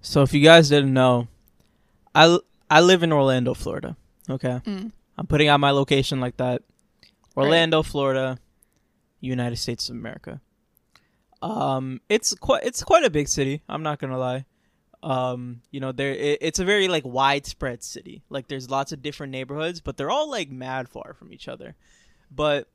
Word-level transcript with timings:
So 0.00 0.22
if 0.22 0.32
you 0.32 0.42
guys 0.42 0.68
didn't 0.68 0.92
know, 0.92 1.28
I 2.14 2.38
I 2.70 2.80
live 2.80 3.02
in 3.02 3.12
Orlando, 3.12 3.54
Florida. 3.54 3.96
Okay, 4.28 4.60
Mm. 4.64 4.92
I'm 5.18 5.26
putting 5.26 5.48
out 5.48 5.60
my 5.60 5.70
location 5.70 6.20
like 6.20 6.36
that. 6.38 6.62
Orlando, 7.36 7.82
Florida, 7.82 8.38
United 9.20 9.56
States 9.56 9.88
of 9.88 9.96
America. 9.96 10.40
Um, 11.42 12.00
it's 12.08 12.34
quite 12.34 12.64
it's 12.64 12.82
quite 12.82 13.04
a 13.04 13.10
big 13.10 13.28
city. 13.28 13.62
I'm 13.68 13.82
not 13.82 13.98
gonna 13.98 14.18
lie. 14.18 14.44
Um, 15.02 15.62
you 15.70 15.80
know, 15.80 15.92
there 15.92 16.12
it, 16.12 16.38
it's 16.40 16.58
a 16.58 16.64
very 16.64 16.88
like 16.88 17.04
widespread 17.04 17.82
city. 17.82 18.22
Like 18.28 18.48
there's 18.48 18.70
lots 18.70 18.92
of 18.92 19.02
different 19.02 19.32
neighborhoods, 19.32 19.80
but 19.80 19.96
they're 19.96 20.10
all 20.10 20.30
like 20.30 20.50
mad 20.50 20.88
far 20.88 21.14
from 21.14 21.32
each 21.32 21.48
other. 21.48 21.74
But 22.30 22.68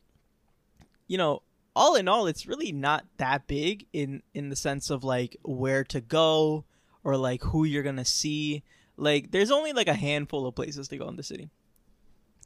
you 1.07 1.17
know, 1.17 1.41
all 1.75 1.95
in 1.95 2.07
all, 2.07 2.25
it's 2.27 2.47
really 2.47 2.71
not 2.71 3.05
that 3.17 3.47
big 3.47 3.85
in 3.93 4.23
in 4.33 4.49
the 4.49 4.55
sense 4.55 4.89
of 4.89 5.03
like 5.03 5.37
where 5.43 5.83
to 5.85 6.01
go 6.01 6.65
or 7.05 7.15
like 7.15 7.41
who 7.43 7.63
you're 7.63 7.83
gonna 7.83 8.03
see. 8.03 8.63
Like 8.97 9.31
there's 9.31 9.51
only 9.51 9.71
like 9.71 9.87
a 9.87 9.93
handful 9.93 10.45
of 10.45 10.55
places 10.55 10.89
to 10.89 10.97
go 10.97 11.07
in 11.07 11.15
the 11.15 11.23
city. 11.23 11.49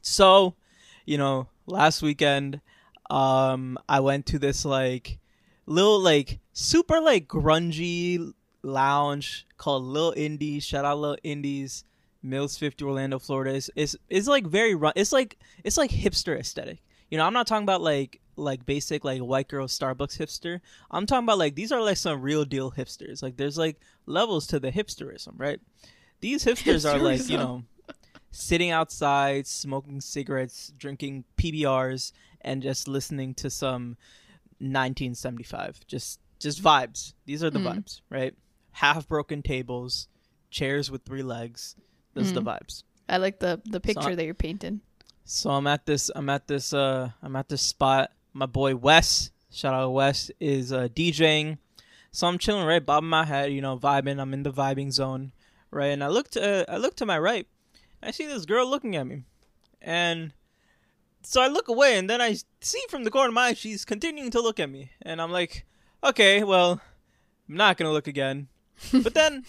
So, 0.02 0.54
you 1.04 1.18
know, 1.18 1.48
last 1.66 2.02
weekend, 2.02 2.60
um, 3.08 3.78
I 3.88 4.00
went 4.00 4.26
to 4.26 4.38
this 4.38 4.64
like 4.64 5.18
little 5.66 5.98
like 5.98 6.38
super 6.52 7.00
like 7.00 7.26
grungy 7.26 8.32
lounge 8.62 9.46
called 9.56 9.82
Lil 9.82 10.12
Indies. 10.16 10.64
Shout 10.64 10.84
out 10.84 10.98
Lil 10.98 11.16
Indies, 11.22 11.84
Mills 12.22 12.58
50, 12.58 12.84
Orlando, 12.84 13.18
Florida. 13.18 13.54
Is 13.54 13.70
is 13.74 13.98
is 14.10 14.28
like 14.28 14.46
very 14.46 14.74
run. 14.74 14.92
It's 14.94 15.12
like 15.12 15.38
it's 15.64 15.78
like 15.78 15.90
hipster 15.90 16.38
aesthetic. 16.38 16.82
You 17.10 17.18
know, 17.18 17.24
I'm 17.24 17.32
not 17.32 17.46
talking 17.46 17.64
about 17.64 17.80
like 17.80 18.20
like 18.40 18.64
basic 18.66 19.04
like 19.04 19.20
white 19.20 19.48
girl 19.48 19.66
Starbucks 19.66 20.18
hipster. 20.18 20.60
I'm 20.90 21.06
talking 21.06 21.24
about 21.24 21.38
like 21.38 21.54
these 21.54 21.70
are 21.72 21.80
like 21.82 21.96
some 21.98 22.20
real 22.22 22.44
deal 22.44 22.72
hipsters. 22.72 23.22
Like 23.22 23.36
there's 23.36 23.58
like 23.58 23.80
levels 24.06 24.46
to 24.48 24.58
the 24.60 24.72
hipsterism, 24.72 25.34
right? 25.36 25.60
These 26.20 26.44
hipsters 26.44 26.90
are 26.90 26.98
like 26.98 27.28
you 27.28 27.36
know 27.38 27.64
sitting 28.32 28.70
outside, 28.70 29.46
smoking 29.46 30.00
cigarettes, 30.00 30.72
drinking 30.78 31.24
PBRs, 31.36 32.12
and 32.42 32.62
just 32.62 32.86
listening 32.88 33.34
to 33.34 33.50
some 33.50 33.96
1975. 34.60 35.80
Just 35.86 36.20
just 36.38 36.62
vibes. 36.62 37.12
These 37.26 37.44
are 37.44 37.50
the 37.50 37.58
Mm. 37.58 37.76
vibes, 37.76 38.00
right? 38.08 38.34
Half 38.72 39.08
broken 39.08 39.42
tables, 39.42 40.08
chairs 40.50 40.90
with 40.90 41.02
three 41.04 41.22
legs. 41.22 41.76
Those 42.14 42.30
are 42.30 42.34
the 42.34 42.42
vibes. 42.42 42.82
I 43.08 43.18
like 43.18 43.40
the 43.40 43.60
the 43.66 43.80
picture 43.80 44.02
So- 44.10 44.14
that 44.16 44.24
you're 44.24 44.34
painting. 44.34 44.80
So 45.24 45.50
I'm 45.50 45.66
at 45.66 45.86
this 45.86 46.10
I'm 46.14 46.28
at 46.28 46.46
this 46.48 46.72
uh 46.72 47.10
I'm 47.22 47.36
at 47.36 47.48
this 47.48 47.62
spot. 47.62 48.10
My 48.32 48.46
boy 48.46 48.76
Wes, 48.76 49.30
shout 49.50 49.74
out 49.74 49.82
to 49.82 49.90
Wes, 49.90 50.30
is 50.40 50.72
uh 50.72 50.88
DJing. 50.88 51.58
So 52.12 52.26
I'm 52.26 52.38
chilling 52.38 52.66
right, 52.66 52.84
bobbing 52.84 53.08
my 53.08 53.24
head, 53.24 53.52
you 53.52 53.60
know, 53.60 53.78
vibing. 53.78 54.20
I'm 54.20 54.34
in 54.34 54.42
the 54.42 54.52
vibing 54.52 54.92
zone, 54.92 55.32
right? 55.70 55.86
And 55.86 56.02
I 56.02 56.08
look 56.08 56.30
to 56.32 56.68
uh, 56.68 56.72
I 56.72 56.76
look 56.76 56.96
to 56.96 57.06
my 57.06 57.18
right. 57.18 57.46
I 58.02 58.10
see 58.10 58.26
this 58.26 58.46
girl 58.46 58.68
looking 58.68 58.96
at 58.96 59.06
me, 59.06 59.24
and 59.80 60.32
so 61.22 61.42
I 61.42 61.48
look 61.48 61.68
away, 61.68 61.98
and 61.98 62.08
then 62.08 62.20
I 62.20 62.36
see 62.60 62.80
from 62.88 63.04
the 63.04 63.10
corner 63.10 63.28
of 63.28 63.34
my 63.34 63.48
eye 63.48 63.54
she's 63.54 63.84
continuing 63.84 64.30
to 64.30 64.40
look 64.40 64.58
at 64.58 64.70
me, 64.70 64.90
and 65.02 65.20
I'm 65.20 65.30
like, 65.30 65.66
okay, 66.02 66.42
well, 66.42 66.80
I'm 67.48 67.56
not 67.56 67.76
gonna 67.76 67.92
look 67.92 68.08
again. 68.08 68.48
But 68.92 69.14
then 69.14 69.44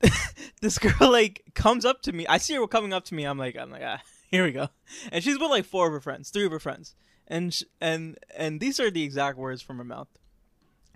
this 0.60 0.78
girl 0.78 1.10
like 1.10 1.42
comes 1.54 1.84
up 1.84 2.02
to 2.02 2.12
me. 2.12 2.26
I 2.26 2.38
see 2.38 2.54
her 2.54 2.66
coming 2.66 2.92
up 2.92 3.04
to 3.06 3.14
me. 3.14 3.24
I'm 3.24 3.38
like, 3.38 3.56
I'm 3.56 3.70
like, 3.70 3.82
ah, 3.84 4.02
here 4.30 4.44
we 4.44 4.52
go. 4.52 4.68
And 5.12 5.22
she's 5.22 5.38
with 5.38 5.50
like 5.50 5.64
four 5.64 5.86
of 5.86 5.92
her 5.92 6.00
friends, 6.00 6.30
three 6.30 6.46
of 6.46 6.52
her 6.52 6.58
friends, 6.58 6.94
and 7.28 7.54
sh- 7.54 7.64
and 7.80 8.18
and 8.36 8.60
these 8.60 8.80
are 8.80 8.90
the 8.90 9.04
exact 9.04 9.38
words 9.38 9.62
from 9.62 9.78
her 9.78 9.84
mouth. 9.84 10.08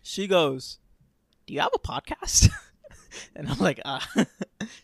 She 0.02 0.26
goes, 0.26 0.78
"Do 1.46 1.54
you 1.54 1.60
have 1.60 1.72
a 1.74 1.78
podcast?" 1.78 2.48
and 3.36 3.48
I'm 3.48 3.58
like, 3.58 3.80
ah. 3.84 4.06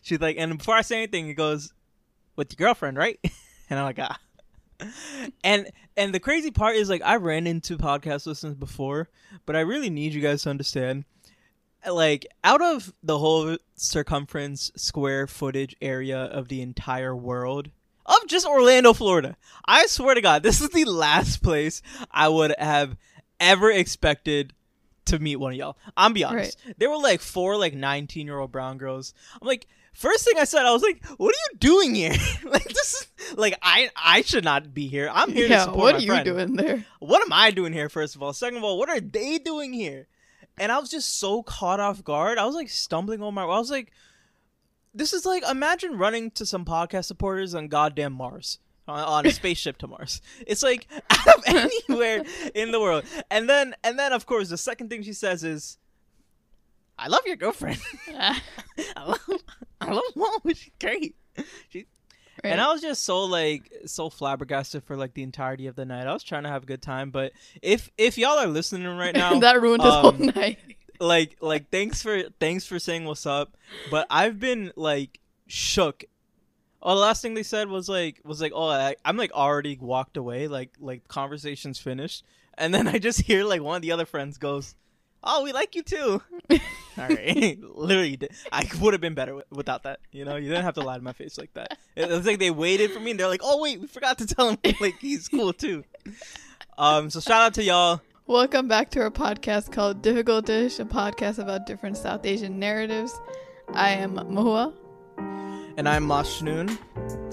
She's 0.01 0.21
like, 0.21 0.37
and 0.37 0.57
before 0.57 0.75
I 0.75 0.81
say 0.81 0.97
anything, 0.97 1.25
he 1.25 1.33
goes, 1.33 1.73
"With 2.35 2.57
your 2.57 2.67
girlfriend, 2.67 2.97
right?" 2.97 3.19
And 3.71 3.77
I'm 3.77 3.85
like, 3.85 3.99
ah. 3.99 4.19
And 5.43 5.69
and 5.95 6.11
the 6.11 6.19
crazy 6.19 6.49
part 6.49 6.75
is 6.75 6.89
like 6.89 7.03
I 7.05 7.17
ran 7.17 7.45
into 7.45 7.77
podcast 7.77 8.25
listeners 8.25 8.55
before, 8.55 9.09
but 9.45 9.55
I 9.55 9.59
really 9.59 9.91
need 9.91 10.13
you 10.13 10.21
guys 10.21 10.41
to 10.43 10.49
understand 10.49 11.05
like 11.87 12.25
out 12.43 12.61
of 12.61 12.93
the 13.03 13.19
whole 13.19 13.57
circumference 13.75 14.71
square 14.75 15.27
footage 15.27 15.75
area 15.81 16.17
of 16.17 16.47
the 16.47 16.61
entire 16.61 17.15
world 17.15 17.69
of 18.09 18.27
just 18.27 18.45
Orlando, 18.45 18.93
Florida. 18.93 19.37
I 19.65 19.85
swear 19.87 20.15
to 20.15 20.21
God, 20.21 20.43
this 20.43 20.61
is 20.61 20.69
the 20.69 20.85
last 20.85 21.41
place 21.43 21.81
I 22.11 22.27
would 22.27 22.53
have 22.57 22.97
ever 23.39 23.71
expected 23.71 24.53
to 25.05 25.19
meet 25.19 25.37
one 25.37 25.53
of 25.53 25.57
y'all. 25.57 25.77
I'm 25.97 26.13
be 26.13 26.23
honest. 26.23 26.59
There 26.77 26.89
were 26.89 26.97
like 26.97 27.21
four 27.21 27.57
like 27.57 27.73
19 27.73 28.25
year 28.27 28.37
old 28.39 28.51
brown 28.51 28.77
girls. 28.77 29.13
I'm 29.41 29.47
like, 29.47 29.65
first 29.93 30.23
thing 30.25 30.37
I 30.37 30.43
said, 30.43 30.65
I 30.65 30.71
was 30.71 30.83
like, 30.83 31.03
what 31.17 31.33
are 31.33 31.51
you 31.51 31.57
doing 31.57 31.95
here? 31.95 32.11
like 32.43 32.65
this 32.67 32.93
is 32.93 33.37
like 33.37 33.57
I 33.63 33.89
I 33.95 34.21
should 34.21 34.43
not 34.43 34.73
be 34.73 34.87
here. 34.87 35.09
I'm 35.11 35.31
here 35.31 35.47
to 35.47 35.53
Yeah, 35.53 35.63
support 35.63 35.77
what 35.77 35.95
are 35.95 35.99
you 35.99 36.07
friend 36.11 36.25
doing 36.25 36.55
there? 36.55 36.85
what 36.99 37.21
am 37.23 37.33
I 37.33 37.49
doing 37.51 37.73
here, 37.73 37.89
first 37.89 38.15
of 38.15 38.21
all? 38.23 38.33
Second 38.33 38.57
of 38.57 38.63
all, 38.63 38.77
what 38.77 38.89
are 38.89 38.99
they 38.99 39.39
doing 39.39 39.73
here? 39.73 40.07
And 40.59 40.71
I 40.71 40.77
was 40.79 40.89
just 40.91 41.17
so 41.17 41.41
caught 41.41 41.79
off 41.79 42.03
guard. 42.03 42.37
I 42.37 42.45
was 42.45 42.53
like 42.55 42.69
stumbling 42.69 43.23
on 43.23 43.33
my. 43.33 43.43
I 43.43 43.45
was 43.57 43.71
like, 43.71 43.91
this 44.93 45.13
is 45.13 45.25
like 45.25 45.43
imagine 45.49 45.97
running 45.97 46.31
to 46.31 46.45
some 46.45 46.65
podcast 46.65 47.05
supporters 47.05 47.53
on 47.55 47.67
goddamn 47.67 48.13
Mars. 48.13 48.59
On, 48.87 49.23
a 49.23 49.29
spaceship 49.29 49.77
to 49.77 49.87
Mars. 49.87 50.19
It's 50.47 50.63
like 50.63 50.87
out 51.11 51.27
of 51.27 51.43
anywhere 51.45 52.23
in 52.55 52.71
the 52.71 52.79
world. 52.79 53.03
And 53.29 53.47
then 53.47 53.75
and 53.83 53.99
then 53.99 54.13
of 54.13 54.25
course 54.25 54.49
the 54.49 54.57
second 54.57 54.89
thing 54.89 55.03
she 55.03 55.13
says 55.13 55.43
is 55.43 55.77
I 56.97 57.07
love 57.07 57.21
your 57.27 57.35
girlfriend. 57.35 57.79
I 58.17 58.41
love 59.05 59.19
I 59.79 59.91
love 59.91 60.03
mom. 60.15 60.39
She's 60.47 60.71
great. 60.79 61.15
She 61.69 61.85
Right. 62.43 62.51
and 62.51 62.61
I 62.61 62.71
was 62.71 62.81
just 62.81 63.03
so 63.03 63.25
like 63.25 63.69
so 63.85 64.09
flabbergasted 64.09 64.83
for 64.85 64.95
like 64.95 65.13
the 65.13 65.23
entirety 65.23 65.67
of 65.67 65.75
the 65.75 65.85
night. 65.85 66.07
I 66.07 66.13
was 66.13 66.23
trying 66.23 66.43
to 66.43 66.49
have 66.49 66.63
a 66.63 66.65
good 66.65 66.81
time, 66.81 67.11
but 67.11 67.33
if 67.61 67.91
if 67.97 68.17
y'all 68.17 68.37
are 68.39 68.47
listening 68.47 68.87
right 68.97 69.13
now, 69.15 69.37
that 69.41 69.61
ruined 69.61 69.83
his 69.83 69.93
whole 69.93 70.07
um, 70.07 70.25
night. 70.27 70.57
Like 70.99 71.37
like 71.41 71.69
thanks 71.69 72.01
for 72.01 72.23
thanks 72.39 72.65
for 72.65 72.79
saying 72.79 73.05
what's 73.05 73.25
up. 73.25 73.55
But 73.89 74.07
I've 74.09 74.39
been 74.39 74.71
like 74.75 75.19
shook. 75.47 76.03
Oh, 76.81 76.95
the 76.95 77.01
last 77.01 77.21
thing 77.21 77.33
they 77.33 77.43
said 77.43 77.67
was 77.67 77.89
like 77.89 78.21
was 78.23 78.41
like 78.41 78.51
oh 78.55 78.69
I, 78.69 78.95
I'm 79.03 79.17
like 79.17 79.31
already 79.31 79.77
walked 79.79 80.17
away 80.17 80.47
like 80.47 80.71
like 80.79 81.07
conversations 81.07 81.79
finished, 81.79 82.23
and 82.57 82.73
then 82.73 82.87
I 82.87 82.99
just 82.99 83.21
hear 83.21 83.43
like 83.43 83.61
one 83.61 83.75
of 83.75 83.81
the 83.81 83.91
other 83.91 84.05
friends 84.05 84.37
goes, 84.37 84.75
"Oh, 85.23 85.43
we 85.43 85.51
like 85.51 85.75
you 85.75 85.83
too." 85.83 86.21
All 86.97 87.07
right, 87.07 87.57
literally, 87.75 88.19
I 88.51 88.69
would 88.81 88.93
have 88.93 89.01
been 89.01 89.13
better 89.13 89.31
wi- 89.31 89.45
without 89.51 89.83
that. 89.83 89.99
You 90.11 90.25
know, 90.25 90.35
you 90.35 90.49
didn't 90.49 90.65
have 90.65 90.75
to 90.75 90.81
lie 90.81 90.97
to 90.97 91.03
my 91.03 91.13
face 91.13 91.37
like 91.37 91.53
that. 91.53 91.77
It 91.95 92.09
was 92.09 92.25
like 92.25 92.39
they 92.39 92.51
waited 92.51 92.91
for 92.91 92.99
me, 92.99 93.11
and 93.11 93.19
they're 93.19 93.27
like, 93.27 93.41
"Oh 93.43 93.61
wait, 93.61 93.79
we 93.79 93.87
forgot 93.87 94.17
to 94.19 94.27
tell 94.27 94.49
him 94.49 94.57
like 94.81 94.99
he's 94.99 95.27
cool 95.27 95.53
too." 95.53 95.83
Um, 96.77 97.09
so 97.09 97.19
shout 97.19 97.41
out 97.41 97.53
to 97.55 97.63
y'all. 97.63 98.01
Welcome 98.29 98.67
back 98.67 98.91
to 98.91 98.99
our 99.01 99.09
podcast 99.09 99.71
called 99.71 100.03
Difficultish, 100.03 100.79
a 100.79 100.85
podcast 100.85 101.39
about 101.39 101.65
different 101.65 101.97
South 101.97 102.27
Asian 102.27 102.59
narratives. 102.59 103.19
I 103.73 103.89
am 103.89 104.17
Mohuya. 104.17 104.71
And 105.77 105.89
I'm 105.89 106.07
Mashnun. 106.07 106.77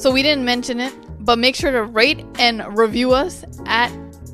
So 0.01 0.11
we 0.11 0.23
didn't 0.23 0.47
mention 0.47 0.81
it, 0.81 0.95
but 1.23 1.39
make 1.39 1.55
sure 1.55 1.71
to 1.71 1.83
rate 1.83 2.25
and 2.39 2.65
review 2.79 3.13
us 3.13 3.45
at 3.67 3.93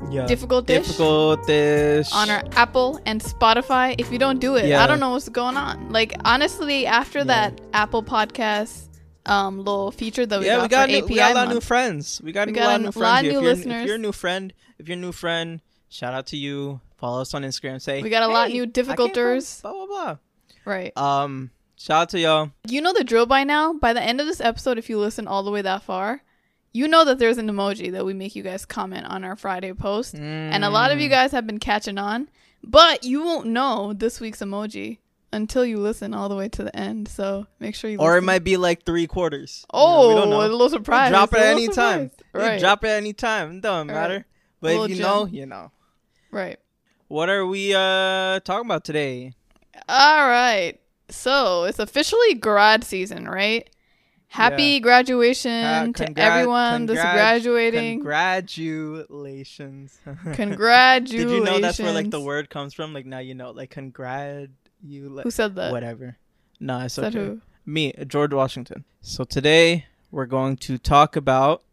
Yeah. 0.09 0.25
Difficultish 0.25 0.67
Difficult 0.67 1.45
dish. 1.47 2.09
on 2.13 2.29
our 2.29 2.43
Apple 2.53 2.97
and 3.05 3.19
Spotify. 3.19 3.95
If 3.97 4.09
you 4.09 4.17
don't 4.17 4.39
do 4.39 4.55
it, 4.55 4.67
Yeah. 4.67 4.85
I 4.85 4.87
don't 4.87 5.01
know 5.01 5.09
what's 5.11 5.27
going 5.27 5.57
on. 5.57 5.89
Like 5.91 6.13
honestly, 6.23 6.85
after 6.85 7.25
that 7.25 7.59
Apple 7.73 8.03
Podcast 8.03 8.87
um 9.25 9.57
little 9.57 9.91
feature 9.91 10.25
that 10.25 10.39
we 10.39 10.45
yeah, 10.45 10.55
got 10.57 10.61
we 10.63 10.67
got 10.69 10.89
new, 10.89 10.97
API 10.99 11.07
we 11.09 11.15
got 11.15 11.31
a 11.31 11.35
lot 11.35 11.47
of 11.47 11.53
new 11.55 11.59
friends. 11.61 12.21
We 12.23 12.31
got, 12.31 12.47
We 12.47 12.57
a 12.57 12.63
lot 12.63 12.75
of 12.75 12.81
new 12.81 12.87
lot 12.87 12.93
friends. 12.93 13.17
of 13.19 13.23
new 13.23 13.29
if, 13.29 13.33
you're, 13.33 13.41
listeners. 13.55 13.81
if 13.81 13.87
you're 13.87 13.95
a 13.95 13.99
new 13.99 14.11
friend, 14.13 14.53
if 14.79 14.87
you're 14.87 14.97
a 14.97 15.01
new 15.01 15.11
friend, 15.11 15.59
shout 15.93 16.13
out 16.13 16.27
to 16.27 16.37
you. 16.37 16.81
Follow 16.97 17.21
us 17.21 17.33
on 17.33 17.43
Instagram. 17.43 17.81
Say 17.81 18.01
We 18.01 18.09
got 18.09 18.23
a 18.23 18.27
lot 18.27 18.47
"Hey, 18.47 18.53
new 18.53 18.63
I 18.63 18.65
came 18.65 18.71
difficulters." 18.71 19.61
Blah 19.61 19.85
blah 19.85 20.17
right? 20.65 20.93
blah. 20.95 21.23
Um, 21.23 21.51
shout 21.77 22.01
out 22.03 22.09
to 22.09 22.19
y'all. 22.19 22.51
You 22.67 22.81
know 22.81 22.93
the 22.93 23.03
drill 23.03 23.25
by 23.25 23.43
now. 23.43 23.73
By 23.73 23.93
the 23.93 24.01
end 24.01 24.19
of 24.21 24.27
this 24.27 24.41
episode, 24.41 24.77
if 24.77 24.89
you 24.89 24.97
listen 24.99 25.27
all 25.27 25.43
the 25.43 25.51
way 25.51 25.61
that 25.61 25.83
far, 25.83 26.21
you 26.71 26.87
know 26.87 27.03
that 27.05 27.19
there's 27.19 27.37
an 27.37 27.47
emoji 27.49 27.91
that 27.91 28.05
we 28.05 28.13
make 28.13 28.35
you 28.35 28.43
guys 28.43 28.65
comment 28.65 29.05
on 29.07 29.23
our 29.23 29.35
Friday 29.35 29.73
post. 29.73 30.15
And 30.15 30.63
a 30.63 30.69
lot 30.69 30.91
of 30.91 30.99
you 30.99 31.07
Mm. 31.07 31.11
guys 31.11 31.31
have 31.31 31.45
been 31.45 31.59
catching 31.59 31.97
on, 31.97 32.29
but 32.63 33.03
you 33.03 33.23
won't 33.23 33.47
know 33.47 33.93
this 33.93 34.19
week's 34.21 34.39
emoji 34.39 34.99
until 35.33 35.65
you 35.65 35.77
listen 35.77 36.13
all 36.13 36.29
the 36.29 36.35
way 36.35 36.47
to 36.47 36.63
the 36.63 36.75
end. 36.75 37.07
So 37.09 37.47
make 37.59 37.75
sure 37.75 37.89
you 37.89 37.97
Or 37.97 38.17
it 38.17 38.21
might 38.21 38.43
be 38.43 38.55
like 38.55 38.85
three 38.85 39.07
quarters. 39.07 39.65
You 39.73 39.79
know, 39.79 39.85
Oh, 39.85 40.09
we 40.09 40.15
don't 40.21 40.29
know. 40.29 40.39
a 40.41 40.47
little 40.47 40.69
surprise. 40.69 41.09
Drop 41.11 41.33
it 41.33 41.39
at 41.39 41.45
any 41.47 41.67
time. 41.67 42.11
surprise. 42.11 42.11
You 42.33 42.39
Right. 42.39 42.59
Drop 42.59 42.83
it 42.83 42.87
at 42.89 42.97
any 42.97 43.13
time. 43.13 43.57
It 43.57 43.61
don't 43.61 43.87
Right. 43.87 43.93
matter. 43.93 44.25
But 44.61 44.89
if 44.91 44.95
you 44.97 45.01
know, 45.03 45.25
you 45.25 45.45
know. 45.45 45.71
Right. 46.33 46.59
What 47.07 47.29
are 47.29 47.45
we 47.45 47.73
uh 47.73 48.39
talking 48.41 48.65
about 48.65 48.83
today? 48.83 49.33
All 49.87 50.27
right. 50.27 50.79
So 51.09 51.65
it's 51.65 51.79
officially 51.79 52.35
grad 52.35 52.83
season, 52.83 53.27
right? 53.27 53.69
Happy 54.27 54.79
graduation 54.79 55.63
Uh, 55.63 55.91
to 55.93 56.19
everyone 56.19 56.87
that's 56.87 56.99
graduating. 56.99 57.99
Congratulations. 57.99 59.99
Congratulations. 60.33 61.11
Did 61.11 61.29
you 61.37 61.43
know 61.43 61.59
that's 61.59 61.79
where 61.79 61.93
like 61.93 62.09
the 62.09 62.21
word 62.21 62.49
comes 62.49 62.73
from? 62.73 62.93
Like 62.93 63.05
now 63.05 63.19
you 63.19 63.35
know, 63.35 63.51
like 63.51 63.71
congrat 63.71 64.49
you 64.81 65.19
Who 65.21 65.31
said 65.31 65.55
that? 65.55 65.71
whatever. 65.71 66.17
No, 66.59 66.79
it's 66.79 66.95
Said 66.95 67.15
okay. 67.15 67.25
who? 67.25 67.41
Me, 67.65 67.93
George 68.07 68.33
Washington. 68.33 68.83
So 69.01 69.23
today 69.23 69.85
we're 70.11 70.25
going 70.25 70.57
to 70.57 70.77
talk 70.77 71.15
about 71.15 71.63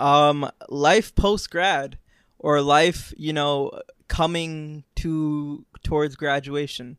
um 0.00 0.50
life 0.68 1.14
post 1.14 1.50
grad 1.50 1.98
or 2.38 2.60
life, 2.60 3.14
you 3.16 3.32
know, 3.32 3.70
coming 4.10 4.82
to 4.96 5.64
towards 5.84 6.16
graduation. 6.16 6.98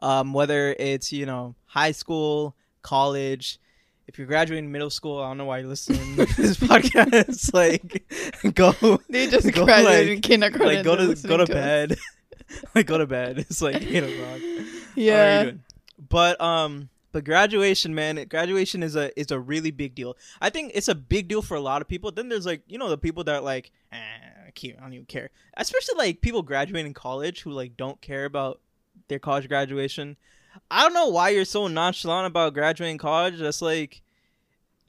Um 0.00 0.32
whether 0.34 0.76
it's, 0.78 1.12
you 1.12 1.26
know, 1.26 1.54
high 1.64 1.92
school, 1.92 2.54
college, 2.82 3.58
if 4.06 4.18
you're 4.18 4.26
graduating 4.26 4.70
middle 4.70 4.90
school, 4.90 5.20
I 5.20 5.28
don't 5.28 5.38
know 5.38 5.46
why 5.46 5.58
you're 5.58 5.68
listening 5.68 6.16
to 6.16 6.26
this 6.36 6.58
podcast. 6.58 7.54
Like, 7.54 8.04
go. 8.54 9.00
They 9.08 9.26
just 9.28 9.50
go, 9.52 9.64
graduated 9.64 10.16
like- 10.16 10.22
kindergarten. 10.22 10.66
Like, 10.76 10.84
go 10.84 10.96
to 10.96 11.14
go 11.26 11.36
to 11.38 11.44
us. 11.44 11.48
bed. 11.48 11.96
like, 12.74 12.86
go 12.86 12.98
to 12.98 13.06
bed. 13.06 13.38
It's 13.38 13.62
like 13.62 13.80
eight 13.80 14.02
o'clock. 14.02 14.28
How 14.28 14.34
are 14.34 14.38
you 14.40 14.66
Yeah. 14.96 15.50
But 16.08 16.38
um, 16.40 16.90
but 17.12 17.24
graduation, 17.24 17.94
man, 17.94 18.26
graduation 18.28 18.82
is 18.82 18.96
a 18.96 19.18
is 19.18 19.30
a 19.30 19.38
really 19.38 19.70
big 19.70 19.94
deal. 19.94 20.16
I 20.40 20.50
think 20.50 20.72
it's 20.74 20.88
a 20.88 20.94
big 20.94 21.28
deal 21.28 21.40
for 21.42 21.56
a 21.56 21.60
lot 21.60 21.80
of 21.80 21.88
people. 21.88 22.10
Then 22.10 22.28
there's 22.28 22.44
like 22.44 22.62
you 22.66 22.76
know 22.78 22.90
the 22.90 22.98
people 22.98 23.22
that 23.24 23.36
are 23.36 23.40
like, 23.40 23.70
eh, 23.92 24.01
can't- 24.54 24.78
I 24.78 24.82
don't 24.82 24.94
even 24.94 25.06
care. 25.06 25.30
Especially 25.56 25.94
like 25.96 26.20
people 26.20 26.42
graduating 26.42 26.94
college 26.94 27.42
who 27.42 27.50
like 27.50 27.76
don't 27.76 28.00
care 28.00 28.24
about 28.24 28.60
their 29.08 29.18
college 29.18 29.48
graduation. 29.48 30.16
I 30.70 30.82
don't 30.82 30.94
know 30.94 31.08
why 31.08 31.30
you're 31.30 31.44
so 31.44 31.66
nonchalant 31.66 32.26
about 32.26 32.54
graduating 32.54 32.98
college. 32.98 33.38
That's 33.38 33.62
like 33.62 34.02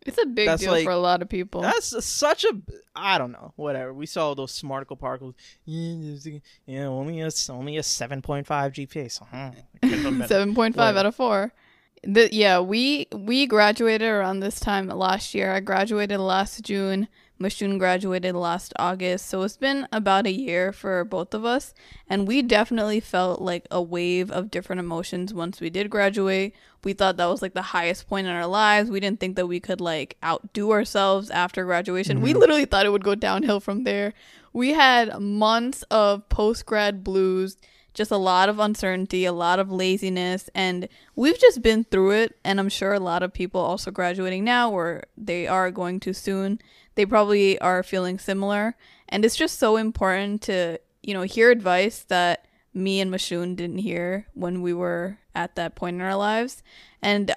It's 0.06 0.18
a 0.18 0.26
big 0.26 0.58
deal 0.60 0.72
like- 0.72 0.84
for 0.84 0.92
a 0.92 0.98
lot 0.98 1.22
of 1.22 1.30
people. 1.30 1.62
that's 1.62 2.04
such 2.06 2.44
a 2.44 2.52
I 2.96 3.18
don't 3.18 3.32
know 3.32 3.54
whatever. 3.56 3.94
We 3.94 4.06
saw 4.06 4.34
those 4.34 4.52
smarticle 4.62 5.00
particles. 5.00 5.36
Yeah, 5.66 6.86
only 6.86 7.22
a 7.22 7.30
only 7.50 7.78
a 7.78 7.84
seven 7.84 8.22
point 8.22 8.46
five 8.48 8.74
GPA. 8.74 9.10
So 9.12 9.26
hmm, 9.26 9.36
huh, 9.36 9.52
I 9.82 9.88
could've 9.88 10.04
done 10.04 10.18
better. 10.20 10.28
Seven 10.28 10.54
point 10.56 10.76
five 10.76 10.96
out 10.98 11.06
of 11.06 11.16
four. 11.16 11.54
The, 12.06 12.28
yeah, 12.36 12.60
we 12.60 13.08
we 13.16 13.48
graduated 13.48 14.10
around 14.10 14.42
this 14.42 14.60
time 14.60 14.88
last 14.90 15.34
year. 15.34 15.54
I 15.54 15.62
graduated 15.62 16.20
last 16.20 16.62
June. 16.62 17.08
Mashnun 17.44 17.78
graduated 17.78 18.36
last 18.36 18.74
August. 18.80 19.28
So 19.28 19.42
it's 19.42 19.58
been 19.58 19.88
about 19.92 20.26
a 20.26 20.32
year 20.32 20.72
for 20.72 21.04
both 21.04 21.34
of 21.34 21.44
us. 21.44 21.74
And 22.10 22.26
we 22.26 22.42
definitely 22.42 23.02
felt 23.02 23.42
like 23.42 23.68
a 23.70 23.82
wave 23.82 24.32
of 24.32 24.50
different 24.50 24.80
emotions 24.80 25.34
once 25.34 25.60
we 25.60 25.70
did 25.70 25.90
graduate. 25.90 26.56
We 26.86 26.94
thought 26.94 27.18
that 27.18 27.26
was 27.26 27.42
like 27.42 27.54
the 27.54 27.62
highest 27.62 28.08
point 28.08 28.28
in 28.28 28.34
our 28.34 28.48
lives. 28.48 28.90
We 28.90 29.02
didn't 29.02 29.20
think 29.20 29.36
that 29.36 29.48
we 29.48 29.60
could 29.60 29.82
like 29.82 30.16
outdo 30.24 30.72
ourselves 30.72 31.30
after 31.30 31.66
graduation. 31.66 32.22
We 32.22 32.32
mm-hmm. 32.32 32.40
literally 32.40 32.66
thought 32.66 32.86
it 32.86 32.92
would 32.92 33.04
go 33.04 33.16
downhill 33.16 33.60
from 33.60 33.84
there. 33.84 34.14
We 34.54 34.74
had 34.74 35.20
months 35.20 35.84
of 35.92 36.30
post 36.30 36.66
grad 36.66 37.04
blues 37.04 37.58
just 37.94 38.12
a 38.12 38.18
lot 38.18 38.50
of 38.50 38.60
uncertainty, 38.60 39.26
a 39.26 39.32
lot 39.32 39.60
of 39.60 39.72
laziness, 39.72 40.50
and 40.56 40.88
we've 41.16 41.40
just 41.40 41.62
been 41.62 41.84
through 41.84 42.12
it. 42.12 42.36
And 42.44 42.60
I'm 42.60 42.70
sure 42.70 42.94
a 42.94 43.00
lot 43.00 43.24
of 43.24 43.34
people 43.34 43.62
also 43.62 43.92
graduating 43.92 44.44
now, 44.44 44.72
or 44.72 45.04
they 45.16 45.48
are 45.48 45.72
going 45.72 46.00
to 46.02 46.14
soon, 46.14 46.60
they 46.96 47.06
probably 47.06 47.60
are 47.60 47.84
feeling 47.84 48.20
similar. 48.20 48.76
And 49.10 49.26
it's 49.26 49.36
just 49.36 49.60
so 49.60 49.78
important 49.78 50.42
to, 50.44 50.80
you 51.02 51.14
know, 51.14 51.24
hear 51.24 51.52
advice 51.52 52.04
that 52.10 52.48
me 52.74 53.00
and 53.00 53.12
Mashnun 53.12 53.56
didn't 53.56 53.80
hear 53.80 54.28
when 54.34 54.62
we 54.62 54.74
were 54.74 55.20
at 55.36 55.56
that 55.56 55.76
point 55.76 55.96
in 55.96 56.02
our 56.02 56.16
lives. 56.16 56.64
And 57.02 57.34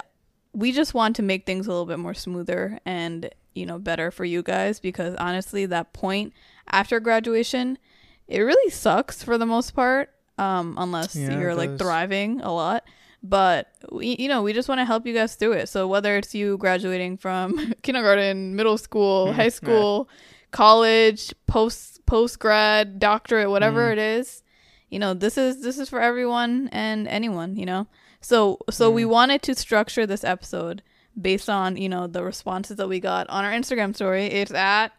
we 0.53 0.73
just 0.73 0.95
want 0.95 1.17
to 1.17 1.23
make 1.23 1.45
things 1.45 1.67
a 1.67 1.71
little 1.71 1.87
bit 1.87 1.99
more 1.99 2.15
smoother 2.15 2.81
and, 2.87 3.29
you 3.55 3.67
know, 3.67 3.79
better 3.79 4.11
for 4.11 4.25
you 4.25 4.43
guys 4.43 4.81
because 4.81 5.15
honestly, 5.17 5.67
that 5.67 5.93
point 5.93 6.33
after 6.69 6.99
graduation, 7.01 7.79
it 8.27 8.41
really 8.41 8.71
sucks 8.71 9.23
for 9.23 9.37
the 9.37 9.47
most 9.47 9.75
part 9.75 10.11
um, 10.39 10.75
unless 10.79 11.15
Yeah, 11.15 11.39
you're 11.39 11.55
like 11.55 11.79
thriving 11.79 12.41
a 12.41 12.53
lot. 12.53 12.85
But 13.23 13.69
we, 13.91 14.17
you 14.19 14.29
know, 14.29 14.43
we 14.43 14.53
just 14.53 14.69
want 14.69 14.79
to 14.81 14.85
help 14.85 15.07
you 15.07 15.15
guys 15.15 15.35
through 15.35 15.53
it. 15.53 15.69
So 15.69 15.89
whether 15.89 16.17
it's 16.17 16.35
you 16.35 16.57
graduating 16.59 17.17
from 17.17 17.75
kindergarten, 17.83 18.55
middle 18.57 18.79
school, 18.79 19.33
high 19.33 19.45
Yeah. 19.45 19.49
school, 19.51 20.09
college, 20.53 21.35
post 21.47 22.05
post 22.07 22.39
grad, 22.39 22.99
doctorate, 23.01 23.51
whatever 23.51 23.89
Mm. 23.89 23.93
it 23.93 23.99
is, 23.99 24.43
you 24.91 24.99
know, 24.99 25.13
this 25.15 25.37
is 25.37 25.63
this 25.63 25.79
is 25.79 25.89
for 25.89 26.01
everyone 26.01 26.69
and 26.73 27.09
anyone. 27.09 27.57
You 27.57 27.67
know, 27.67 27.87
so 28.21 28.59
so 28.71 28.91
we 28.91 29.03
Mm. 29.03 29.09
wanted 29.09 29.43
to 29.43 29.55
structure 29.55 30.07
this 30.07 30.23
episode 30.23 30.83
based 31.21 31.49
on 31.51 31.77
you 31.77 31.89
know 31.89 32.07
the 32.07 32.23
responses 32.23 32.77
that 32.77 32.89
we 32.89 33.01
got 33.01 33.29
on 33.29 33.45
our 33.45 33.53
Instagram 33.53 33.95
story. 33.95 34.27
It's 34.27 34.53
at 34.53 34.93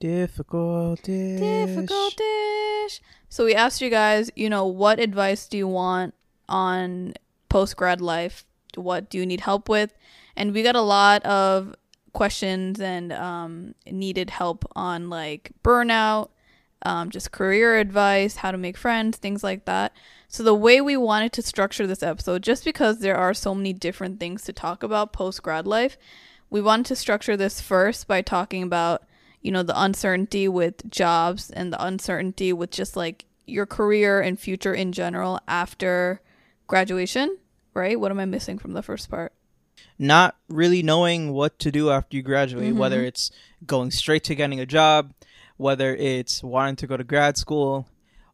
Difficult 0.00 1.02
difficult 1.04 2.16
dish. 2.16 3.00
So 3.30 3.44
we 3.46 3.54
asked 3.54 3.80
you 3.80 3.88
guys, 3.90 4.30
you 4.36 4.50
know, 4.50 4.66
what 4.66 4.98
advice 5.00 5.46
do 5.48 5.56
you 5.56 5.66
want 5.68 6.14
on 6.48 7.14
post 7.48 7.76
grad 7.76 8.00
life? 8.00 8.44
What 8.76 9.10
do 9.10 9.18
you 9.18 9.26
need 9.26 9.40
help 9.40 9.68
with? 9.68 9.94
And 10.36 10.52
we 10.52 10.62
got 10.62 10.76
a 10.76 10.80
lot 10.80 11.24
of 11.24 11.74
questions 12.12 12.80
and 12.80 13.12
um, 13.12 13.74
needed 13.86 14.30
help 14.30 14.64
on 14.74 15.10
like 15.10 15.52
burnout, 15.62 16.30
um, 16.82 17.10
just 17.10 17.32
career 17.32 17.78
advice, 17.78 18.36
how 18.36 18.50
to 18.50 18.58
make 18.58 18.76
friends, 18.76 19.18
things 19.18 19.44
like 19.44 19.64
that. 19.66 19.92
So 20.28 20.42
the 20.42 20.54
way 20.54 20.80
we 20.80 20.96
wanted 20.96 21.32
to 21.34 21.42
structure 21.42 21.86
this 21.86 22.02
episode, 22.02 22.42
just 22.42 22.64
because 22.64 22.98
there 22.98 23.16
are 23.16 23.34
so 23.34 23.54
many 23.54 23.72
different 23.72 24.18
things 24.18 24.42
to 24.44 24.52
talk 24.52 24.82
about 24.82 25.12
post 25.12 25.42
grad 25.42 25.66
life, 25.66 25.96
we 26.50 26.60
wanted 26.60 26.86
to 26.86 26.96
structure 26.96 27.36
this 27.36 27.60
first 27.60 28.06
by 28.06 28.22
talking 28.22 28.62
about 28.62 29.04
you 29.40 29.52
know 29.52 29.62
the 29.62 29.80
uncertainty 29.80 30.48
with 30.48 30.90
jobs 30.90 31.50
and 31.50 31.72
the 31.72 31.84
uncertainty 31.84 32.52
with 32.52 32.70
just 32.70 32.96
like 32.96 33.26
your 33.46 33.66
career 33.66 34.20
and 34.20 34.40
future 34.40 34.72
in 34.72 34.90
general 34.90 35.38
after 35.46 36.20
graduation 36.66 37.36
right 37.74 37.98
what 37.98 38.10
am 38.10 38.18
i 38.20 38.24
missing 38.24 38.58
from 38.58 38.72
the 38.72 38.82
first 38.82 39.10
part 39.10 39.32
Not 39.98 40.36
really 40.48 40.82
knowing 40.82 41.32
what 41.32 41.58
to 41.60 41.70
do 41.70 41.90
after 41.90 42.16
you 42.16 42.22
graduate, 42.22 42.74
Mhm. 42.74 42.78
whether 42.78 43.04
it's 43.04 43.30
going 43.66 43.90
straight 43.92 44.24
to 44.24 44.34
getting 44.34 44.58
a 44.60 44.66
job, 44.66 45.12
whether 45.56 45.94
it's 45.94 46.42
wanting 46.42 46.76
to 46.76 46.86
go 46.86 46.96
to 46.96 47.04
grad 47.04 47.36
school, 47.36 47.86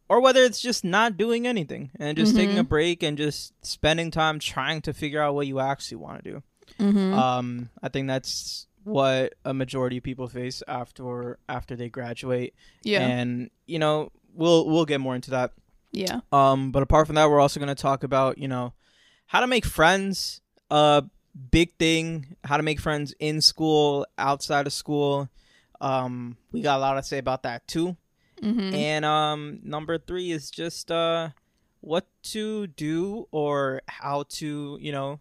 or 0.09 0.21
whether 0.21 0.43
it's 0.43 0.59
just 0.61 0.83
not 0.83 1.17
doing 1.17 1.45
anything 1.47 1.91
and 1.99 2.17
just 2.17 2.35
taking 2.35 2.57
a 2.57 2.63
break 2.63 3.03
and 3.03 3.17
just 3.17 3.53
spending 3.65 4.09
time 4.11 4.39
trying 4.39 4.81
to 4.81 4.93
figure 4.93 5.21
out 5.21 5.35
what 5.35 5.45
you 5.47 5.59
actually 5.59 5.97
want 5.97 6.23
to 6.23 6.31
do. 6.31 6.43
mm-hmm. 6.79 7.13
Um, 7.13 7.69
I 7.83 7.89
think 7.89 8.07
that's 8.07 8.65
what 8.83 9.33
a 9.45 9.53
majority 9.53 9.97
of 9.97 10.03
people 10.03 10.27
face 10.27 10.63
after 10.67 11.37
after 11.47 11.75
they 11.75 11.89
graduate. 11.89 12.53
yeah 12.83 13.05
And 13.05 13.49
you 13.67 13.77
know, 13.79 14.11
we'll 14.33 14.65
we'll 14.67 14.85
get 14.85 14.99
more 14.99 15.15
into 15.15 15.31
that. 15.31 15.51
Yeah 15.91 16.21
Um, 16.31 16.71
but 16.71 16.83
apart 16.83 17.07
from 17.07 17.15
that, 17.15 17.29
we're 17.29 17.39
also 17.39 17.59
going 17.59 17.75
to 17.75 17.81
talk 17.81 18.03
about 18.03 18.37
you 18.37 18.47
know 18.47 18.73
how 19.27 19.39
to 19.39 19.47
make 19.47 19.65
friends. 19.65 20.41
Uh, 20.69 21.01
big 21.51 21.73
thing. 21.77 22.35
How 22.43 22.57
to 22.57 22.63
make 22.63 22.79
friends 22.79 23.13
in 23.19 23.41
school, 23.41 24.05
outside 24.17 24.67
of 24.67 24.73
school. 24.73 25.29
Um, 25.79 26.37
we 26.51 26.61
got 26.61 26.77
a 26.77 26.79
lot 26.81 26.93
to 26.95 27.03
say 27.03 27.17
about 27.17 27.43
that 27.43 27.67
too. 27.67 27.97
mm-hmm. 28.41 28.73
And 28.73 29.05
um, 29.05 29.59
number 29.63 29.97
three 29.97 30.31
is 30.31 30.51
just 30.51 30.91
uh, 30.91 31.29
what 31.81 32.07
to 32.23 32.67
do 32.67 33.27
or 33.31 33.81
how 33.87 34.23
to 34.29 34.77
you 34.79 34.91
know 34.91 35.19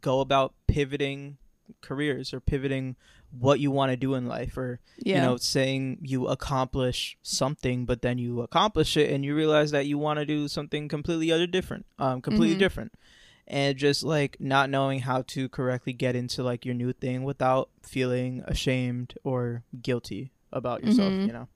go 0.00 0.20
about 0.20 0.54
pivoting 0.66 1.38
careers 1.80 2.32
or 2.32 2.40
pivoting 2.40 2.96
what 3.30 3.60
you 3.60 3.70
want 3.70 3.90
to 3.90 3.96
do 3.96 4.14
in 4.14 4.26
life 4.26 4.56
or 4.56 4.80
Yeah. 5.04 5.16
you 5.16 5.22
know 5.22 5.36
saying 5.36 5.98
you 6.02 6.26
accomplish 6.28 7.16
something 7.22 7.84
but 7.84 8.00
then 8.02 8.18
you 8.18 8.40
accomplish 8.40 8.96
it 8.96 9.10
and 9.10 9.24
you 9.24 9.34
realize 9.34 9.70
that 9.72 9.86
you 9.86 9.98
want 9.98 10.18
to 10.18 10.24
do 10.26 10.48
something 10.48 10.88
completely 10.88 11.30
other 11.30 11.46
different 11.46 11.84
um 11.98 12.22
completely 12.22 12.56
Mhm. 12.56 12.60
different 12.60 12.92
and 13.46 13.76
just 13.76 14.02
like 14.02 14.36
not 14.40 14.70
knowing 14.70 15.00
how 15.00 15.22
to 15.22 15.48
correctly 15.50 15.92
get 15.92 16.16
into 16.16 16.42
like 16.42 16.64
your 16.64 16.74
new 16.74 16.92
thing 16.92 17.22
without 17.24 17.68
feeling 17.82 18.42
ashamed 18.46 19.14
or 19.24 19.62
guilty 19.82 20.32
about 20.52 20.82
yourself 20.84 21.12
Mhm. 21.12 21.26
you 21.26 21.32
know 21.32 21.48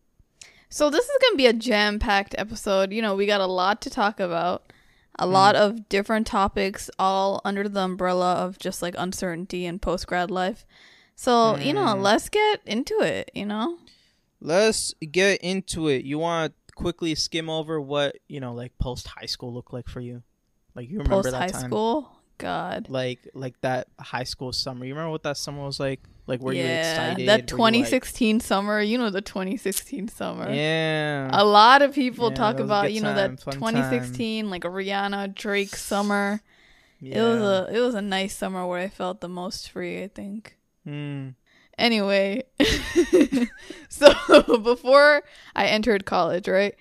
So 0.69 0.89
this 0.89 1.05
is 1.05 1.19
gonna 1.21 1.37
be 1.37 1.45
a 1.47 1.53
jam-packed 1.53 2.35
episode. 2.39 2.95
You 2.95 3.03
know, 3.03 3.15
we 3.15 3.27
got 3.27 3.43
a 3.43 3.47
lot 3.47 3.83
to 3.83 3.91
talk 3.91 4.19
about, 4.19 4.73
a 5.19 5.27
Mm. 5.27 5.31
lot 5.33 5.55
of 5.55 5.87
different 5.91 6.27
topics, 6.27 6.89
all 6.99 7.43
under 7.45 7.69
the 7.69 7.81
umbrella 7.83 8.33
of 8.37 8.59
just 8.59 8.81
like 8.81 8.95
uncertainty 8.97 9.67
and 9.67 9.83
post 9.83 10.07
grad 10.07 10.31
life. 10.31 10.65
So 11.23 11.57
you 11.57 11.73
know, 11.73 11.95
Mm. 11.95 12.03
let's 12.03 12.29
get 12.29 12.61
into 12.67 12.99
it. 13.01 13.31
You 13.35 13.47
know, 13.47 13.79
let's 14.41 14.93
get 15.13 15.41
into 15.41 15.89
it 15.89 16.05
you 16.05 16.19
want 16.19 16.53
to 16.53 16.75
quickly 16.75 17.15
skim 17.15 17.49
over 17.49 17.81
what 17.81 18.17
you 18.29 18.41
know 18.41 18.53
like 18.55 18.73
post 18.79 19.07
high 19.07 19.27
school 19.27 19.53
looked 19.55 19.73
like 19.73 19.89
for 19.89 20.01
you 20.01 20.23
like 20.75 20.89
you 20.91 20.99
remember 20.99 21.23
post 21.23 21.35
high 21.35 21.47
that 21.47 21.53
time 21.53 21.71
school. 21.71 22.11
God. 22.39 22.89
like 22.89 23.21
like 23.35 23.61
that 23.61 23.87
high 24.01 24.25
school 24.25 24.53
summer 24.53 24.85
you 24.85 24.93
remember 24.95 25.13
what 25.13 25.23
that 25.23 25.37
summer 25.37 25.63
was 25.65 25.79
like 25.79 26.01
like 26.27 26.41
were 26.41 26.53
you 26.53 26.63
yeah, 26.65 26.81
excited 27.13 27.29
that 27.29 27.53
Were 27.53 27.59
you, 27.59 27.63
like- 27.65 27.85
2016 27.87 28.41
summer. 28.41 28.81
You 28.81 28.99
know 28.99 29.11
the 29.11 29.21
2016 29.21 30.09
summer. 30.09 30.51
yeah 30.53 31.29
A 31.33 31.45
lot 31.45 31.83
of 31.83 31.95
people 31.95 32.31
Yeah, 32.31 32.35
talk 32.37 32.57
that 32.57 32.63
was 32.63 32.71
a 32.71 32.73
about 32.73 32.93
you 32.93 33.01
know 33.01 33.15
time, 33.15 33.37
that 33.37 33.43
fun 33.45 33.55
2016 33.55 34.51
like 34.51 34.63
Rihanna 34.63 35.35
Drake 35.37 35.77
summer. 35.77 36.41
yeah. 37.01 37.19
It 37.19 37.23
was 37.23 37.43
a 37.43 37.77
it 37.77 37.81
was 37.81 37.95
a 37.95 38.03
nice 38.03 38.35
summer 38.35 38.67
where 38.67 38.81
I 38.81 38.89
felt 38.89 39.21
the 39.21 39.29
most 39.29 39.71
free. 39.71 40.03
I 40.03 40.09
think. 40.09 40.57
Mm. 40.87 41.35
Anyway, 41.79 42.43
so 43.89 44.13
before 44.63 45.23
I 45.57 45.67
entered 45.67 46.05
college, 46.05 46.49
right, 46.49 46.75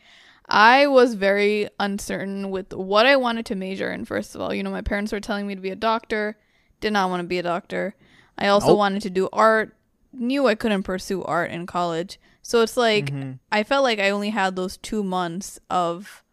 I 0.47 0.87
was 0.87 1.13
very 1.13 1.69
uncertain 1.79 2.49
with 2.51 2.73
what 2.73 3.05
I 3.05 3.15
wanted 3.15 3.45
to 3.47 3.55
major 3.55 3.91
in. 3.91 4.05
First 4.05 4.35
of 4.35 4.41
all, 4.41 4.53
you 4.53 4.63
know, 4.63 4.69
my 4.71 4.81
parents 4.81 5.11
were 5.11 5.19
telling 5.19 5.47
me 5.47 5.55
to 5.55 5.61
be 5.61 5.69
a 5.69 5.75
doctor, 5.75 6.37
did 6.81 6.93
not 6.93 7.09
want 7.09 7.21
to 7.21 7.27
be 7.27 7.39
a 7.39 7.43
doctor. 7.43 7.95
I 8.37 8.47
also 8.47 8.69
Nope. 8.69 8.77
wanted 8.79 9.01
to 9.03 9.09
do 9.09 9.29
art, 9.31 9.75
knew 10.11 10.47
I 10.47 10.55
couldn't 10.55 10.83
pursue 10.83 11.23
art 11.23 11.51
in 11.51 11.65
college. 11.67 12.19
So 12.41 12.61
it's 12.61 12.75
like, 12.75 13.11
Mhm. 13.13 13.39
I 13.51 13.63
felt 13.63 13.83
like 13.83 13.99
I 13.99 14.09
only 14.09 14.29
had 14.31 14.55
those 14.55 14.77
two 14.77 15.03
months 15.03 15.59
of 15.69 16.23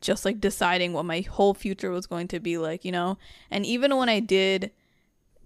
just 0.00 0.24
like 0.24 0.40
deciding 0.40 0.92
what 0.92 1.04
my 1.06 1.22
whole 1.22 1.54
future 1.54 1.90
was 1.90 2.06
going 2.06 2.28
to 2.28 2.38
be 2.38 2.58
like, 2.58 2.84
you 2.84 2.92
know? 2.92 3.18
And 3.50 3.64
even 3.66 3.96
when 3.96 4.08
I 4.08 4.20
did 4.20 4.70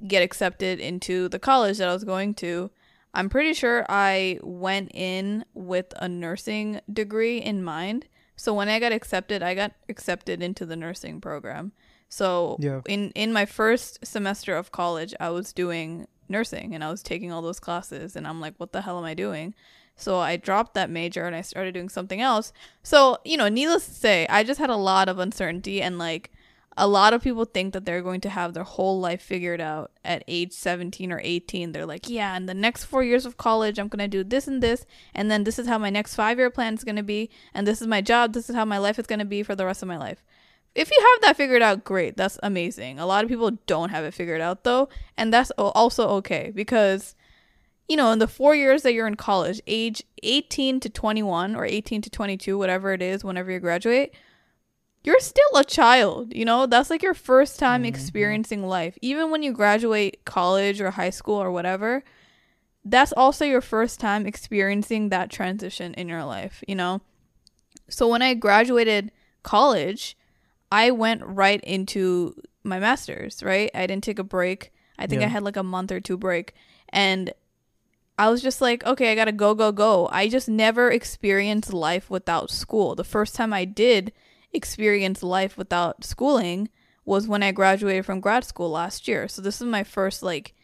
get 0.07 0.23
accepted 0.23 0.81
into 0.81 1.29
the 1.29 1.39
college 1.39 1.79
that 1.79 1.89
I 1.89 1.93
was 1.93 2.05
going 2.05 2.35
to, 2.35 2.71
I'm 3.13 3.29
pretty 3.29 3.55
sure 3.55 3.85
I 3.89 4.39
went 4.43 4.91
in 4.95 5.45
with 5.55 5.93
a 5.97 6.09
nursing 6.09 6.81
degree 6.93 7.39
in 7.39 7.63
mind. 7.65 8.07
So 8.37 8.55
when 8.55 8.69
I 8.69 8.79
got 8.79 8.93
accepted, 8.93 9.43
I 9.43 9.55
got 9.55 9.73
accepted 9.89 10.43
into 10.43 10.65
the 10.65 10.77
nursing 10.77 11.21
program. 11.21 11.73
So 12.09 12.57
Yeah. 12.61 12.81
in 12.89 13.11
in 13.15 13.33
my 13.33 13.47
first 13.47 14.05
semester 14.05 14.57
of 14.57 14.73
college, 14.73 15.15
I 15.21 15.31
was 15.31 15.53
doing 15.53 16.07
nursing 16.29 16.75
and 16.75 16.83
I 16.85 16.91
was 16.91 17.03
taking 17.03 17.33
all 17.33 17.43
those 17.43 17.61
classes 17.61 18.17
and 18.17 18.27
I'm 18.27 18.41
like, 18.41 18.55
what 18.59 18.73
the 18.73 18.83
hell 18.83 18.99
am 18.99 19.05
I 19.05 19.15
doing? 19.15 19.55
So 19.97 20.19
I 20.19 20.37
dropped 20.37 20.75
that 20.75 20.89
major 20.89 21.27
and 21.27 21.37
I 21.37 21.43
started 21.43 21.75
doing 21.75 21.89
something 21.91 22.21
else. 22.21 22.53
So, 22.83 23.19
you 23.25 23.37
know, 23.37 23.49
needless 23.49 23.87
to 23.87 23.93
say, 23.95 24.27
I 24.29 24.45
just 24.45 24.59
had 24.61 24.71
a 24.71 24.77
lot 24.77 25.09
of 25.09 25.19
uncertainty 25.19 25.83
and 25.83 25.99
like 25.99 26.31
a 26.81 26.89
lot 26.89 27.13
of 27.13 27.23
people 27.23 27.45
think 27.45 27.75
that 27.75 27.85
they're 27.85 28.01
going 28.01 28.23
to 28.23 28.31
have 28.31 28.55
their 28.55 28.65
whole 28.65 28.99
life 28.99 29.21
figured 29.21 29.61
out 29.61 29.93
at 30.03 30.25
age 30.27 30.53
17 30.53 31.13
or 31.13 31.21
18. 31.23 31.73
They're 31.73 31.85
like, 31.85 32.09
yeah, 32.09 32.35
in 32.39 32.47
the 32.47 32.55
next 32.55 32.85
four 32.85 33.05
years 33.05 33.27
of 33.27 33.37
college, 33.37 33.79
I'm 33.79 33.89
going 33.89 33.99
to 33.99 34.09
do 34.09 34.25
this 34.25 34.49
and 34.49 34.63
this. 34.63 34.87
And 35.15 35.31
then 35.31 35.45
this 35.45 35.59
is 35.59 35.69
how 35.69 35.77
my 35.77 35.91
next 35.91 36.15
five 36.15 36.39
year 36.39 36.49
plan 36.49 36.73
is 36.73 36.83
going 36.83 36.97
to 36.97 37.03
be. 37.03 37.29
And 37.53 37.67
this 37.67 37.83
is 37.83 37.87
my 37.87 38.01
job. 38.01 38.33
This 38.33 38.49
is 38.49 38.57
how 38.57 38.65
my 38.65 38.79
life 38.79 38.99
is 38.99 39.07
going 39.07 39.19
to 39.19 39.27
be 39.27 39.43
for 39.43 39.55
the 39.55 39.67
rest 39.67 39.83
of 39.83 39.89
my 39.89 39.99
life. 39.99 40.25
If 40.75 40.91
you 40.91 40.97
have 40.99 41.21
that 41.23 41.37
figured 41.37 41.61
out, 41.61 41.85
great. 41.85 42.17
That's 42.17 42.39
amazing. 42.43 42.99
A 42.99 43.05
lot 43.05 43.25
of 43.25 43.29
people 43.29 43.51
don't 43.67 43.91
have 43.91 44.05
it 44.05 44.15
figured 44.15 44.41
out 44.41 44.65
though. 44.65 44.89
And 45.19 45.35
that's 45.35 45.51
also 45.59 46.09
okay 46.09 46.51
because, 46.55 47.15
you 47.89 47.97
know, 47.97 48.11
in 48.11 48.21
the 48.21 48.27
four 48.27 48.55
years 48.55 48.83
that 48.85 48.95
you're 48.95 49.07
in 49.07 49.17
college, 49.17 49.61
age 49.67 50.03
18 50.23 50.81
to 50.81 50.89
21 50.89 51.57
or 51.57 51.67
18 51.67 52.01
to 52.01 52.09
22, 52.09 52.57
whatever 52.57 52.95
it 52.95 53.03
is, 53.03 53.23
whenever 53.23 53.51
you 53.51 53.61
graduate, 53.61 54.15
you're 55.03 55.21
still 55.21 55.57
a 55.57 55.65
child, 55.65 56.35
you 56.35 56.45
know? 56.45 56.67
That's 56.67 56.91
like 56.91 57.03
your 57.03 57.15
first 57.15 57.59
time 57.59 57.83
mm-hmm. 57.83 57.89
experiencing 57.89 58.67
life. 58.67 58.99
Even 59.01 59.31
when 59.31 59.43
you 59.43 59.53
graduate 59.53 60.25
college 60.25 60.81
or 60.81 60.91
high 60.91 61.11
school 61.11 61.37
or 61.37 61.51
whatever, 61.51 62.05
that's 62.85 63.13
also 63.13 63.45
your 63.45 63.61
first 63.61 64.01
time 64.01 64.27
experiencing 64.27 65.09
that 65.09 65.31
transition 65.31 65.95
in 65.95 66.09
your 66.09 66.25
life, 66.25 66.63
you 66.67 66.75
know? 66.75 67.01
So 67.89 68.09
when 68.09 68.23
I 68.23 68.35
graduated 68.35 69.11
college, 69.43 70.17
I 70.71 70.91
went 70.91 71.23
right 71.25 71.61
into 71.63 72.35
my 72.63 72.79
master's, 72.79 73.43
right? 73.43 73.71
I 73.75 73.87
didn't 73.87 74.05
take 74.05 74.19
a 74.19 74.25
break. 74.25 74.73
I 74.99 75.07
think 75.07 75.23
I 75.23 75.29
had 75.29 75.43
like 75.43 75.57
a 75.57 75.63
month 75.63 75.91
or 75.91 75.99
two 75.99 76.19
break. 76.19 76.55
And 76.91 77.33
I 78.19 78.29
was 78.29 78.43
just 78.43 78.61
like, 78.61 78.85
okay, 78.85 79.11
I 79.11 79.15
gotta 79.15 79.33
go, 79.33 79.55
go, 79.55 79.73
go. 79.73 80.09
I 80.13 80.29
just 80.29 80.49
never 80.49 80.91
experienced 80.91 81.73
life 81.73 82.11
without 82.11 82.51
school. 82.51 82.95
The 82.95 83.03
first 83.03 83.35
time 83.35 83.53
I 83.53 83.65
did 83.65 84.13
experience 84.53 85.23
life 85.23 85.57
without 85.57 86.05
schooling 86.05 86.69
was 87.05 87.27
when 87.27 87.43
I 87.43 87.53
graduated 87.53 88.07
from 88.07 88.21
grad 88.21 88.45
school 88.45 88.71
last 88.71 89.09
year. 89.09 89.29
So 89.29 89.43
this 89.43 89.61
is 89.61 89.67
my 89.67 89.85
first 89.85 90.23
like 90.23 90.55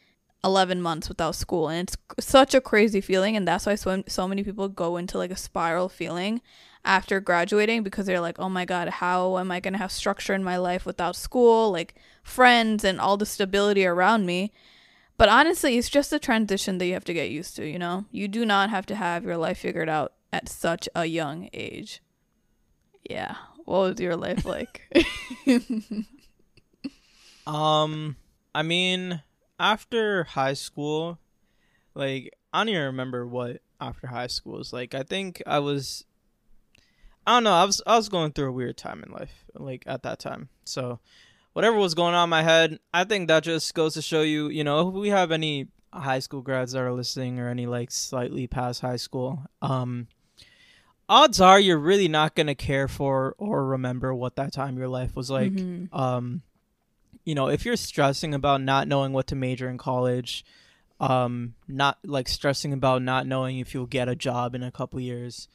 11 0.44 0.80
months 0.80 1.08
without 1.08 1.34
school. 1.34 1.68
And 1.68 1.88
it's 1.88 2.26
such 2.26 2.54
a 2.54 2.60
crazy 2.60 3.00
feeling. 3.00 3.36
And 3.36 3.46
that's 3.46 3.66
why 3.66 3.74
so, 3.74 4.02
so 4.06 4.28
many 4.28 4.44
people 4.44 4.68
go 4.68 4.96
into 4.96 5.18
like 5.18 5.30
a 5.30 5.36
spiral 5.36 5.88
feeling 5.88 6.40
after 6.84 7.20
graduating 7.20 7.82
because 7.82 8.06
they're 8.06 8.20
like, 8.20 8.38
oh 8.38 8.48
my 8.48 8.64
God, 8.64 8.88
how 8.88 9.38
am 9.38 9.50
I 9.50 9.60
going 9.60 9.72
to 9.72 9.78
have 9.78 9.90
structure 9.90 10.34
in 10.34 10.44
my 10.44 10.56
life 10.56 10.86
without 10.86 11.16
school, 11.16 11.72
like 11.72 11.94
friends 12.22 12.84
and 12.84 13.00
all 13.00 13.16
the 13.16 13.26
stability 13.26 13.84
around 13.84 14.24
me? 14.24 14.52
But 15.18 15.28
honestly, 15.28 15.78
it's 15.78 15.88
just 15.88 16.12
a 16.12 16.18
transition 16.18 16.78
that 16.78 16.86
you 16.86 16.92
have 16.92 17.04
to 17.06 17.14
get 17.14 17.30
used 17.30 17.56
to, 17.56 17.66
you 17.66 17.78
know? 17.78 18.04
You 18.10 18.28
do 18.28 18.44
not 18.44 18.70
have 18.70 18.86
to 18.86 18.94
have 18.94 19.24
your 19.24 19.38
life 19.38 19.58
figured 19.58 19.88
out 19.88 20.12
at 20.32 20.48
such 20.48 20.88
a 20.94 21.06
young 21.06 21.48
age. 21.52 22.02
Yeah. 23.08 23.36
What 23.66 23.78
was 23.80 24.00
your 24.00 24.16
life 24.16 24.44
like? 24.44 24.82
Um, 27.46 28.16
I 28.54 28.62
mean, 28.62 29.22
after 29.58 30.24
high 30.24 30.54
school, 30.54 31.18
like 31.94 32.34
I 32.52 32.60
don't 32.60 32.70
even 32.70 32.82
remember 32.82 33.26
what 33.26 33.62
after 33.80 34.08
high 34.08 34.26
school 34.26 34.58
was 34.58 34.72
like. 34.72 34.94
I 34.94 35.02
think 35.04 35.42
I 35.46 35.60
was, 35.60 36.04
I 37.26 37.36
don't 37.36 37.44
know. 37.44 37.52
I 37.52 37.64
was 37.64 37.80
I 37.86 37.96
was 37.96 38.08
going 38.08 38.32
through 38.32 38.48
a 38.48 38.52
weird 38.52 38.76
time 38.76 39.02
in 39.04 39.12
life, 39.12 39.44
like 39.54 39.84
at 39.86 40.02
that 40.02 40.18
time. 40.18 40.48
So, 40.64 40.98
whatever 41.52 41.76
was 41.76 41.94
going 41.94 42.14
on 42.14 42.24
in 42.24 42.30
my 42.30 42.42
head, 42.42 42.80
I 42.92 43.04
think 43.04 43.28
that 43.28 43.44
just 43.44 43.72
goes 43.74 43.94
to 43.94 44.02
show 44.02 44.22
you, 44.22 44.48
you 44.48 44.64
know, 44.64 44.88
if 44.88 44.94
we 44.94 45.10
have 45.10 45.30
any 45.30 45.68
high 45.92 46.18
school 46.18 46.42
grads 46.42 46.72
that 46.72 46.80
are 46.82 46.92
listening 46.92 47.38
or 47.38 47.48
any 47.48 47.66
like 47.66 47.90
slightly 47.90 48.46
past 48.46 48.80
high 48.80 48.96
school, 48.96 49.44
um. 49.62 50.08
Odds 51.08 51.40
are 51.40 51.60
you're 51.60 51.78
really 51.78 52.08
not 52.08 52.34
gonna 52.34 52.54
care 52.54 52.88
for 52.88 53.34
or 53.38 53.64
remember 53.66 54.14
what 54.14 54.36
that 54.36 54.52
time 54.52 54.74
of 54.74 54.78
your 54.78 54.88
life 54.88 55.14
was 55.14 55.30
like 55.30 55.52
Mhm. 55.52 55.88
um 55.92 56.42
you 57.24 57.34
know 57.34 57.48
if 57.48 57.64
you're 57.64 57.76
stressing 57.76 58.34
about 58.34 58.60
not 58.60 58.88
knowing 58.88 59.12
what 59.12 59.26
to 59.28 59.36
major 59.36 59.68
in 59.68 59.78
college 59.78 60.44
um 61.00 61.54
not 61.68 61.98
like 62.04 62.28
stressing 62.28 62.72
about 62.72 63.02
not 63.02 63.26
knowing 63.26 63.58
if 63.58 63.72
you'll 63.74 63.86
get 63.86 64.08
a 64.08 64.16
job 64.16 64.54
in 64.54 64.62
a 64.62 64.70
couple 64.72 64.98
years 64.98 65.48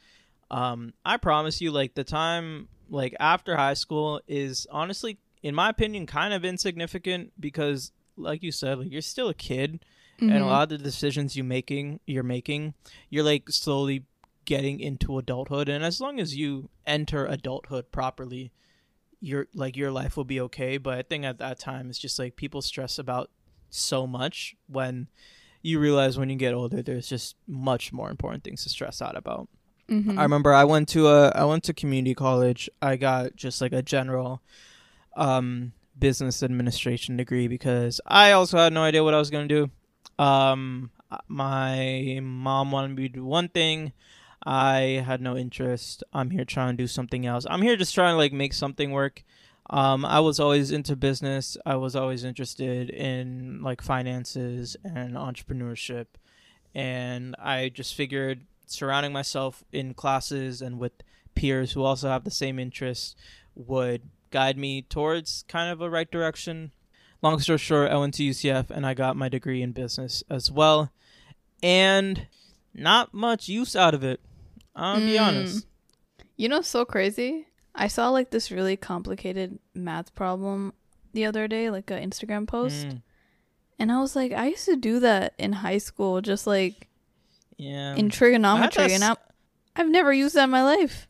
um 0.50 0.92
i 1.04 1.16
promise 1.16 1.60
you 1.60 1.70
like 1.70 1.94
the 1.94 2.04
time 2.04 2.68
like 2.88 3.14
after 3.20 3.56
high 3.56 3.74
school 3.74 4.20
is 4.28 4.66
honestly 4.70 5.18
in 5.42 5.54
my 5.54 5.68
opinion 5.68 6.06
kind 6.06 6.32
of 6.32 6.44
insignificant 6.44 7.32
because 7.40 7.92
like 8.16 8.42
you 8.42 8.52
said 8.52 8.78
like 8.78 8.90
you're 8.90 9.02
still 9.02 9.28
a 9.28 9.34
kid 9.34 9.84
and 10.20 10.30
a 10.30 10.40
Mhm. 10.40 10.46
lot 10.46 10.62
of 10.62 10.68
the 10.78 10.78
decisions 10.78 11.36
you 11.36 11.42
making 11.44 12.00
you're 12.06 12.22
making 12.22 12.74
you're 13.10 13.24
like 13.24 13.48
slowly 13.50 14.04
getting 14.44 14.80
into 14.80 15.18
adulthood 15.18 15.68
and 15.68 15.84
as 15.84 16.00
long 16.00 16.18
as 16.18 16.36
you 16.36 16.68
enter 16.86 17.26
adulthood 17.26 17.90
properly 17.92 18.50
your 19.20 19.46
like 19.54 19.76
your 19.76 19.90
life 19.90 20.16
will 20.16 20.24
be 20.24 20.40
okay 20.40 20.78
but 20.78 20.98
i 20.98 21.02
think 21.02 21.24
at 21.24 21.38
that 21.38 21.58
time 21.58 21.88
it's 21.88 21.98
just 21.98 22.18
like 22.18 22.34
people 22.34 22.60
stress 22.60 22.98
about 22.98 23.30
so 23.70 24.06
much 24.06 24.56
when 24.66 25.06
you 25.62 25.78
realize 25.78 26.18
when 26.18 26.28
you 26.28 26.36
get 26.36 26.52
older 26.54 26.82
there's 26.82 27.08
just 27.08 27.36
much 27.46 27.92
more 27.92 28.10
important 28.10 28.42
things 28.42 28.62
to 28.64 28.68
stress 28.68 29.00
out 29.00 29.16
about 29.16 29.48
Mhm. 29.88 30.16
I 30.18 30.22
remember 30.22 30.54
I 30.54 30.64
went 30.64 30.88
to 30.90 31.08
a 31.08 31.28
I 31.30 31.44
went 31.44 31.64
to 31.64 31.74
community 31.74 32.14
college. 32.14 32.70
I 32.80 32.96
got 32.96 33.36
just 33.36 33.60
like 33.60 33.72
a 33.72 33.82
general 33.82 34.40
um 35.16 35.72
business 35.98 36.42
administration 36.42 37.16
degree 37.16 37.48
because 37.48 38.00
I 38.06 38.32
also 38.32 38.58
had 38.58 38.72
no 38.72 38.82
idea 38.82 39.04
what 39.04 39.12
I 39.12 39.18
was 39.18 39.28
going 39.28 39.48
to 39.48 39.54
do. 39.66 40.24
Um 40.24 40.90
my 41.28 42.20
mom 42.22 42.70
wanted 42.72 42.96
me 42.96 43.08
to 43.08 43.14
do 43.14 43.24
one 43.24 43.48
thing. 43.48 43.92
I 44.44 45.02
had 45.06 45.20
no 45.20 45.36
interest. 45.36 46.02
I'm 46.12 46.30
here 46.30 46.44
trying 46.44 46.76
to 46.76 46.82
do 46.82 46.86
something 46.86 47.26
else. 47.26 47.46
I'm 47.48 47.62
here 47.62 47.76
just 47.76 47.94
trying 47.94 48.14
to 48.14 48.16
like 48.16 48.32
make 48.32 48.52
something 48.52 48.90
work. 48.90 49.22
Um, 49.70 50.04
I 50.04 50.20
was 50.20 50.40
always 50.40 50.72
into 50.72 50.96
business. 50.96 51.56
I 51.64 51.76
was 51.76 51.94
always 51.94 52.24
interested 52.24 52.90
in 52.90 53.62
like 53.62 53.80
finances 53.80 54.76
and 54.84 55.14
entrepreneurship, 55.14 56.06
and 56.74 57.36
I 57.38 57.68
just 57.68 57.94
figured 57.94 58.46
surrounding 58.66 59.12
myself 59.12 59.62
in 59.72 59.94
classes 59.94 60.60
and 60.60 60.78
with 60.78 60.92
peers 61.34 61.72
who 61.72 61.82
also 61.82 62.08
have 62.08 62.24
the 62.24 62.30
same 62.30 62.58
interests 62.58 63.14
would 63.54 64.02
guide 64.30 64.56
me 64.56 64.82
towards 64.82 65.44
kind 65.46 65.70
of 65.70 65.80
a 65.80 65.90
right 65.90 66.10
direction. 66.10 66.72
Long 67.22 67.38
story 67.38 67.58
short, 67.58 67.90
I 67.90 67.96
went 67.96 68.14
to 68.14 68.24
UCF 68.24 68.70
and 68.70 68.84
I 68.84 68.94
got 68.94 69.16
my 69.16 69.28
degree 69.28 69.62
in 69.62 69.72
business 69.72 70.24
as 70.28 70.50
well, 70.50 70.90
and 71.62 72.26
not 72.74 73.14
much 73.14 73.48
use 73.48 73.76
out 73.76 73.94
of 73.94 74.02
it. 74.02 74.20
I'll 74.74 74.96
be 75.00 75.14
Mm. 75.16 75.22
honest. 75.22 75.66
You 76.36 76.48
know, 76.48 76.60
so 76.62 76.84
crazy. 76.84 77.46
I 77.74 77.88
saw 77.88 78.08
like 78.10 78.30
this 78.30 78.50
really 78.50 78.76
complicated 78.76 79.58
math 79.74 80.14
problem 80.14 80.72
the 81.12 81.24
other 81.26 81.46
day, 81.48 81.70
like 81.70 81.90
an 81.90 82.08
Instagram 82.10 82.46
post, 82.46 82.86
Mm, 82.86 83.02
and 83.78 83.92
I 83.92 84.00
was 84.00 84.14
like, 84.16 84.32
I 84.32 84.48
used 84.48 84.64
to 84.66 84.76
do 84.76 85.00
that 85.00 85.34
in 85.38 85.52
high 85.52 85.78
school, 85.78 86.20
just 86.20 86.46
like 86.46 86.88
yeah. 87.56 87.94
in 87.94 88.08
trigonometry, 88.10 88.88
that 88.88 88.92
and 88.92 89.04
I, 89.04 89.16
I've 89.76 89.88
never 89.90 90.12
used 90.12 90.34
that 90.34 90.44
in 90.44 90.50
my 90.50 90.62
life. 90.62 91.06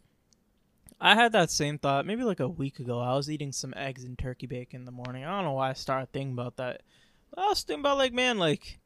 I 1.01 1.15
had 1.17 1.33
that 1.33 1.51
same 1.51 1.79
thought 1.79 2.07
maybe 2.07 2.23
like 2.23 2.39
a 2.41 2.49
week 2.49 2.79
ago. 2.79 3.01
I 3.01 3.15
was 3.15 3.29
eating 3.31 3.51
some 3.53 3.75
eggs 3.77 4.05
and 4.05 4.17
turkey 4.19 4.47
bacon 4.47 4.81
in 4.83 4.85
the 4.87 4.93
morning. 4.93 5.25
I 5.25 5.31
don't 5.31 5.45
know 5.45 5.53
why 5.55 5.71
I 5.71 5.73
started 5.73 6.13
thinking 6.13 6.33
about 6.33 6.57
that. 6.57 6.83
I 7.37 7.47
was 7.49 7.63
thinking 7.63 7.81
about 7.83 7.99
like, 7.99 8.13
man, 8.13 8.39
like, 8.39 8.79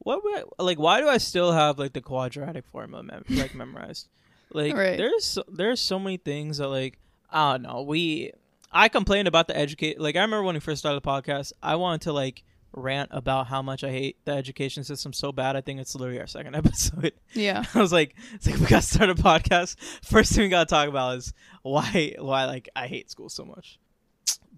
what 0.00 0.22
would 0.22 0.36
I, 0.58 0.62
like? 0.62 0.78
Why 0.78 1.00
do 1.00 1.08
I 1.08 1.16
still 1.18 1.52
have 1.52 1.78
like 1.78 1.92
the 1.94 2.02
quadratic 2.02 2.66
formula 2.66 3.02
mem- 3.02 3.24
like 3.30 3.54
memorized? 3.54 4.08
Like, 4.54 4.74
Right. 4.74 4.96
there's 4.96 5.38
there's 5.48 5.80
so 5.80 5.98
many 5.98 6.16
things 6.16 6.58
that 6.58 6.68
like 6.68 6.98
I 7.30 7.52
don't 7.52 7.62
know. 7.62 7.82
We 7.82 8.32
I 8.70 8.88
complained 8.88 9.28
about 9.28 9.46
the 9.48 9.56
educate. 9.56 10.00
Like 10.00 10.16
I 10.16 10.20
remember 10.20 10.42
when 10.44 10.54
we 10.54 10.60
first 10.60 10.78
started 10.80 11.02
the 11.02 11.06
podcast, 11.08 11.52
I 11.62 11.76
wanted 11.76 12.02
to 12.02 12.12
like 12.12 12.42
rant 12.74 13.10
about 13.12 13.48
how 13.48 13.60
much 13.60 13.84
I 13.84 13.90
hate 13.90 14.16
the 14.24 14.32
education 14.32 14.82
system 14.82 15.12
so 15.12 15.30
bad. 15.30 15.56
I 15.56 15.60
think 15.60 15.78
it's 15.80 15.94
literally 15.94 16.20
our 16.20 16.26
second 16.26 16.56
episode. 16.62 17.12
Yeah. 17.34 17.64
I 17.74 17.78
was 17.80 17.92
like, 17.92 18.14
it's 18.34 18.46
like 18.46 18.58
we 18.58 18.66
got 18.66 18.82
to 18.82 18.86
start 18.88 19.10
a 19.10 19.14
podcast. 19.14 19.76
First 20.04 20.32
thing 20.32 20.44
we 20.44 20.48
got 20.48 20.68
to 20.68 20.74
talk 20.74 20.88
about 20.88 21.18
is 21.18 21.32
why 21.62 22.14
why 22.18 22.44
like 22.46 22.68
I 22.76 22.86
hate 22.86 23.10
school 23.10 23.28
so 23.28 23.44
much. 23.44 23.78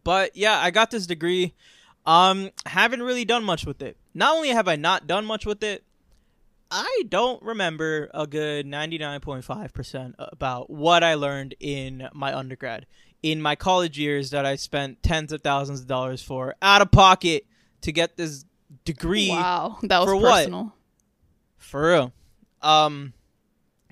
But 0.04 0.36
yeah, 0.36 0.58
I 0.58 0.70
got 0.70 0.90
this 0.90 1.06
degree. 1.06 1.54
Um, 2.06 2.50
haven't 2.66 3.02
really 3.02 3.24
done 3.24 3.42
much 3.44 3.64
with 3.64 3.80
it. 3.80 3.96
Not 4.12 4.34
only 4.36 4.50
have 4.50 4.68
I 4.68 4.76
not 4.76 5.06
done 5.06 5.24
much 5.24 5.46
with 5.46 5.62
it, 5.62 5.82
I 6.70 7.04
don't 7.08 7.42
remember 7.42 8.10
a 8.12 8.26
good 8.26 8.66
99.5% 8.66 10.14
about 10.18 10.70
what 10.70 11.04
I 11.04 11.14
learned 11.14 11.54
in 11.60 12.08
my 12.12 12.34
undergrad. 12.36 12.86
In 13.22 13.40
my 13.40 13.54
college 13.54 13.98
years 13.98 14.30
that 14.30 14.44
I 14.44 14.56
spent 14.56 15.02
tens 15.02 15.32
of 15.32 15.40
thousands 15.40 15.80
of 15.80 15.86
dollars 15.86 16.22
for 16.22 16.54
out 16.60 16.82
of 16.82 16.90
pocket 16.90 17.46
to 17.82 17.92
get 17.92 18.16
this 18.16 18.44
degree 18.84 19.30
Wow, 19.30 19.78
that 19.82 19.98
was 20.00 20.08
for 20.08 20.16
what? 20.16 20.32
personal. 20.44 20.74
for 21.56 21.88
real. 21.90 22.12
Um 22.60 23.14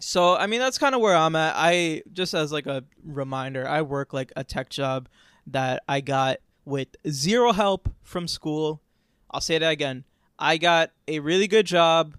so 0.01 0.37
I 0.37 0.47
mean 0.47 0.61
that's 0.61 0.77
kind 0.79 0.95
of 0.95 1.01
where 1.01 1.15
I'm 1.17 1.37
at. 1.37 1.55
I 1.57 2.03
just 2.13 2.35
as 2.35 2.53
like 2.53 2.67
a 2.67 2.85
reminder, 3.05 3.67
I 3.67 3.83
work 3.83 4.13
like 4.13 4.33
a 4.37 4.45
tech 4.45 4.69
job 4.69 5.09
that 5.47 5.83
I 5.89 6.01
got 6.01 6.39
with 6.65 6.89
zero 7.09 7.53
help 7.53 7.89
from 8.03 8.29
school. 8.29 8.83
I'll 9.31 9.41
say 9.41 9.57
that 9.59 9.71
again. 9.71 10.05
I 10.39 10.57
got 10.59 10.91
a 11.09 11.21
really 11.21 11.47
good 11.47 11.67
job 11.67 12.17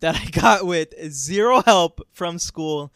that 0.00 0.16
I 0.16 0.24
got 0.30 0.66
with 0.66 0.94
zero 1.10 1.62
help 1.62 2.06
from 2.12 2.38
school, 2.38 2.92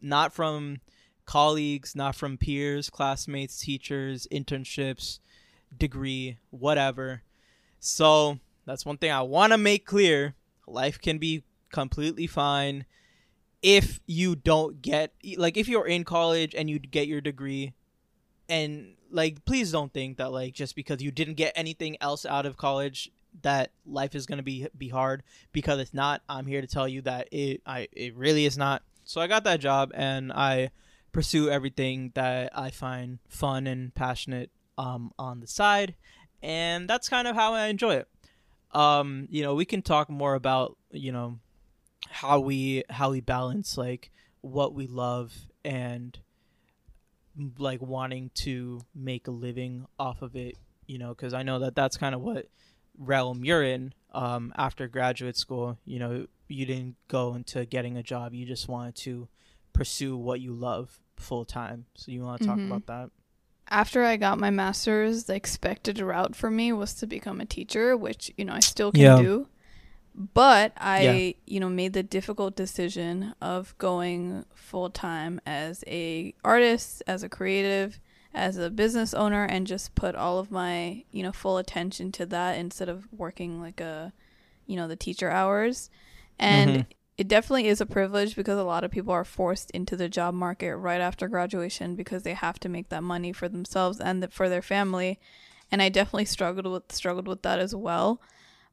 not 0.00 0.32
from 0.32 0.80
colleagues, 1.26 1.96
not 1.96 2.14
from 2.14 2.36
peers, 2.36 2.90
classmates, 2.90 3.58
teachers, 3.58 4.26
internships, 4.30 5.18
degree, 5.76 6.38
whatever. 6.50 7.22
So, 7.80 8.38
that's 8.66 8.86
one 8.86 8.96
thing 8.96 9.10
I 9.10 9.22
want 9.22 9.52
to 9.52 9.58
make 9.58 9.84
clear. 9.86 10.34
Life 10.66 11.00
can 11.00 11.18
be 11.18 11.44
completely 11.70 12.26
fine 12.26 12.86
if 13.60 14.00
you 14.06 14.36
don't 14.36 14.82
get 14.82 15.12
like 15.36 15.56
if 15.56 15.68
you're 15.68 15.86
in 15.86 16.04
college 16.04 16.54
and 16.54 16.68
you 16.68 16.78
get 16.78 17.08
your 17.08 17.20
degree 17.20 17.72
and 18.48 18.94
like 19.10 19.44
please 19.46 19.72
don't 19.72 19.92
think 19.92 20.18
that 20.18 20.30
like 20.30 20.52
just 20.52 20.76
because 20.76 21.02
you 21.02 21.10
didn't 21.10 21.34
get 21.34 21.52
anything 21.56 21.96
else 22.00 22.26
out 22.26 22.44
of 22.44 22.56
college 22.58 23.10
that 23.42 23.70
life 23.86 24.14
is 24.14 24.26
going 24.26 24.38
to 24.38 24.42
be 24.42 24.66
be 24.76 24.88
hard 24.88 25.22
because 25.52 25.80
it's 25.80 25.94
not. 25.94 26.22
I'm 26.28 26.46
here 26.46 26.60
to 26.60 26.66
tell 26.66 26.88
you 26.88 27.02
that 27.02 27.28
it 27.32 27.62
i 27.66 27.88
it 27.92 28.14
really 28.16 28.46
is 28.46 28.56
not. 28.56 28.82
So 29.04 29.20
i 29.20 29.26
got 29.26 29.44
that 29.44 29.60
job 29.60 29.92
and 29.94 30.32
i 30.32 30.70
pursue 31.12 31.48
everything 31.48 32.10
that 32.14 32.50
i 32.58 32.70
find 32.70 33.18
fun 33.28 33.66
and 33.66 33.94
passionate 33.94 34.50
um 34.76 35.12
on 35.16 35.38
the 35.38 35.46
side 35.46 35.94
and 36.42 36.90
that's 36.90 37.08
kind 37.08 37.28
of 37.28 37.36
how 37.36 37.54
i 37.54 37.66
enjoy 37.66 37.94
it. 37.94 38.08
Um 38.72 39.28
you 39.30 39.42
know 39.42 39.54
we 39.54 39.64
can 39.64 39.82
talk 39.82 40.08
more 40.08 40.34
about 40.34 40.76
you 40.90 41.12
know 41.12 41.38
how 42.10 42.40
we 42.40 42.84
how 42.90 43.10
we 43.10 43.20
balance 43.20 43.76
like 43.78 44.10
what 44.40 44.74
we 44.74 44.86
love 44.86 45.32
and 45.64 46.18
like 47.58 47.80
wanting 47.80 48.30
to 48.34 48.80
make 48.94 49.26
a 49.26 49.30
living 49.30 49.86
off 49.98 50.22
of 50.22 50.36
it 50.36 50.56
you 50.86 50.98
know 50.98 51.08
because 51.08 51.34
i 51.34 51.42
know 51.42 51.58
that 51.58 51.74
that's 51.74 51.96
kind 51.96 52.14
of 52.14 52.20
what 52.20 52.46
realm 52.98 53.44
you're 53.44 53.62
in 53.64 53.92
um 54.12 54.52
after 54.56 54.86
graduate 54.88 55.36
school 55.36 55.78
you 55.84 55.98
know 55.98 56.26
you 56.48 56.64
didn't 56.66 56.94
go 57.08 57.34
into 57.34 57.64
getting 57.66 57.96
a 57.96 58.02
job 58.02 58.32
you 58.32 58.46
just 58.46 58.68
wanted 58.68 58.94
to 58.94 59.28
pursue 59.72 60.16
what 60.16 60.40
you 60.40 60.52
love 60.52 61.00
full 61.16 61.44
time 61.44 61.86
so 61.94 62.12
you 62.12 62.22
want 62.22 62.40
to 62.40 62.46
talk 62.46 62.58
Mhm. 62.58 62.66
about 62.66 62.86
that 62.86 63.10
After 63.68 64.04
I 64.04 64.16
got 64.18 64.38
my 64.38 64.50
master's, 64.50 65.24
the 65.24 65.34
expected 65.34 65.98
route 65.98 66.36
for 66.36 66.50
me 66.50 66.70
was 66.72 66.92
to 66.94 67.06
become 67.06 67.40
a 67.40 67.46
teacher, 67.46 67.96
which, 67.96 68.30
you 68.36 68.44
know, 68.44 68.52
I 68.52 68.60
still 68.60 68.92
can 68.92 69.00
Yeah. 69.00 69.16
do. 69.16 69.48
But 70.14 70.72
I, 70.76 71.00
Yeah. 71.02 71.32
you 71.46 71.60
know, 71.60 71.70
made 71.70 71.94
the 71.94 72.02
difficult 72.02 72.56
decision 72.56 73.34
of 73.40 73.74
going 73.78 74.44
full 74.54 74.90
time 74.90 75.40
as 75.46 75.82
a 75.86 76.34
artist, 76.44 77.02
as 77.06 77.22
a 77.22 77.28
creative, 77.30 77.98
as 78.34 78.56
a 78.56 78.68
business 78.70 79.14
owner 79.14 79.44
and 79.44 79.66
just 79.66 79.94
put 79.94 80.14
all 80.14 80.38
of 80.38 80.50
my, 80.50 81.04
you 81.12 81.22
know, 81.22 81.32
full 81.32 81.56
attention 81.56 82.10
to 82.12 82.26
that 82.26 82.58
instead 82.58 82.88
of 82.88 83.06
working 83.12 83.60
like 83.60 83.80
a, 83.80 84.12
you 84.66 84.76
know, 84.76 84.88
the 84.88 84.96
teacher 84.96 85.30
hours. 85.30 85.88
And 86.38 86.76
Mhm. 86.78 86.86
it 87.16 87.28
definitely 87.28 87.68
is 87.68 87.80
a 87.80 87.86
privilege 87.86 88.34
because 88.34 88.58
a 88.58 88.64
lot 88.64 88.82
of 88.82 88.90
people 88.90 89.12
are 89.12 89.24
forced 89.24 89.70
into 89.70 89.96
the 89.96 90.08
job 90.08 90.34
market 90.34 90.76
right 90.76 91.00
after 91.00 91.28
graduation 91.28 91.94
because 91.94 92.24
they 92.24 92.34
have 92.34 92.58
to 92.60 92.68
make 92.68 92.88
that 92.88 93.04
money 93.04 93.32
for 93.32 93.48
themselves 93.48 94.00
and 94.00 94.20
the, 94.20 94.28
for 94.28 94.48
their 94.48 94.62
family. 94.62 95.20
And 95.70 95.80
I 95.80 95.88
definitely 95.88 96.24
struggled 96.24 96.66
with 96.66 96.90
struggled 96.90 97.28
with 97.28 97.42
that 97.42 97.60
as 97.60 97.74
well. 97.74 98.20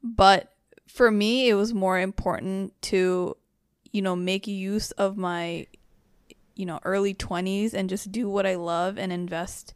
But 0.04 0.54
for 0.88 1.12
me, 1.12 1.50
it 1.50 1.54
was 1.54 1.72
more 1.74 2.00
important 2.00 2.80
to, 2.84 3.38
you 3.92 4.02
know, 4.02 4.16
make 4.16 4.48
use 4.48 4.90
of 4.92 5.18
my, 5.18 5.68
you 6.62 6.68
know, 6.68 6.80
early 6.84 7.16
20s 7.16 7.74
and 7.74 7.90
just 7.90 8.12
do 8.12 8.30
what 8.30 8.46
I 8.46 8.54
love 8.54 9.00
and 9.00 9.12
invest 9.12 9.74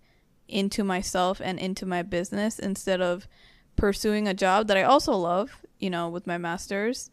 into 0.48 0.84
myself 0.84 1.42
and 1.44 1.58
into 1.58 1.84
my 1.84 2.04
business 2.04 2.60
instead 2.60 3.02
of 3.02 3.28
pursuing 3.76 4.28
a 4.28 4.36
job 4.36 4.68
that 4.68 4.78
I 4.78 4.84
also 4.84 5.14
love, 5.14 5.66
you 5.80 5.90
know, 5.90 6.08
with 6.10 6.28
my 6.28 6.38
master's, 6.38 7.10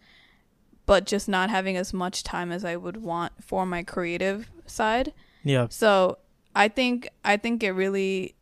but 0.85 1.07
just 1.07 1.27
not 1.27 1.49
having 1.49 1.79
as 1.79 1.95
much 1.95 2.23
time 2.23 2.53
as 2.53 2.67
I 2.67 2.77
would 2.77 2.99
want 2.99 3.33
for 3.43 3.65
my 3.65 3.83
creative 3.83 4.51
side. 4.67 5.15
yeah 5.43 5.69
So 5.71 6.19
I 6.55 6.69
think 6.69 7.09
I 7.25 7.39
think 7.39 7.65
it 7.65 7.73
really 7.73 8.35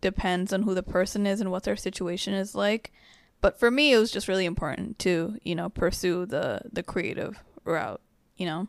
depends 0.00 0.54
on 0.54 0.62
who 0.62 0.74
the 0.74 0.82
person 0.82 1.26
is 1.26 1.38
and 1.38 1.50
what 1.50 1.64
their 1.64 1.76
situation 1.76 2.32
is 2.32 2.54
like. 2.54 2.94
But 3.42 3.60
for 3.60 3.70
me, 3.70 3.92
it 3.92 3.98
was 3.98 4.10
just 4.10 4.26
really 4.26 4.46
important 4.46 4.98
to 5.00 5.36
you 5.44 5.54
know 5.54 5.68
pursue 5.68 6.24
the 6.24 6.62
the 6.72 6.82
creative 6.82 7.44
route. 7.64 8.00
You 8.38 8.46
know. 8.46 8.68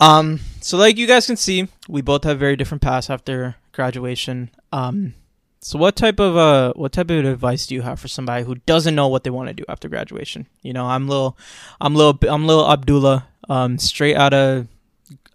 Um, 0.00 0.40
so 0.60 0.76
like 0.76 0.96
you 0.96 1.06
guys 1.06 1.26
can 1.26 1.36
see, 1.36 1.68
we 1.88 2.02
both 2.02 2.24
have 2.24 2.38
very 2.38 2.56
different 2.56 2.82
paths 2.82 3.10
after 3.10 3.56
graduation. 3.72 4.50
Um, 4.72 5.14
so 5.60 5.78
what 5.78 5.96
type 5.96 6.20
of 6.20 6.36
uh 6.36 6.74
what 6.74 6.92
type 6.92 7.10
of 7.10 7.24
advice 7.24 7.66
do 7.66 7.74
you 7.74 7.80
have 7.80 7.98
for 7.98 8.08
somebody 8.08 8.44
who 8.44 8.56
doesn't 8.66 8.94
know 8.94 9.08
what 9.08 9.24
they 9.24 9.30
want 9.30 9.48
to 9.48 9.54
do 9.54 9.64
after 9.68 9.88
graduation? 9.88 10.46
You 10.62 10.74
know, 10.74 10.86
I'm 10.86 11.08
little, 11.08 11.38
I'm 11.80 11.94
little, 11.94 12.18
I'm 12.28 12.46
little 12.46 12.70
Abdullah, 12.70 13.26
um, 13.48 13.78
straight 13.78 14.16
out 14.16 14.34
of 14.34 14.68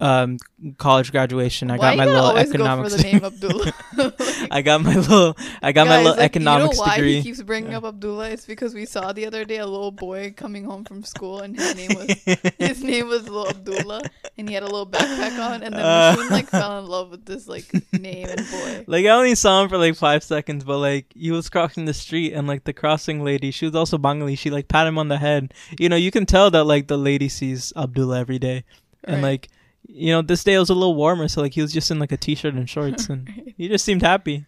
um 0.00 0.38
college 0.78 1.12
graduation. 1.12 1.70
I 1.70 1.76
Why 1.76 1.90
got 1.90 1.96
my 1.98 2.04
little 2.06 2.36
economics. 2.36 2.90
Go 2.94 2.96
for 2.96 3.02
the 3.02 3.12
name 3.12 3.24
Abdullah. 3.30 3.72
Like, 3.96 4.50
I 4.50 4.62
got 4.62 4.82
my 4.82 4.94
little, 4.94 5.36
I 5.62 5.72
got 5.72 5.86
my 5.86 5.98
little 5.98 6.16
like, 6.16 6.24
economics 6.24 6.76
You 6.76 6.82
know 6.82 6.86
why 6.88 6.96
degree. 6.96 7.16
he 7.16 7.22
keeps 7.22 7.42
bringing 7.42 7.74
up 7.74 7.84
Abdullah? 7.84 8.30
It's 8.30 8.46
because 8.46 8.74
we 8.74 8.86
saw 8.86 9.12
the 9.12 9.26
other 9.26 9.44
day 9.44 9.58
a 9.58 9.66
little 9.66 9.90
boy 9.92 10.34
coming 10.36 10.64
home 10.64 10.84
from 10.84 11.04
school 11.04 11.40
and 11.40 11.58
his 11.58 11.76
name 11.76 11.90
was 11.94 12.10
his 12.58 12.82
name 12.82 13.08
was 13.08 13.28
little 13.28 13.48
Abdullah 13.48 14.02
and 14.36 14.48
he 14.48 14.54
had 14.54 14.62
a 14.62 14.66
little 14.66 14.86
backpack 14.86 15.38
on 15.38 15.62
and 15.62 15.74
then 15.74 15.80
Uh. 15.80 16.16
Like 16.30 16.48
fell 16.48 16.78
in 16.78 16.86
love 16.86 17.10
with 17.10 17.24
this 17.24 17.48
like 17.48 17.64
name 17.92 18.28
and 18.28 18.50
boy. 18.50 18.84
Like 18.90 19.04
I 19.06 19.10
only 19.10 19.34
saw 19.34 19.62
him 19.62 19.68
for 19.68 19.78
like 19.78 19.96
five 19.96 20.22
seconds, 20.24 20.64
but 20.64 20.78
like 20.78 21.06
he 21.14 21.30
was 21.30 21.48
crossing 21.48 21.84
the 21.84 21.94
street 21.94 22.32
and 22.32 22.46
like 22.48 22.64
the 22.64 22.72
crossing 22.72 23.22
lady, 23.24 23.50
she 23.50 23.66
was 23.66 23.74
also 23.74 23.98
Bengali. 23.98 24.34
She 24.36 24.50
like 24.50 24.68
pat 24.68 24.86
him 24.86 24.98
on 24.98 25.08
the 25.08 25.18
head. 25.18 25.54
You 25.78 25.88
know, 25.88 25.96
you 25.96 26.10
can 26.10 26.26
tell 26.26 26.50
that 26.50 26.64
like 26.64 26.88
the 26.88 26.96
lady 26.96 27.28
sees 27.28 27.72
Abdullah 27.76 28.18
every 28.20 28.38
day, 28.38 28.64
and 29.04 29.22
like 29.22 29.48
you 29.86 30.12
know 30.12 30.22
this 30.22 30.44
day 30.44 30.54
it 30.54 30.58
was 30.58 30.70
a 30.70 30.74
little 30.74 30.94
warmer, 30.94 31.28
so 31.28 31.40
like 31.40 31.54
he 31.54 31.62
was 31.62 31.72
just 31.72 31.90
in 31.90 31.98
like 31.98 32.12
a 32.12 32.16
t-shirt 32.16 32.54
and 32.54 32.68
shorts, 32.68 33.08
and 33.08 33.28
Right. 33.28 33.54
he 33.58 33.68
just 33.68 33.84
seemed 33.84 34.02
happy. 34.02 34.46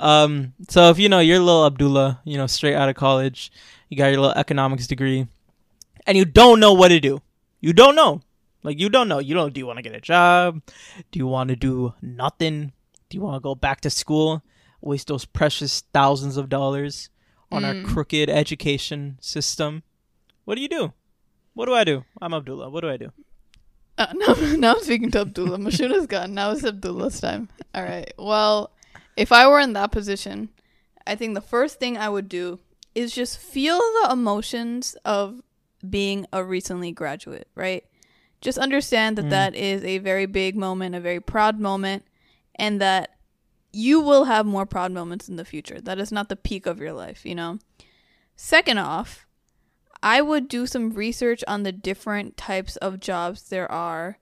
Um, 0.00 0.52
so 0.68 0.90
if 0.90 0.98
you 0.98 1.08
know 1.08 1.20
you're 1.20 1.38
little 1.38 1.64
Abdullah, 1.66 2.20
you 2.24 2.36
know, 2.36 2.46
straight 2.46 2.74
out 2.74 2.88
of 2.88 2.96
college, 2.96 3.50
you 3.88 3.96
got 3.96 4.08
your 4.08 4.20
little 4.20 4.36
economics 4.36 4.86
degree, 4.86 5.26
and 6.06 6.18
you 6.18 6.24
don't 6.24 6.60
know 6.60 6.72
what 6.72 6.88
to 6.88 7.00
do. 7.00 7.22
You 7.60 7.72
don't 7.72 7.94
know. 7.96 8.20
Like 8.62 8.78
you 8.78 8.88
don't 8.88 9.08
know. 9.08 9.20
You 9.20 9.34
don't. 9.34 9.54
Do 9.54 9.60
you 9.60 9.66
want 9.66 9.78
to 9.78 9.82
get 9.82 9.94
a 9.94 10.00
job? 10.00 10.60
Do 11.12 11.18
you 11.18 11.26
want 11.26 11.48
to 11.50 11.56
do 11.56 11.94
nothing? 12.02 12.72
Do 13.08 13.16
you 13.16 13.22
want 13.22 13.36
to 13.36 13.40
go 13.40 13.54
back 13.54 13.80
to 13.82 13.90
school, 13.90 14.42
waste 14.80 15.08
those 15.08 15.24
precious 15.24 15.82
thousands 15.94 16.36
of 16.36 16.48
dollars 16.48 17.08
on 17.50 17.64
our 17.64 17.82
crooked 17.82 18.28
education 18.28 19.16
system? 19.20 19.82
What 20.44 20.56
do 20.56 20.60
you 20.60 20.68
do? 20.68 20.92
What 21.54 21.66
do 21.66 21.74
I 21.74 21.84
do? 21.84 22.04
I'm 22.20 22.34
Abdullah. 22.34 22.68
What 22.68 22.82
do 22.82 22.90
I 22.90 22.96
do? 22.98 23.12
Uh, 23.98 24.06
now, 24.14 24.34
now 24.56 24.74
I'm 24.74 24.80
speaking 24.80 25.10
to 25.10 25.20
Abdullah. 25.20 25.58
Mashnun's 25.58 26.06
gone. 26.06 26.32
Now 26.32 26.52
it's 26.52 26.64
Abdullah's 26.64 27.20
time. 27.20 27.48
All 27.74 27.82
right. 27.82 28.12
Well, 28.16 28.70
if 29.16 29.32
I 29.32 29.46
were 29.48 29.60
in 29.60 29.74
that 29.74 29.92
position, 29.92 30.48
I 31.06 31.16
think 31.16 31.34
the 31.34 31.40
first 31.40 31.78
thing 31.78 31.98
I 31.98 32.08
would 32.08 32.28
do 32.28 32.60
is 32.94 33.12
just 33.12 33.38
feel 33.38 33.78
the 33.78 34.08
emotions 34.12 34.96
of 35.04 35.42
being 35.88 36.26
a 36.32 36.42
recently 36.42 36.92
graduate, 36.92 37.48
right? 37.54 37.84
Just 38.40 38.58
understand 38.58 39.18
that 39.18 39.30
that 39.30 39.54
is 39.54 39.82
a 39.82 39.98
very 39.98 40.26
big 40.26 40.56
moment, 40.56 40.94
a 40.94 41.00
very 41.00 41.20
proud 41.20 41.58
moment, 41.58 42.04
and 42.54 42.80
that 42.80 43.16
you 43.72 44.00
will 44.00 44.24
have 44.24 44.46
more 44.46 44.66
proud 44.66 44.92
moments 44.92 45.28
in 45.28 45.36
the 45.36 45.44
future. 45.44 45.80
That 45.80 45.98
is 45.98 46.12
not 46.12 46.28
the 46.28 46.36
peak 46.36 46.66
of 46.66 46.78
your 46.78 46.92
life, 46.92 47.26
you 47.26 47.34
know? 47.34 47.58
Second 48.36 48.78
off, 48.78 49.26
I 50.02 50.20
would 50.20 50.48
do 50.48 50.66
some 50.66 50.90
research 50.90 51.42
on 51.48 51.62
the 51.62 51.72
different 51.72 52.36
types 52.36 52.76
of 52.76 53.00
jobs 53.00 53.48
there 53.48 53.70
are 53.70 54.18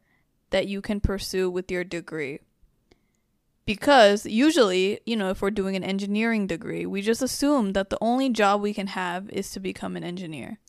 that 0.51 0.67
you 0.67 0.81
can 0.81 1.01
pursue 1.01 1.51
with 1.51 1.71
your 1.71 1.85
degree. 1.85 2.41
Because 3.67 4.25
usually, 4.27 5.01
you 5.05 5.17
know, 5.17 5.31
if 5.31 5.43
we're 5.43 5.51
doing 5.51 5.75
an 5.75 5.83
engineering 5.85 6.47
degree, 6.47 6.87
we 6.87 7.03
just 7.03 7.21
assume 7.21 7.73
that 7.73 7.91
the 7.91 7.99
only 8.01 8.31
job 8.31 8.61
we 8.61 8.73
can 8.73 8.87
have 8.89 9.29
is 9.31 9.51
to 9.51 9.61
become 9.61 9.97
an 9.97 10.05
engineer. 10.05 10.61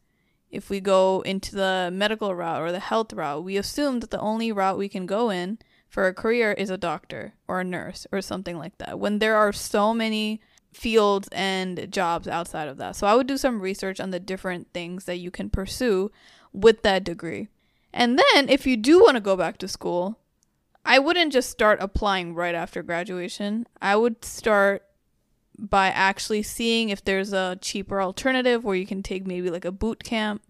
If 0.50 0.70
we 0.70 0.80
go 0.80 1.22
into 1.22 1.56
the 1.56 1.89
medical 1.93 2.34
route 2.34 2.62
or 2.62 2.72
the 2.72 2.80
health 2.80 3.13
route, 3.13 3.43
we 3.43 3.58
assume 3.58 4.00
that 4.00 4.10
the 4.10 4.20
only 4.20 4.52
route 4.52 4.78
we 4.78 4.89
can 4.89 5.06
go 5.06 5.30
in 5.30 5.60
for 5.88 6.08
a 6.08 6.13
career 6.13 6.54
is 6.54 6.70
a 6.70 6.78
doctor 6.78 7.34
or 7.48 7.60
a 7.60 7.65
nurse 7.65 8.08
or 8.12 8.22
something 8.22 8.58
like 8.58 8.78
that. 8.80 8.98
When 8.98 9.20
there 9.20 9.36
are 9.36 9.54
so 9.54 9.93
many 9.93 10.41
fields 10.73 11.27
and 11.32 11.91
jobs 11.91 12.27
outside 12.27 12.67
of 12.67 12.77
that. 12.77 12.95
So 12.95 13.08
I 13.08 13.15
would 13.15 13.27
do 13.27 13.38
some 13.38 13.62
research 13.62 13.99
on 13.99 14.12
the 14.12 14.19
different 14.19 14.67
things 14.73 15.06
that 15.06 15.17
you 15.17 15.32
can 15.32 15.49
pursue 15.49 16.12
with 16.53 16.84
that 16.84 17.03
degree. 17.03 17.47
And 17.93 18.19
then 18.19 18.49
if 18.49 18.67
you 18.67 18.77
do 18.77 18.99
want 18.99 19.15
to 19.15 19.21
go 19.21 19.36
back 19.36 19.58
to 19.60 19.67
school, 19.67 20.19
I 20.86 20.99
wouldn't 20.99 21.34
just 21.34 21.49
start 21.49 21.80
applying 21.82 22.34
right 22.34 22.56
after 22.56 22.84
graduation. 22.84 23.67
I 23.82 23.95
would 23.95 24.23
start 24.23 24.84
by 25.58 25.88
actually 25.88 26.43
seeing 26.43 26.89
if 26.89 27.03
there's 27.03 27.34
a 27.34 27.58
cheaper 27.62 28.01
alternative 28.01 28.63
where 28.63 28.75
you 28.75 28.86
can 28.86 29.01
take 29.01 29.25
maybe 29.25 29.49
like 29.49 29.65
a 29.65 29.71
boot 29.71 30.03
camp 30.03 30.41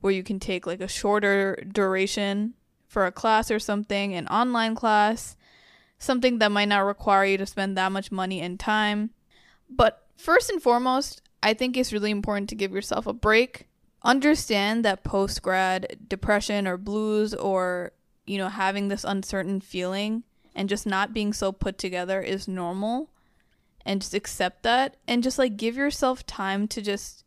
where 0.00 0.12
you 0.12 0.22
can 0.22 0.38
take 0.38 0.66
like 0.66 0.80
a 0.80 0.88
shorter 0.88 1.56
duration 1.72 2.54
for 2.86 3.06
a 3.06 3.12
class 3.12 3.50
or 3.50 3.58
something, 3.58 4.14
an 4.14 4.28
online 4.28 4.74
class, 4.74 5.36
something 5.98 6.38
that 6.38 6.52
might 6.52 6.68
not 6.68 6.80
require 6.80 7.24
you 7.24 7.38
to 7.38 7.46
spend 7.46 7.76
that 7.76 7.92
much 7.92 8.12
money 8.12 8.40
and 8.40 8.60
time. 8.60 9.10
But 9.76 10.06
first 10.16 10.50
and 10.50 10.62
foremost, 10.62 11.22
I 11.42 11.54
think 11.54 11.76
it's 11.76 11.92
really 11.92 12.10
important 12.10 12.48
to 12.50 12.54
give 12.54 12.72
yourself 12.72 13.06
a 13.06 13.12
break. 13.12 13.68
Understand 14.02 14.84
that 14.84 15.04
post 15.04 15.42
grad 15.42 15.96
depression 16.08 16.66
or 16.66 16.76
blues 16.76 17.34
or, 17.34 17.92
you 18.26 18.38
know, 18.38 18.48
having 18.48 18.88
this 18.88 19.04
uncertain 19.04 19.60
feeling 19.60 20.24
and 20.54 20.68
just 20.68 20.86
not 20.86 21.14
being 21.14 21.32
so 21.32 21.52
put 21.52 21.78
together 21.78 22.20
is 22.20 22.46
normal. 22.46 23.10
And 23.84 24.00
just 24.00 24.14
accept 24.14 24.62
that 24.62 24.96
and 25.08 25.24
just 25.24 25.38
like 25.38 25.56
give 25.56 25.76
yourself 25.76 26.24
time 26.24 26.68
to 26.68 26.80
just 26.80 27.24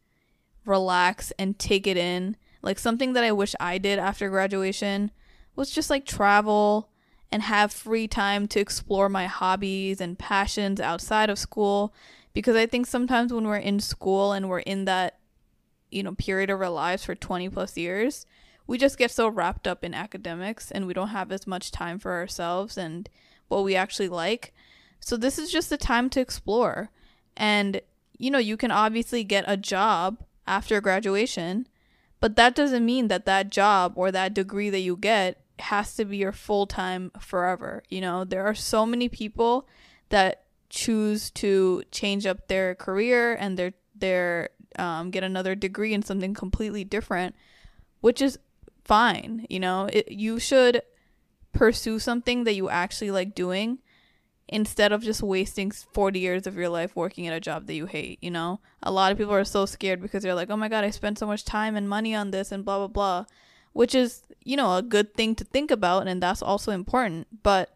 relax 0.66 1.34
and 1.38 1.60
take 1.60 1.86
it 1.86 1.98
in. 1.98 2.38
Like 2.62 2.80
something 2.80 3.14
that 3.14 3.24
I 3.26 3.34
wish 3.34 3.56
I 3.60 3.78
did 3.78 4.00
after 4.00 4.30
graduation 4.30 5.12
was 5.56 5.70
just 5.70 5.90
like 5.90 6.06
travel 6.06 6.90
and 7.32 7.44
have 7.44 7.74
free 7.74 8.08
time 8.08 8.48
to 8.48 8.60
explore 8.62 9.10
my 9.10 9.26
hobbies 9.26 10.00
and 10.00 10.18
passions 10.18 10.80
outside 10.80 11.30
of 11.30 11.38
school 11.38 11.94
because 12.36 12.56
I 12.56 12.68
think 12.68 12.86
sometimes 12.86 13.34
when 13.34 13.48
we're 13.48 13.56
in 13.56 13.80
school 13.80 14.32
and 14.32 14.48
we're 14.48 14.60
in 14.60 14.86
that 14.86 15.18
you 15.90 16.04
know 16.04 16.14
period 16.14 16.52
of 16.52 16.62
our 16.62 16.70
lives 16.70 17.04
for 17.04 17.16
20 17.16 17.50
plus 17.50 17.76
years 17.78 18.28
we 18.68 18.78
just 18.78 18.98
get 18.98 19.12
so 19.12 19.28
wrapped 19.28 19.68
up 19.68 19.84
in 19.84 19.94
academics 19.94 20.70
and 20.70 20.86
we 20.86 20.94
don't 20.94 21.10
have 21.10 21.32
as 21.32 21.48
much 21.48 21.72
time 21.72 21.98
for 21.98 22.12
ourselves 22.14 22.78
and 22.78 23.10
what 23.48 23.64
we 23.64 23.76
actually 23.76 24.10
like 24.10 24.54
so 25.00 25.18
this 25.18 25.40
is 25.40 25.52
just 25.52 25.70
the 25.70 25.78
time 25.78 26.10
to 26.10 26.20
explore 26.20 26.92
and 27.38 27.82
you 28.18 28.30
know 28.30 28.40
you 28.40 28.58
can 28.58 28.72
obviously 28.72 29.24
get 29.24 29.46
a 29.48 29.58
job 29.58 30.24
after 30.46 30.82
graduation 30.82 31.68
but 32.20 32.36
that 32.36 32.56
doesn't 32.56 32.86
mean 32.86 33.08
that 33.08 33.26
that 33.26 33.50
job 33.50 33.94
or 33.96 34.12
that 34.12 34.34
degree 34.34 34.70
that 34.70 34.80
you 34.80 34.98
get 34.98 35.42
has 35.60 35.96
to 35.96 36.06
be 36.06 36.18
your 36.18 36.32
full 36.32 36.68
time 36.68 37.12
forever. 37.20 37.84
You 37.90 38.02
know, 38.02 38.24
there 38.24 38.46
are 38.46 38.56
so 38.56 38.86
many 38.86 39.10
people 39.10 39.68
that 40.10 40.45
choose 40.76 41.32
to 41.32 41.82
change 41.90 42.26
up 42.26 42.50
their 42.50 42.76
career 42.76 43.34
and 43.34 43.58
their 43.58 43.74
their 43.96 44.50
um, 44.78 45.10
get 45.10 45.24
another 45.24 45.56
degree 45.56 45.94
in 45.94 46.04
something 46.04 46.34
completely 46.34 46.84
different, 46.84 47.34
which 48.02 48.22
is 48.22 48.38
fine. 48.84 49.48
You 49.50 49.62
know, 49.62 49.90
it, 49.92 50.12
you 50.12 50.38
should 50.38 50.82
pursue 51.54 51.98
something 51.98 52.44
that 52.44 52.56
you 52.56 52.70
actually 52.70 53.10
like 53.10 53.34
doing 53.34 53.80
instead 54.50 54.92
of 54.92 55.02
just 55.02 55.24
wasting 55.24 55.72
40 55.72 56.20
years 56.20 56.46
of 56.46 56.58
your 56.58 56.68
life 56.70 56.94
working 56.94 57.26
at 57.26 57.34
a 57.34 57.40
job 57.40 57.68
that 57.68 57.74
you 57.74 57.86
hate, 57.86 58.20
you 58.22 58.30
know? 58.30 58.60
A 58.84 58.92
lot 58.92 59.14
of 59.14 59.18
people 59.18 59.34
are 59.34 59.46
so 59.46 59.66
scared 59.66 60.02
because 60.02 60.22
they're 60.22 60.36
like, 60.36 60.52
"Oh 60.52 60.58
my 60.58 60.68
god, 60.68 60.84
I 60.84 60.90
spent 60.90 61.18
so 61.18 61.26
much 61.26 61.46
time 61.46 61.78
and 61.78 61.88
money 61.88 62.14
on 62.14 62.32
this 62.32 62.52
and 62.52 62.66
blah 62.66 62.80
blah 62.80 62.88
blah." 62.88 63.26
Which 63.72 63.96
is, 63.96 64.24
you 64.44 64.58
know, 64.58 64.76
a 64.76 64.82
good 64.82 65.14
thing 65.16 65.36
to 65.36 65.46
think 65.46 65.72
about 65.72 66.08
and 66.08 66.22
that's 66.22 66.42
also 66.42 66.72
important, 66.72 67.28
but 67.44 67.75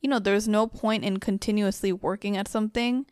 you 0.00 0.08
know, 0.08 0.18
there's 0.18 0.48
no 0.48 0.66
point 0.66 1.04
in 1.04 1.18
continuously 1.18 1.92
working 1.92 2.36
at 2.36 2.48
something 2.48 3.06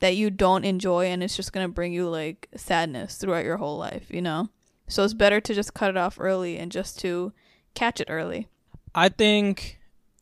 that 0.00 0.16
you 0.16 0.30
don't 0.30 0.64
enjoy 0.64 1.06
and 1.06 1.22
it's 1.22 1.36
just 1.36 1.52
going 1.52 1.66
to 1.66 1.72
bring 1.72 1.92
you 1.92 2.08
like 2.08 2.48
sadness 2.54 3.16
throughout 3.16 3.44
your 3.44 3.56
whole 3.56 3.76
life, 3.78 4.06
you 4.10 4.22
know? 4.22 4.48
So 4.86 5.04
it's 5.04 5.14
better 5.14 5.40
to 5.40 5.54
just 5.54 5.74
cut 5.74 5.90
it 5.90 5.96
off 5.96 6.18
early 6.20 6.56
and 6.56 6.72
just 6.72 6.98
to 7.00 7.32
catch 7.74 8.00
it 8.00 8.08
early. 8.08 8.48
I 8.94 9.08
think, 9.08 9.80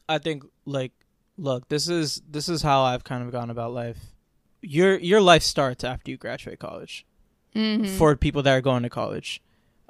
I 0.08 0.18
think 0.18 0.44
like, 0.64 0.92
look, 1.38 1.68
this 1.68 1.88
is 1.88 2.20
this 2.28 2.48
is 2.48 2.62
how 2.62 2.82
I've 2.82 3.04
kind 3.04 3.22
of 3.22 3.30
gone 3.30 3.50
about 3.50 3.72
life. 3.72 3.98
Your 4.62 4.98
your 4.98 5.20
life 5.20 5.42
starts 5.42 5.84
after 5.84 6.10
you 6.10 6.16
graduate 6.16 6.58
college. 6.58 7.06
For 7.96 8.16
people 8.16 8.42
that 8.42 8.52
are 8.52 8.60
going 8.60 8.82
to 8.82 8.90
college, 8.90 9.40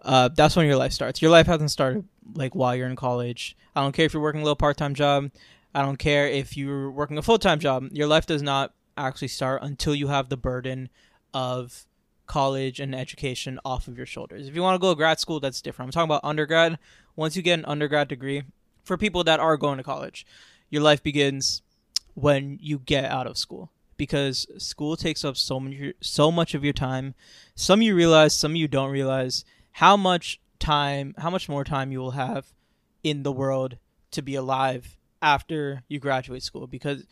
uh, 0.05 0.29
that's 0.29 0.55
when 0.55 0.66
your 0.66 0.76
life 0.76 0.92
starts. 0.92 1.20
Your 1.20 1.33
life 1.33 1.46
hasn't 1.48 1.72
started 1.72 2.05
like 2.35 2.55
while 2.55 2.76
you're 2.76 2.88
in 2.88 2.94
college. 2.94 3.57
I 3.74 3.83
don't 3.83 3.90
care 3.92 4.05
if 4.05 4.14
you're 4.14 4.22
working 4.22 4.40
a 4.40 4.44
little 4.44 4.57
part 4.57 4.76
time 4.76 4.94
job. 4.94 5.31
I 5.77 5.83
don't 5.83 5.99
care 5.99 6.27
if 6.27 6.57
you're 6.57 6.91
working 6.91 7.19
a 7.19 7.23
full 7.23 7.39
time 7.39 7.59
job. 7.59 7.89
Your 7.93 8.07
life 8.07 8.25
does 8.25 8.41
not 8.41 8.73
actually 8.97 9.29
start 9.29 9.62
until 9.62 9.95
you 9.95 10.09
have 10.09 10.31
the 10.31 10.37
burden 10.39 10.89
of 11.35 11.85
college 12.27 12.81
and 12.81 12.95
education 12.95 13.61
off 13.62 13.87
of 13.87 13.99
your 13.99 14.07
shoulders. 14.07 14.49
If 14.49 14.55
you 14.55 14.62
want 14.62 14.77
to 14.77 14.79
go 14.79 14.93
to 14.93 14.97
grad 14.97 15.21
school, 15.21 15.39
that's 15.39 15.61
different. 15.61 15.89
I'm 15.89 15.93
talking 15.93 16.09
about 16.09 16.27
undergrad. 16.27 16.79
Once 17.15 17.37
you 17.37 17.43
get 17.43 17.59
an 17.59 17.67
undergrad 17.67 18.09
degree, 18.09 18.45
for 18.85 18.97
people 18.97 19.23
that 19.25 19.39
are 19.39 19.59
going 19.59 19.77
to 19.77 19.85
college, 19.85 20.25
your 20.71 20.81
life 20.81 21.03
begins 21.03 21.61
when 22.15 22.59
you 22.62 22.79
get 22.79 23.05
out 23.05 23.27
of 23.27 23.37
school 23.37 23.71
because 23.99 24.47
school 24.57 24.97
takes 24.97 25.27
up 25.27 25.37
so 25.37 25.61
much 25.61 25.75
so 26.01 26.33
much 26.33 26.55
of 26.55 26.65
your 26.65 26.73
time. 26.73 27.15
Some 27.55 27.83
you 27.83 27.95
realize, 27.95 28.33
some 28.33 28.57
you 28.57 28.67
don't 28.67 28.91
realize 28.91 29.45
how 29.73 29.95
much 29.99 30.41
time, 30.59 31.15
how 31.19 31.29
much 31.29 31.51
more 31.51 31.65
time 31.65 31.93
you 31.93 31.99
will 31.99 32.12
have 32.12 32.47
in 33.03 33.25
the 33.25 33.33
world 33.33 33.77
to 34.12 34.23
be 34.23 34.35
alive 34.35 34.97
after 35.27 35.83
you 35.89 35.99
graduate 35.99 36.45
school 36.45 36.69
because 36.69 37.05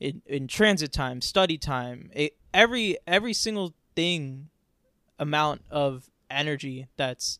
in, 0.00 0.20
in 0.26 0.48
transit 0.48 0.92
time, 0.92 1.20
study 1.20 1.56
time, 1.56 2.10
it, 2.12 2.36
every 2.52 2.98
every 3.06 3.32
single 3.32 3.72
thing 3.94 4.48
amount 5.16 5.62
of 5.70 6.10
energy 6.28 6.88
that's 6.96 7.38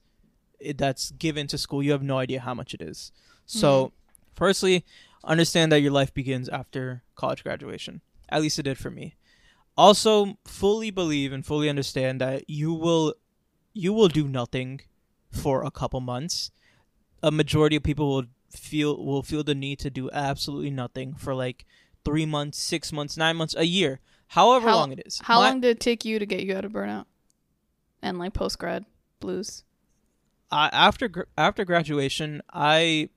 that's 0.76 1.10
given 1.10 1.48
to 1.48 1.58
school, 1.58 1.82
you 1.82 1.90
have 1.90 2.04
no 2.04 2.18
idea 2.18 2.38
how 2.38 2.54
much 2.54 2.72
it 2.72 2.80
is. 2.80 3.10
So, 3.46 3.86
hmm. 3.86 3.94
firstly, 4.34 4.84
understand 5.24 5.72
that 5.72 5.80
your 5.80 5.90
life 5.90 6.14
begins 6.14 6.48
after 6.48 7.02
college 7.16 7.42
graduation. 7.42 8.00
At 8.28 8.42
least 8.42 8.60
it 8.60 8.62
did 8.62 8.78
for 8.78 8.92
me. 8.92 9.16
Also, 9.76 10.38
fully 10.44 10.92
believe 10.92 11.32
and 11.32 11.44
fully 11.44 11.68
understand 11.68 12.20
that 12.20 12.48
you 12.48 12.72
will 12.72 13.14
you 13.72 13.92
will 13.92 14.08
do 14.08 14.28
nothing 14.28 14.82
for 15.32 15.64
a 15.64 15.70
couple 15.72 16.00
months. 16.00 16.52
A 17.24 17.32
majority 17.32 17.74
of 17.74 17.82
people 17.82 18.08
will 18.08 18.26
feel 18.52 19.02
will 19.04 19.22
feel 19.22 19.42
the 19.44 19.54
need 19.54 19.78
to 19.80 19.90
do 19.90 20.10
absolutely 20.12 20.70
nothing 20.70 21.14
for 21.14 21.34
like 21.34 21.64
three 22.04 22.26
months, 22.26 22.58
six 22.58 22.92
months, 22.92 23.16
nine 23.16 23.36
months, 23.36 23.54
a 23.56 23.64
year, 23.66 24.00
however 24.28 24.68
How- 24.68 24.76
long 24.76 24.92
it 24.92 25.02
is. 25.06 25.20
How 25.24 25.40
My- 25.40 25.48
long 25.50 25.60
did 25.60 25.68
it 25.76 25.80
take 25.80 26.04
you 26.04 26.18
to 26.18 26.26
get 26.26 26.40
you 26.44 26.56
out 26.56 26.64
of 26.64 26.72
burnout 26.72 27.06
and 28.02 28.18
like 28.18 28.32
post 28.34 28.58
grad 28.58 28.84
blues? 29.20 29.64
I, 30.50 30.68
after 30.72 31.28
after 31.38 31.64
graduation, 31.64 32.42
I 32.52 33.08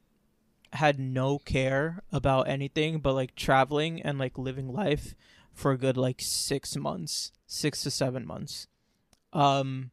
had 0.73 0.99
no 0.99 1.37
care 1.39 2.01
about 2.11 2.47
anything 2.47 2.99
but 2.99 3.13
like 3.13 3.35
traveling 3.35 4.01
and 4.01 4.17
like 4.17 4.37
living 4.37 4.71
life 4.73 5.15
for 5.53 5.71
a 5.71 5.77
good 5.77 5.97
like 5.97 6.21
six 6.21 6.75
months, 6.75 7.31
six 7.47 7.81
to 7.83 7.91
seven 7.91 8.25
months. 8.25 8.67
Um, 9.33 9.91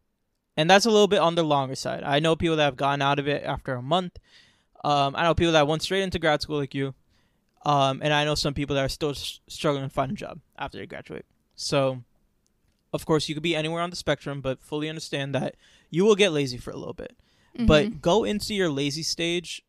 and 0.57 0.69
that's 0.69 0.87
a 0.87 0.91
little 0.91 1.09
bit 1.09 1.19
on 1.21 1.35
the 1.35 1.43
longer 1.43 1.75
side. 1.75 2.03
I 2.05 2.19
know 2.21 2.37
people 2.37 2.57
that 2.57 2.65
have 2.65 2.77
gotten 2.77 3.01
out 3.03 3.19
of 3.19 3.27
it 3.27 3.43
after 3.45 3.75
a 3.75 3.83
month. 3.83 4.19
Um, 4.85 5.15
I 5.17 5.25
know 5.25 5.35
people 5.35 5.53
that 5.53 5.67
went 5.67 5.83
straight 5.83 6.03
into 6.03 6.19
grad 6.19 6.43
school 6.43 6.59
like 6.59 6.75
you. 6.75 6.95
Um, 7.65 8.01
and 8.03 8.13
I 8.13 8.25
know 8.25 8.35
some 8.35 8.55
people 8.55 8.75
that 8.75 8.85
are 8.85 8.89
still 8.89 9.11
s- 9.11 9.41
struggling 9.49 9.85
to 9.85 9.91
find 9.91 10.11
a 10.11 10.15
job 10.15 10.41
after 10.59 10.79
they 10.79 10.87
graduate. 10.87 11.25
So, 11.55 12.03
of 12.93 13.07
course, 13.07 13.29
you 13.29 13.35
could 13.35 13.43
be 13.43 13.55
anywhere 13.55 13.83
on 13.83 13.91
the 13.91 13.97
spectrum, 13.97 14.41
but 14.41 14.61
fully 14.61 14.89
understand 14.89 15.35
that 15.35 15.55
you 15.89 16.05
will 16.05 16.17
get 16.17 16.33
lazy 16.33 16.59
for 16.59 16.71
a 16.71 16.77
little 16.77 16.95
bit. 16.95 17.17
Mm-hmm. 17.57 17.67
But 17.67 18.03
go 18.03 18.25
into 18.25 18.55
your 18.55 18.69
lazy 18.69 19.05
stage 19.05 19.63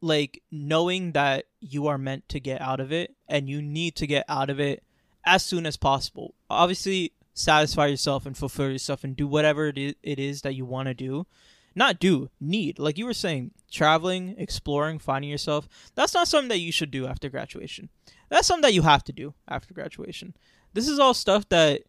like 0.00 0.42
knowing 0.50 1.12
that 1.12 1.44
you 1.60 1.86
are 1.86 1.98
meant 1.98 2.28
to 2.30 2.40
get 2.40 2.60
out 2.60 2.80
of 2.80 2.90
it 2.90 3.14
and 3.28 3.48
you 3.48 3.60
need 3.60 3.94
to 3.96 4.06
get 4.06 4.24
out 4.28 4.50
of 4.50 4.58
it 4.58 4.82
as 5.24 5.44
soon 5.44 5.66
as 5.66 5.76
possible. 5.76 6.34
Obviously, 6.48 7.12
satisfy 7.34 7.86
yourself 7.86 8.26
and 8.26 8.36
fulfill 8.36 8.70
yourself 8.70 9.04
and 9.04 9.16
do 9.16 9.26
whatever 9.26 9.68
it 9.68 9.78
is, 9.78 9.94
it 10.02 10.18
is 10.18 10.42
that 10.42 10.54
you 10.54 10.64
want 10.64 10.88
to 10.88 10.94
do. 10.94 11.26
Not 11.74 12.00
do, 12.00 12.30
need. 12.40 12.78
Like 12.78 12.98
you 12.98 13.06
were 13.06 13.14
saying, 13.14 13.52
traveling, 13.70 14.34
exploring, 14.38 14.98
finding 14.98 15.30
yourself. 15.30 15.68
That's 15.94 16.14
not 16.14 16.28
something 16.28 16.48
that 16.48 16.58
you 16.58 16.72
should 16.72 16.90
do 16.90 17.06
after 17.06 17.28
graduation. 17.28 17.88
That's 18.28 18.46
something 18.46 18.62
that 18.62 18.74
you 18.74 18.82
have 18.82 19.04
to 19.04 19.12
do 19.12 19.34
after 19.48 19.72
graduation. 19.74 20.36
This 20.72 20.88
is 20.88 20.98
all 20.98 21.14
stuff 21.14 21.48
that 21.48 21.82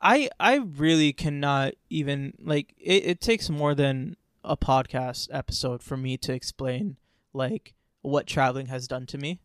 I 0.00 0.28
I 0.38 0.56
really 0.56 1.12
cannot 1.12 1.74
even 1.90 2.34
like 2.38 2.74
it, 2.78 3.06
it 3.06 3.20
takes 3.20 3.48
more 3.48 3.74
than 3.74 4.16
a 4.44 4.56
podcast 4.56 5.28
episode 5.32 5.82
for 5.82 5.96
me 5.96 6.16
to 6.18 6.32
explain 6.32 6.96
like 7.32 7.74
what 8.02 8.26
traveling 8.26 8.66
has 8.66 8.86
done 8.86 9.04
to 9.06 9.18
me 9.18 9.40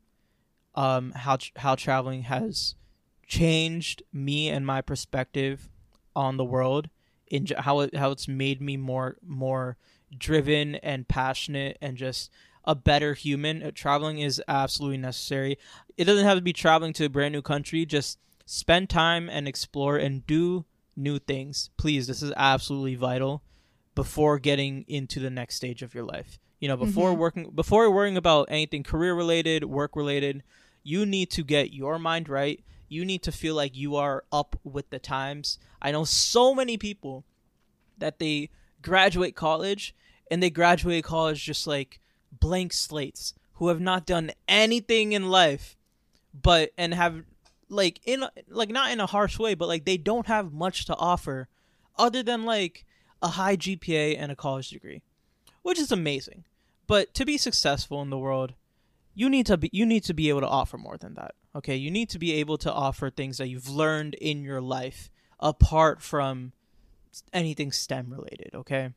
um 0.75 1.11
how 1.15 1.37
how 1.57 1.73
traveling 1.75 2.23
has 2.23 2.75
changed 3.27 4.03
me 4.13 4.49
and 4.49 4.65
my 4.65 4.81
perspective 4.81 5.69
on 6.15 6.37
the 6.37 6.45
world 6.45 6.89
in 7.31 7.47
how 7.57 7.79
it 7.79 7.95
how 7.95 8.11
it's 8.11 8.27
made 8.27 8.61
me 8.61 8.77
more 8.77 9.17
more 9.25 9.77
driven 10.15 10.75
and 10.75 11.07
passionate 11.07 11.77
and 11.81 11.97
just 11.97 12.29
a 12.65 12.75
better 12.75 13.15
human. 13.15 13.63
Uh, 13.63 13.71
traveling 13.73 14.19
is 14.19 14.41
absolutely 14.47 14.97
necessary. 14.97 15.57
It 15.97 16.05
doesn't 16.05 16.25
have 16.25 16.37
to 16.37 16.43
be 16.43 16.53
traveling 16.53 16.93
to 16.93 17.05
a 17.05 17.09
brand 17.09 17.31
new 17.31 17.41
country. 17.41 17.85
Just 17.85 18.19
spend 18.45 18.89
time 18.89 19.29
and 19.29 19.47
explore 19.47 19.97
and 19.97 20.27
do 20.27 20.65
new 20.95 21.17
things. 21.17 21.71
Please 21.77 22.05
this 22.05 22.21
is 22.21 22.33
absolutely 22.35 22.95
vital 22.95 23.41
before 23.95 24.37
getting 24.37 24.83
into 24.87 25.19
the 25.19 25.29
next 25.29 25.55
stage 25.55 25.81
of 25.81 25.95
your 25.95 26.03
life. 26.03 26.37
You 26.59 26.67
know 26.67 26.77
before 26.77 27.13
working 27.13 27.49
before 27.55 27.89
worrying 27.89 28.17
about 28.17 28.49
anything 28.51 28.83
career 28.83 29.15
related 29.15 29.63
work 29.63 29.95
related 29.95 30.43
you 30.83 31.05
need 31.05 31.29
to 31.31 31.43
get 31.43 31.73
your 31.73 31.99
mind 31.99 32.27
right. 32.27 32.63
You 32.87 33.05
need 33.05 33.23
to 33.23 33.31
feel 33.31 33.55
like 33.55 33.77
you 33.77 33.95
are 33.95 34.23
up 34.31 34.59
with 34.63 34.89
the 34.89 34.99
times 34.99 35.59
i 35.81 35.91
know 35.91 36.03
so 36.03 36.53
many 36.53 36.77
people 36.77 37.23
that 37.97 38.19
they 38.19 38.49
graduate 38.81 39.35
college 39.35 39.95
and 40.29 40.41
they 40.41 40.49
graduate 40.49 41.03
college 41.03 41.43
just 41.43 41.67
like 41.67 41.99
blank 42.31 42.73
slates 42.73 43.33
who 43.55 43.67
have 43.67 43.79
not 43.79 44.07
done 44.07 44.31
anything 44.47 45.11
in 45.11 45.29
life 45.29 45.77
but 46.33 46.71
and 46.77 46.95
have 46.95 47.23
like 47.69 47.99
in 48.05 48.25
like 48.47 48.69
not 48.69 48.91
in 48.91 48.99
a 48.99 49.05
harsh 49.05 49.37
way 49.37 49.53
but 49.53 49.67
like 49.67 49.85
they 49.85 49.97
don't 49.97 50.25
have 50.25 50.51
much 50.51 50.85
to 50.85 50.95
offer 50.95 51.47
other 51.95 52.23
than 52.23 52.43
like 52.43 52.85
a 53.21 53.27
high 53.27 53.55
GPA 53.55 54.15
and 54.17 54.31
a 54.31 54.35
college 54.35 54.69
degree 54.69 55.03
which 55.61 55.77
is 55.77 55.91
amazing. 55.91 56.43
But 56.87 57.13
to 57.13 57.23
be 57.23 57.37
successful 57.37 58.01
in 58.01 58.09
the 58.09 58.17
world 58.17 58.53
you 59.13 59.29
need 59.29 59.45
to 59.45 59.57
be 59.57 59.69
you 59.71 59.85
need 59.85 60.03
to 60.05 60.13
be 60.15 60.29
able 60.29 60.41
to 60.41 60.47
offer 60.47 60.77
more 60.77 60.97
than 60.97 61.13
that 61.13 61.35
okay? 61.55 61.75
You 61.75 61.91
need 61.91 62.09
to 62.09 62.19
be 62.19 62.33
able 62.33 62.57
to 62.59 62.73
offer 62.73 63.11
things 63.11 63.37
that 63.37 63.47
you've 63.47 63.69
learned 63.69 64.15
in 64.15 64.43
your 64.43 64.59
life 64.59 65.10
apart 65.41 66.01
from 66.01 66.53
anything 67.33 67.71
STEM 67.71 68.11
related 68.11 68.51
okay? 68.53 68.91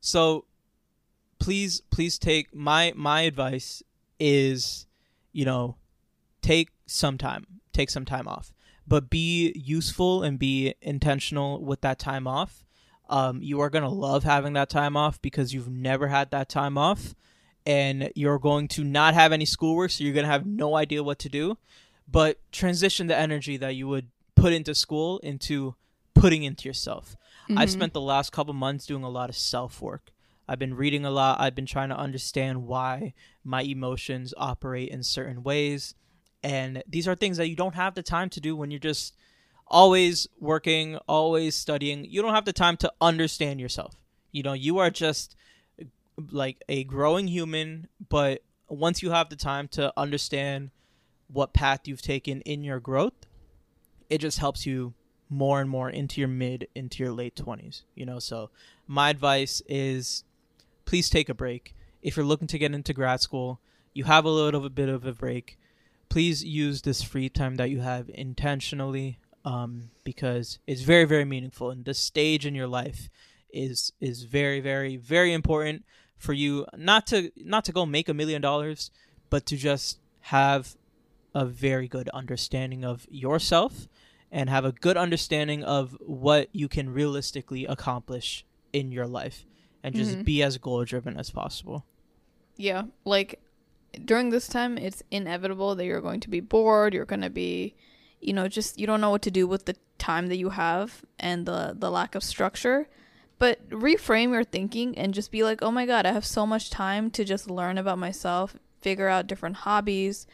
So 0.00 0.44
please 1.38 1.80
please 1.90 2.18
take 2.18 2.54
my 2.54 2.92
my 2.96 3.22
advice 3.22 3.82
is 4.18 4.86
you 5.32 5.44
know 5.44 5.76
take 6.40 6.70
some 6.86 7.18
time 7.18 7.56
take 7.76 7.90
some 7.90 8.04
time 8.04 8.26
off. 8.26 8.52
But 8.88 9.10
be 9.10 9.52
useful 9.54 10.22
and 10.22 10.38
be 10.38 10.74
intentional 10.80 11.62
with 11.62 11.80
that 11.82 11.98
time 11.98 12.26
off. 12.26 12.64
Um, 13.08 13.42
you 13.42 13.60
are 13.60 13.70
going 13.70 13.84
to 13.84 13.90
love 13.90 14.24
having 14.24 14.54
that 14.54 14.70
time 14.70 14.96
off 14.96 15.20
because 15.20 15.52
you've 15.52 15.68
never 15.68 16.08
had 16.08 16.30
that 16.30 16.48
time 16.48 16.78
off 16.78 17.14
and 17.64 18.10
you're 18.14 18.38
going 18.38 18.68
to 18.68 18.84
not 18.84 19.14
have 19.14 19.32
any 19.32 19.44
schoolwork 19.44 19.90
so 19.90 20.02
you're 20.02 20.14
going 20.14 20.26
to 20.26 20.30
have 20.30 20.46
no 20.46 20.76
idea 20.76 21.02
what 21.02 21.18
to 21.20 21.28
do. 21.28 21.58
But 22.08 22.40
transition 22.52 23.08
the 23.08 23.16
energy 23.16 23.56
that 23.56 23.74
you 23.74 23.88
would 23.88 24.08
put 24.34 24.52
into 24.52 24.74
school 24.74 25.18
into 25.18 25.74
putting 26.20 26.42
into 26.42 26.68
yourself. 26.68 27.16
I've 27.48 27.56
mm-hmm. 27.56 27.68
spent 27.68 27.92
the 27.92 28.00
last 28.00 28.32
couple 28.32 28.54
months 28.54 28.86
doing 28.86 29.04
a 29.04 29.08
lot 29.08 29.30
of 29.30 29.36
self 29.36 29.80
work 29.80 30.12
i've 30.48 30.58
been 30.58 30.74
reading 30.74 31.04
a 31.04 31.10
lot. 31.10 31.40
I've 31.40 31.54
been 31.54 31.66
trying 31.66 31.88
to 31.90 31.96
understand 31.96 32.66
why 32.66 33.14
my 33.44 33.62
emotions 33.62 34.32
operate 34.36 34.90
in 34.90 35.02
certain 35.02 35.42
ways. 35.42 35.94
And 36.42 36.82
these 36.88 37.08
are 37.08 37.14
things 37.14 37.36
that 37.38 37.48
you 37.48 37.56
don't 37.56 37.74
have 37.74 37.94
the 37.94 38.02
time 38.02 38.30
to 38.30 38.40
do 38.40 38.54
when 38.54 38.70
you're 38.70 38.78
just 38.78 39.16
always 39.66 40.28
working 40.38 40.96
always 41.08 41.54
studying. 41.54 42.04
You 42.04 42.22
don't 42.22 42.34
have 42.34 42.44
the 42.44 42.52
time 42.52 42.76
to 42.78 42.92
understand 43.00 43.60
yourself. 43.60 43.96
You 44.32 44.42
know 44.42 44.52
you 44.52 44.78
are 44.78 44.90
just 44.90 45.34
like 46.30 46.62
a 46.68 46.84
growing 46.84 47.26
human 47.28 47.88
but 48.08 48.42
once 48.68 49.02
you 49.02 49.10
have 49.10 49.28
the 49.28 49.36
time 49.36 49.68
to 49.68 49.92
understand 49.96 50.70
what 51.28 51.52
path 51.52 51.80
you've 51.84 52.00
taken 52.00 52.40
in 52.42 52.64
your 52.64 52.80
growth 52.80 53.26
it 54.08 54.18
just 54.18 54.38
helps 54.38 54.64
you 54.64 54.94
more 55.28 55.60
and 55.60 55.68
more 55.68 55.90
into 55.90 56.20
your 56.20 56.28
mid 56.28 56.68
into 56.74 57.02
your 57.02 57.12
late 57.12 57.34
20s 57.34 57.82
you 57.94 58.06
know? 58.06 58.18
So 58.18 58.50
my 58.86 59.10
advice 59.10 59.62
is 59.68 60.24
please 60.84 61.10
take 61.10 61.28
a 61.28 61.34
break. 61.34 61.74
If 62.02 62.16
you're 62.16 62.26
looking 62.26 62.48
to 62.48 62.58
get 62.58 62.74
into 62.74 62.92
grad 62.92 63.20
school 63.20 63.60
you 63.94 64.04
have 64.04 64.24
a 64.24 64.30
little 64.30 64.68
bit 64.68 64.90
of 64.90 65.06
a 65.06 65.12
break. 65.12 65.58
Please 66.10 66.44
use 66.44 66.82
this 66.82 67.02
free 67.02 67.30
time 67.30 67.56
that 67.56 67.70
you 67.70 67.80
have 67.80 68.10
intentionally 68.12 69.18
um, 69.46 69.90
because 70.04 70.58
it's 70.66 70.82
very 70.82 71.04
very 71.04 71.24
meaningful 71.24 71.70
and 71.70 71.84
this 71.84 71.98
stage 71.98 72.44
in 72.44 72.54
your 72.54 72.66
life 72.66 73.08
is 73.52 73.92
is 74.00 74.24
very 74.24 74.60
very 74.60 74.96
very 74.96 75.32
important 75.32 75.84
for 76.18 76.32
you 76.32 76.66
not 76.76 77.06
to 77.06 77.30
not 77.36 77.64
to 77.64 77.72
go 77.72 77.86
make 77.86 78.08
a 78.08 78.14
million 78.14 78.42
dollars 78.42 78.90
but 79.30 79.46
to 79.46 79.56
just 79.56 79.98
have 80.20 80.76
a 81.34 81.44
very 81.44 81.86
good 81.86 82.08
understanding 82.08 82.84
of 82.84 83.06
yourself 83.08 83.88
and 84.30 84.50
have 84.50 84.64
a 84.64 84.72
good 84.72 84.96
understanding 84.96 85.62
of 85.62 85.96
what 86.00 86.48
you 86.52 86.68
can 86.68 86.90
realistically 86.90 87.64
accomplish 87.66 88.44
in 88.72 88.92
your 88.92 89.06
life 89.06 89.44
and 89.82 89.94
just 89.94 90.12
mm-hmm. 90.12 90.22
be 90.22 90.42
as 90.42 90.58
goal 90.58 90.84
driven 90.84 91.16
as 91.16 91.30
possible 91.30 91.84
Yeah, 92.56 92.84
like 93.04 93.40
during 94.04 94.30
this 94.30 94.48
time, 94.48 94.78
it's 94.78 95.02
inevitable 95.10 95.74
that 95.74 95.84
you're 95.84 96.00
going 96.00 96.20
to 96.20 96.30
be 96.30 96.40
bored. 96.40 96.94
You're 96.94 97.04
going 97.04 97.22
to 97.22 97.30
be, 97.30 97.74
you 98.20 98.32
know, 98.32 98.48
just 98.48 98.78
you 98.78 98.86
don't 98.86 99.00
know 99.00 99.10
what 99.10 99.22
to 99.22 99.30
do 99.30 99.46
with 99.46 99.66
the 99.66 99.76
time 99.98 100.26
that 100.28 100.36
you 100.36 100.50
have 100.50 101.04
and 101.18 101.46
the 101.46 101.74
the 101.78 101.90
lack 101.90 102.14
of 102.14 102.24
structure. 102.24 102.88
But 103.38 103.68
reframe 103.68 104.32
your 104.32 104.44
thinking 104.44 104.96
and 104.96 105.12
just 105.12 105.30
be 105.30 105.44
like, 105.44 105.60
oh 105.62 105.70
my 105.70 105.84
god, 105.84 106.06
I 106.06 106.12
have 106.12 106.24
so 106.24 106.46
much 106.46 106.70
time 106.70 107.10
to 107.10 107.24
just 107.24 107.50
learn 107.50 107.76
about 107.76 107.98
myself, 107.98 108.56
figure 108.80 109.08
out 109.08 109.26
different 109.26 109.56
hobbies, 109.56 110.26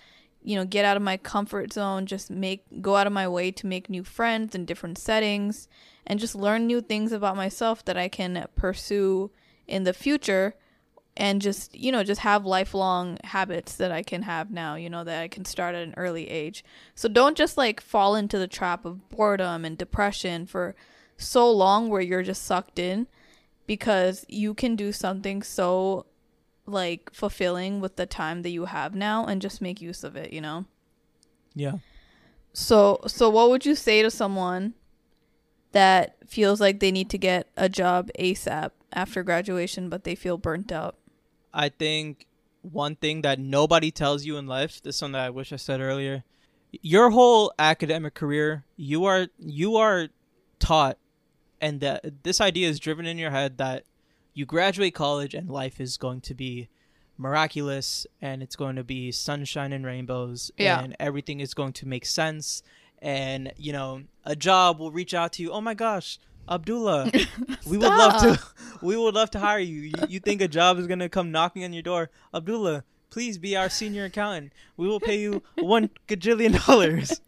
you 0.44 0.57
know, 0.57 0.64
get 0.64 0.85
out 0.85 0.96
of 0.96 1.02
my 1.02 1.16
comfort 1.16 1.72
zone, 1.72 2.07
just 2.07 2.31
make 2.31 2.64
go 2.81 2.96
out 2.96 3.07
of 3.07 3.12
my 3.12 3.28
way 3.28 3.50
to 3.52 3.66
make 3.66 3.88
new 3.88 4.05
friends 4.05 4.55
in 4.55 4.64
different 4.64 4.98
settings 4.98 5.68
and 6.07 6.18
just 6.18 6.35
learn 6.35 6.66
new 6.66 6.81
things 6.81 7.12
about 7.12 7.37
myself 7.37 7.85
that 7.85 7.96
I 7.96 8.09
can 8.09 8.46
pursue 8.57 9.31
in 9.66 9.85
the 9.85 9.92
future 9.92 10.55
and 11.16 11.42
just 11.42 11.76
you 11.76 11.92
know 11.92 12.02
just 12.02 12.22
have 12.22 12.46
lifelong 12.46 13.18
habits 13.24 13.76
that 13.76 13.92
I 13.92 14.02
can 14.02 14.22
have 14.22 14.50
now 14.50 14.76
you 14.76 14.88
know 14.88 15.05
that 15.05 15.22
I 15.22 15.28
can 15.28 15.44
start 15.44 15.74
at 15.74 15.83
an 15.83 15.94
early 15.96 16.28
age. 16.28 16.64
So 16.94 17.09
don't 17.09 17.37
just 17.37 17.57
like 17.57 17.81
fall 17.81 18.14
into 18.14 18.38
the 18.38 18.48
trap 18.48 18.85
of 18.85 19.09
boredom 19.09 19.64
and 19.64 19.76
depression 19.76 20.46
for 20.46 20.74
so 21.16 21.50
long 21.50 21.88
where 21.88 22.00
you're 22.00 22.22
just 22.22 22.44
sucked 22.44 22.78
in 22.78 23.07
because 23.66 24.24
you 24.28 24.55
can 24.55 24.74
do 24.74 24.92
something 24.92 25.42
so 25.42 26.07
like 26.66 27.11
fulfilling 27.12 27.81
with 27.81 27.96
the 27.96 28.07
time 28.07 28.42
that 28.42 28.51
you 28.51 28.66
have 28.66 28.94
now 28.94 29.25
and 29.27 29.42
just 29.42 29.61
make 29.61 29.81
use 29.81 30.05
of 30.05 30.16
it 30.16 30.33
you 30.33 30.40
know? 30.40 30.64
Yeah. 31.55 31.75
So 32.53 33.01
so 33.07 33.31
what 33.31 33.51
would 33.51 33.66
you 33.66 33.75
say 33.75 34.03
to 34.03 34.11
someone 34.11 34.75
that 35.72 36.16
feels 36.27 36.61
like 36.61 36.81
they 36.81 36.92
need 36.92 37.11
to 37.11 37.18
get 37.18 37.48
a 37.57 37.68
job 37.68 38.11
ASAP 38.18 38.70
after 38.92 39.22
graduation 39.22 39.88
but 39.88 40.05
they 40.05 40.14
feel 40.14 40.38
burnt 40.38 40.70
out? 40.70 40.96
I 41.53 41.68
think 41.68 42.27
one 42.62 42.96
thing 42.96 43.22
that 43.22 43.38
nobody 43.38 43.90
tells 43.90 44.25
you 44.25 44.37
in 44.37 44.46
life, 44.46 44.81
this 44.83 44.94
is 44.94 44.98
something 44.98 45.12
that 45.12 45.27
I 45.27 45.31
wish 45.31 45.53
I 45.53 45.57
said 45.57 45.81
earlier, 45.81 46.25
your 46.81 47.11
whole 47.11 47.53
academic 47.59 48.14
career, 48.14 48.64
you 48.77 49.05
are 49.05 49.29
you 49.38 49.77
are 49.77 50.09
taught 50.59 50.98
and 51.61 51.81
that 51.81 52.22
this 52.22 52.40
idea 52.40 52.68
is 52.68 52.81
driven 52.81 53.07
in 53.07 53.18
your 53.18 53.31
head 53.31 53.59
that 53.59 53.85
you 54.35 54.47
graduate 54.47 54.95
college 54.95 55.35
and 55.35 55.49
life 55.51 55.81
is 55.81 55.97
going 55.97 56.21
to 56.23 56.35
be 56.35 56.68
miraculous 57.18 58.07
and 58.21 58.42
it's 58.42 58.57
going 58.57 58.77
to 58.77 58.85
be 58.85 59.12
sunshine 59.12 59.73
and 59.73 59.85
rainbows 59.87 60.51
Yeah. 60.57 60.81
and 60.81 60.97
everything 60.99 61.40
is 61.40 61.55
going 61.55 61.73
to 61.75 61.87
make 61.87 62.05
sense 62.07 62.62
and 63.01 63.53
you 63.57 63.73
know 63.73 64.03
a 64.25 64.35
job 64.37 64.79
will 64.79 64.90
reach 64.92 65.12
out 65.14 65.33
to 65.35 65.42
you. 65.42 65.51
Oh 65.51 65.61
my 65.61 65.75
gosh, 65.75 66.18
Abdullah, 66.49 67.11
we 67.66 67.77
would 67.79 67.88
love 67.88 68.23
to, 68.23 68.42
we 68.83 68.97
would 68.97 69.14
love 69.14 69.31
to 69.33 69.38
hire 69.40 69.59
you. 69.59 69.81
you. 69.83 69.92
You 70.09 70.21
think 70.21 70.40
a 70.40 70.49
job 70.49 70.79
is 70.79 70.87
gonna 70.87 71.09
come 71.09 71.31
knocking 71.33 71.64
on 71.64 71.73
your 71.73 71.83
door, 71.83 72.11
Abdullah? 72.35 72.85
Please 73.11 73.37
be 73.38 73.57
our 73.57 73.68
senior 73.68 74.05
accountant. 74.07 74.53
We 74.77 74.88
will 74.88 75.01
pay 75.01 75.21
you 75.21 75.42
one 75.59 75.90
gajillion 76.09 76.64
dollars. 76.66 77.21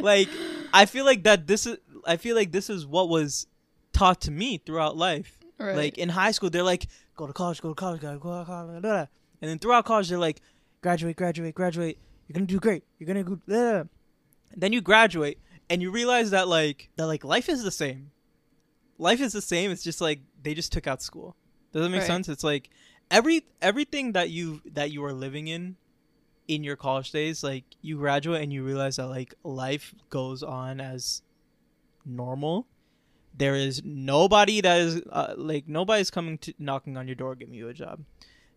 like, 0.00 0.28
I 0.72 0.86
feel 0.86 1.04
like 1.04 1.24
that. 1.24 1.46
This 1.46 1.66
is. 1.66 1.76
I 2.06 2.16
feel 2.16 2.34
like 2.34 2.52
this 2.52 2.70
is 2.70 2.86
what 2.86 3.08
was 3.10 3.46
taught 3.92 4.20
to 4.22 4.30
me 4.30 4.58
throughout 4.58 4.96
life. 4.96 5.38
Right. 5.60 5.76
Like 5.76 5.98
in 5.98 6.08
high 6.08 6.30
school, 6.30 6.50
they're 6.50 6.62
like, 6.62 6.86
go 7.16 7.26
to 7.26 7.32
college, 7.32 7.60
go 7.60 7.68
to 7.70 7.74
college, 7.74 8.00
go 8.00 8.12
to 8.14 8.18
college, 8.18 8.46
blah, 8.46 8.64
blah, 8.64 8.80
blah. 8.80 9.06
and 9.42 9.50
then 9.50 9.58
throughout 9.58 9.84
college, 9.84 10.08
they're 10.08 10.18
like, 10.18 10.40
graduate, 10.82 11.16
graduate, 11.16 11.54
graduate. 11.54 11.98
You're 12.26 12.34
gonna 12.34 12.46
do 12.46 12.58
great. 12.60 12.84
You're 12.98 13.06
gonna 13.06 13.24
go. 13.24 13.36
Blah. 13.46 13.82
Then 14.56 14.72
you 14.72 14.80
graduate, 14.80 15.38
and 15.68 15.82
you 15.82 15.90
realize 15.90 16.30
that 16.30 16.48
like 16.48 16.88
that 16.96 17.06
like 17.06 17.24
life 17.24 17.48
is 17.48 17.62
the 17.62 17.70
same. 17.70 18.10
Life 18.98 19.20
is 19.20 19.32
the 19.32 19.42
same. 19.42 19.70
It's 19.70 19.82
just 19.82 20.00
like 20.00 20.20
they 20.42 20.54
just 20.54 20.72
took 20.72 20.86
out 20.86 21.02
school. 21.02 21.36
Does 21.72 21.82
that 21.82 21.88
make 21.90 22.00
Right. 22.00 22.06
sense? 22.06 22.28
It's 22.28 22.44
like 22.44 22.70
every 23.10 23.44
everything 23.60 24.12
that 24.12 24.30
you 24.30 24.60
that 24.72 24.90
you 24.92 25.04
are 25.04 25.12
living 25.12 25.48
in 25.48 25.76
in 26.48 26.64
your 26.64 26.76
college 26.76 27.10
days, 27.12 27.42
like 27.44 27.64
you 27.82 27.96
graduate 27.98 28.42
and 28.42 28.52
you 28.52 28.64
realize 28.64 28.96
that 28.96 29.06
like 29.08 29.34
life 29.44 29.94
goes 30.08 30.42
on 30.42 30.80
as 30.80 31.22
normal. 32.04 32.66
There 33.34 33.54
is 33.54 33.82
nobody 33.84 34.60
that 34.60 34.80
is 34.80 35.02
uh, 35.10 35.34
like 35.36 35.68
nobody's 35.68 36.10
coming 36.10 36.38
to 36.38 36.54
knocking 36.58 36.96
on 36.96 37.06
your 37.08 37.14
door 37.14 37.34
giving 37.34 37.54
you 37.54 37.68
a 37.68 37.74
job. 37.74 38.00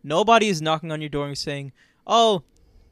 Nobody 0.03 0.49
is 0.49 0.61
knocking 0.61 0.91
on 0.91 1.01
your 1.01 1.09
door 1.09 1.27
and 1.27 1.37
saying, 1.37 1.71
"Oh, 2.05 2.43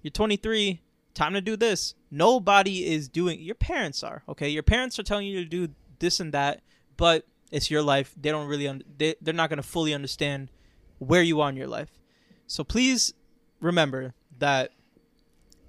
you're 0.01 0.11
23, 0.11 0.81
time 1.13 1.33
to 1.33 1.41
do 1.41 1.57
this." 1.57 1.95
Nobody 2.09 2.85
is 2.85 3.09
doing. 3.09 3.41
Your 3.41 3.55
parents 3.55 4.03
are 4.03 4.23
okay. 4.29 4.49
Your 4.49 4.63
parents 4.63 4.99
are 4.99 5.03
telling 5.03 5.27
you 5.27 5.43
to 5.43 5.45
do 5.45 5.73
this 5.99 6.19
and 6.19 6.33
that, 6.33 6.61
but 6.97 7.25
it's 7.51 7.69
your 7.69 7.81
life. 7.81 8.13
They 8.19 8.29
don't 8.29 8.47
really. 8.47 8.67
Un- 8.67 8.83
they 8.97 9.15
they're 9.21 9.33
not 9.33 9.49
gonna 9.49 9.63
fully 9.63 9.93
understand 9.93 10.49
where 10.99 11.23
you 11.23 11.41
are 11.41 11.49
in 11.49 11.57
your 11.57 11.67
life. 11.67 11.89
So 12.47 12.63
please 12.63 13.13
remember 13.59 14.13
that 14.39 14.71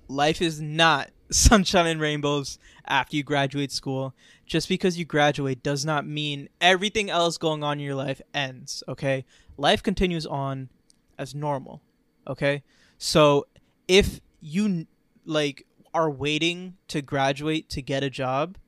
life 0.09 0.43
is 0.43 0.61
not 0.61 1.11
sunshine 1.31 1.87
and 1.87 2.01
rainbows 2.01 2.59
after 2.87 3.17
you 3.17 3.23
graduate 3.23 3.73
school. 3.73 4.15
Just 4.53 4.69
because 4.69 4.99
you 4.99 5.07
graduate 5.07 5.63
does 5.63 5.83
not 5.83 6.07
mean 6.07 6.51
everything 6.61 7.09
else 7.09 7.39
going 7.39 7.65
on 7.65 7.79
in 7.79 7.87
your 7.87 7.95
life 7.95 8.21
ends, 8.35 8.83
okay? 8.87 9.25
Life 9.57 9.83
continues 9.83 10.27
on 10.27 10.69
as 11.17 11.35
normal, 11.35 11.81
okay? 12.27 12.63
So 12.99 13.47
if 13.89 14.21
you 14.43 14.87
like 15.25 15.65
are 15.95 16.11
waiting 16.11 16.77
to 16.89 17.01
graduate 17.01 17.71
to 17.71 17.81
get 17.81 18.05
a 18.05 18.11
job 18.11 18.59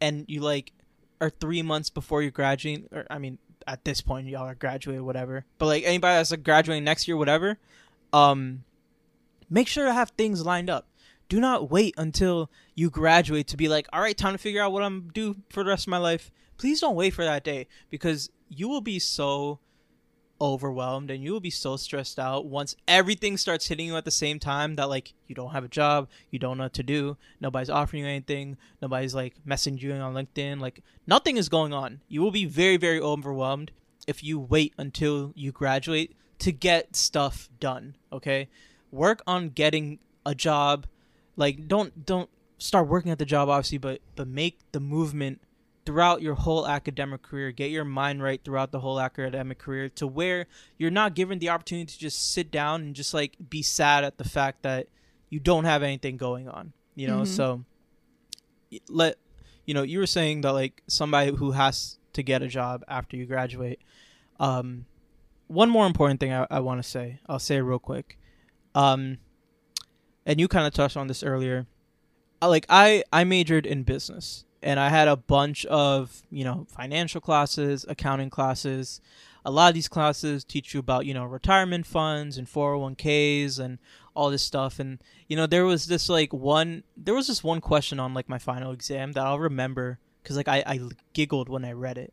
and 0.00 0.24
you 0.28 0.40
like 0.40 0.72
are 1.20 1.28
3 1.28 1.60
months 1.60 1.90
before 1.90 2.22
you're 2.22 2.30
graduating 2.30 2.88
or 2.90 3.04
I 3.10 3.18
mean 3.18 3.36
at 3.66 3.84
this 3.84 4.00
point 4.00 4.26
y'all 4.28 4.48
are 4.48 4.54
graduated 4.54 5.02
whatever. 5.02 5.44
But 5.58 5.66
like 5.66 5.84
anybody 5.84 6.16
that's 6.16 6.30
like 6.30 6.42
graduating 6.42 6.84
next 6.84 7.06
year 7.06 7.18
whatever, 7.18 7.58
um 8.14 8.64
make 9.50 9.68
sure 9.68 9.84
to 9.84 9.92
have 9.92 10.08
things 10.12 10.46
lined 10.46 10.70
up. 10.70 10.88
Do 11.34 11.40
not 11.40 11.68
wait 11.68 11.96
until 11.98 12.48
you 12.76 12.90
graduate 12.90 13.48
to 13.48 13.56
be 13.56 13.66
like, 13.66 13.88
all 13.92 14.00
right, 14.00 14.16
time 14.16 14.34
to 14.34 14.38
figure 14.38 14.62
out 14.62 14.70
what 14.70 14.84
I'm 14.84 15.10
do 15.12 15.34
for 15.50 15.64
the 15.64 15.70
rest 15.70 15.88
of 15.88 15.90
my 15.90 15.98
life. 15.98 16.30
Please 16.58 16.80
don't 16.80 16.94
wait 16.94 17.12
for 17.12 17.24
that 17.24 17.42
day 17.42 17.66
because 17.90 18.30
you 18.48 18.68
will 18.68 18.80
be 18.80 19.00
so 19.00 19.58
overwhelmed 20.40 21.10
and 21.10 21.24
you 21.24 21.32
will 21.32 21.40
be 21.40 21.50
so 21.50 21.74
stressed 21.74 22.20
out 22.20 22.46
once 22.46 22.76
everything 22.86 23.36
starts 23.36 23.66
hitting 23.66 23.88
you 23.88 23.96
at 23.96 24.04
the 24.04 24.12
same 24.12 24.38
time 24.38 24.76
that 24.76 24.88
like 24.88 25.12
you 25.26 25.34
don't 25.34 25.50
have 25.50 25.64
a 25.64 25.68
job, 25.68 26.08
you 26.30 26.38
don't 26.38 26.56
know 26.56 26.66
what 26.66 26.74
to 26.74 26.84
do, 26.84 27.16
nobody's 27.40 27.68
offering 27.68 28.04
you 28.04 28.08
anything, 28.08 28.56
nobody's 28.80 29.12
like 29.12 29.34
messaging 29.44 29.82
you 29.82 29.92
on 29.94 30.14
LinkedIn, 30.14 30.60
like 30.60 30.84
nothing 31.04 31.36
is 31.36 31.48
going 31.48 31.72
on. 31.72 32.00
You 32.06 32.22
will 32.22 32.30
be 32.30 32.44
very 32.44 32.76
very 32.76 33.00
overwhelmed 33.00 33.72
if 34.06 34.22
you 34.22 34.38
wait 34.38 34.72
until 34.78 35.32
you 35.34 35.50
graduate 35.50 36.14
to 36.38 36.52
get 36.52 36.94
stuff 36.94 37.48
done, 37.58 37.96
okay? 38.12 38.48
Work 38.92 39.20
on 39.26 39.48
getting 39.48 39.98
a 40.24 40.36
job. 40.36 40.86
Like 41.36 41.66
don't 41.68 42.04
don't 42.06 42.30
start 42.58 42.86
working 42.88 43.10
at 43.10 43.18
the 43.18 43.24
job 43.24 43.48
obviously, 43.48 43.78
but 43.78 44.00
but 44.16 44.28
make 44.28 44.58
the 44.72 44.80
movement 44.80 45.40
throughout 45.86 46.22
your 46.22 46.34
whole 46.34 46.66
academic 46.66 47.20
career. 47.22 47.50
Get 47.52 47.70
your 47.70 47.84
mind 47.84 48.22
right 48.22 48.42
throughout 48.42 48.72
the 48.72 48.80
whole 48.80 48.98
academic 49.00 49.58
career 49.58 49.88
to 49.90 50.06
where 50.06 50.46
you're 50.78 50.90
not 50.90 51.14
given 51.14 51.38
the 51.40 51.50
opportunity 51.50 51.86
to 51.92 51.98
just 51.98 52.32
sit 52.32 52.50
down 52.50 52.80
and 52.82 52.94
just 52.94 53.12
like 53.12 53.36
be 53.50 53.62
sad 53.62 54.02
at 54.04 54.16
the 54.16 54.24
fact 54.24 54.62
that 54.62 54.86
you 55.28 55.40
don't 55.40 55.64
have 55.64 55.82
anything 55.82 56.16
going 56.16 56.48
on. 56.48 56.72
You 56.94 57.08
know, 57.08 57.20
Mhm. 57.22 57.26
so 57.26 57.64
let 58.88 59.16
you 59.66 59.74
know, 59.74 59.82
you 59.82 59.98
were 59.98 60.06
saying 60.06 60.42
that 60.42 60.52
like 60.52 60.82
somebody 60.86 61.32
who 61.34 61.52
has 61.52 61.98
to 62.12 62.22
get 62.22 62.42
a 62.42 62.48
job 62.48 62.84
after 62.88 63.16
you 63.16 63.26
graduate. 63.26 63.80
Um 64.40 64.86
one 65.48 65.68
more 65.68 65.86
important 65.86 66.20
thing 66.20 66.32
I, 66.32 66.46
I 66.50 66.60
want 66.60 66.82
to 66.82 66.88
say. 66.88 67.18
I'll 67.28 67.38
say 67.38 67.56
it 67.56 67.60
real 67.60 67.78
quick. 67.78 68.18
Um 68.74 69.18
and 70.26 70.40
you 70.40 70.48
kind 70.48 70.66
of 70.66 70.72
touched 70.72 70.96
on 70.96 71.06
this 71.06 71.22
earlier. 71.22 71.66
Like 72.42 72.66
I 72.68 73.04
I 73.12 73.24
majored 73.24 73.66
in 73.66 73.84
business 73.84 74.44
and 74.62 74.78
I 74.78 74.88
had 74.88 75.08
a 75.08 75.16
bunch 75.16 75.64
of, 75.66 76.22
you 76.30 76.44
know, 76.44 76.66
financial 76.68 77.20
classes, 77.20 77.84
accounting 77.88 78.30
classes. 78.30 79.00
A 79.46 79.50
lot 79.50 79.68
of 79.68 79.74
these 79.74 79.88
classes 79.88 80.42
teach 80.44 80.72
you 80.72 80.80
about, 80.80 81.04
you 81.06 81.12
know, 81.14 81.24
retirement 81.24 81.86
funds 81.86 82.38
and 82.38 82.46
401k's 82.46 83.58
and 83.58 83.78
all 84.14 84.30
this 84.30 84.42
stuff 84.42 84.78
and 84.78 85.02
you 85.28 85.36
know, 85.36 85.46
there 85.46 85.64
was 85.64 85.86
this 85.86 86.08
like 86.08 86.32
one 86.32 86.84
there 86.96 87.14
was 87.14 87.26
this 87.26 87.42
one 87.42 87.60
question 87.60 87.98
on 87.98 88.14
like 88.14 88.28
my 88.28 88.38
final 88.38 88.72
exam 88.72 89.12
that 89.12 89.24
I'll 89.26 89.38
remember 89.38 89.98
cuz 90.22 90.36
like 90.36 90.48
I 90.48 90.62
I 90.66 90.80
giggled 91.12 91.48
when 91.48 91.64
I 91.64 91.72
read 91.72 91.98
it. 91.98 92.12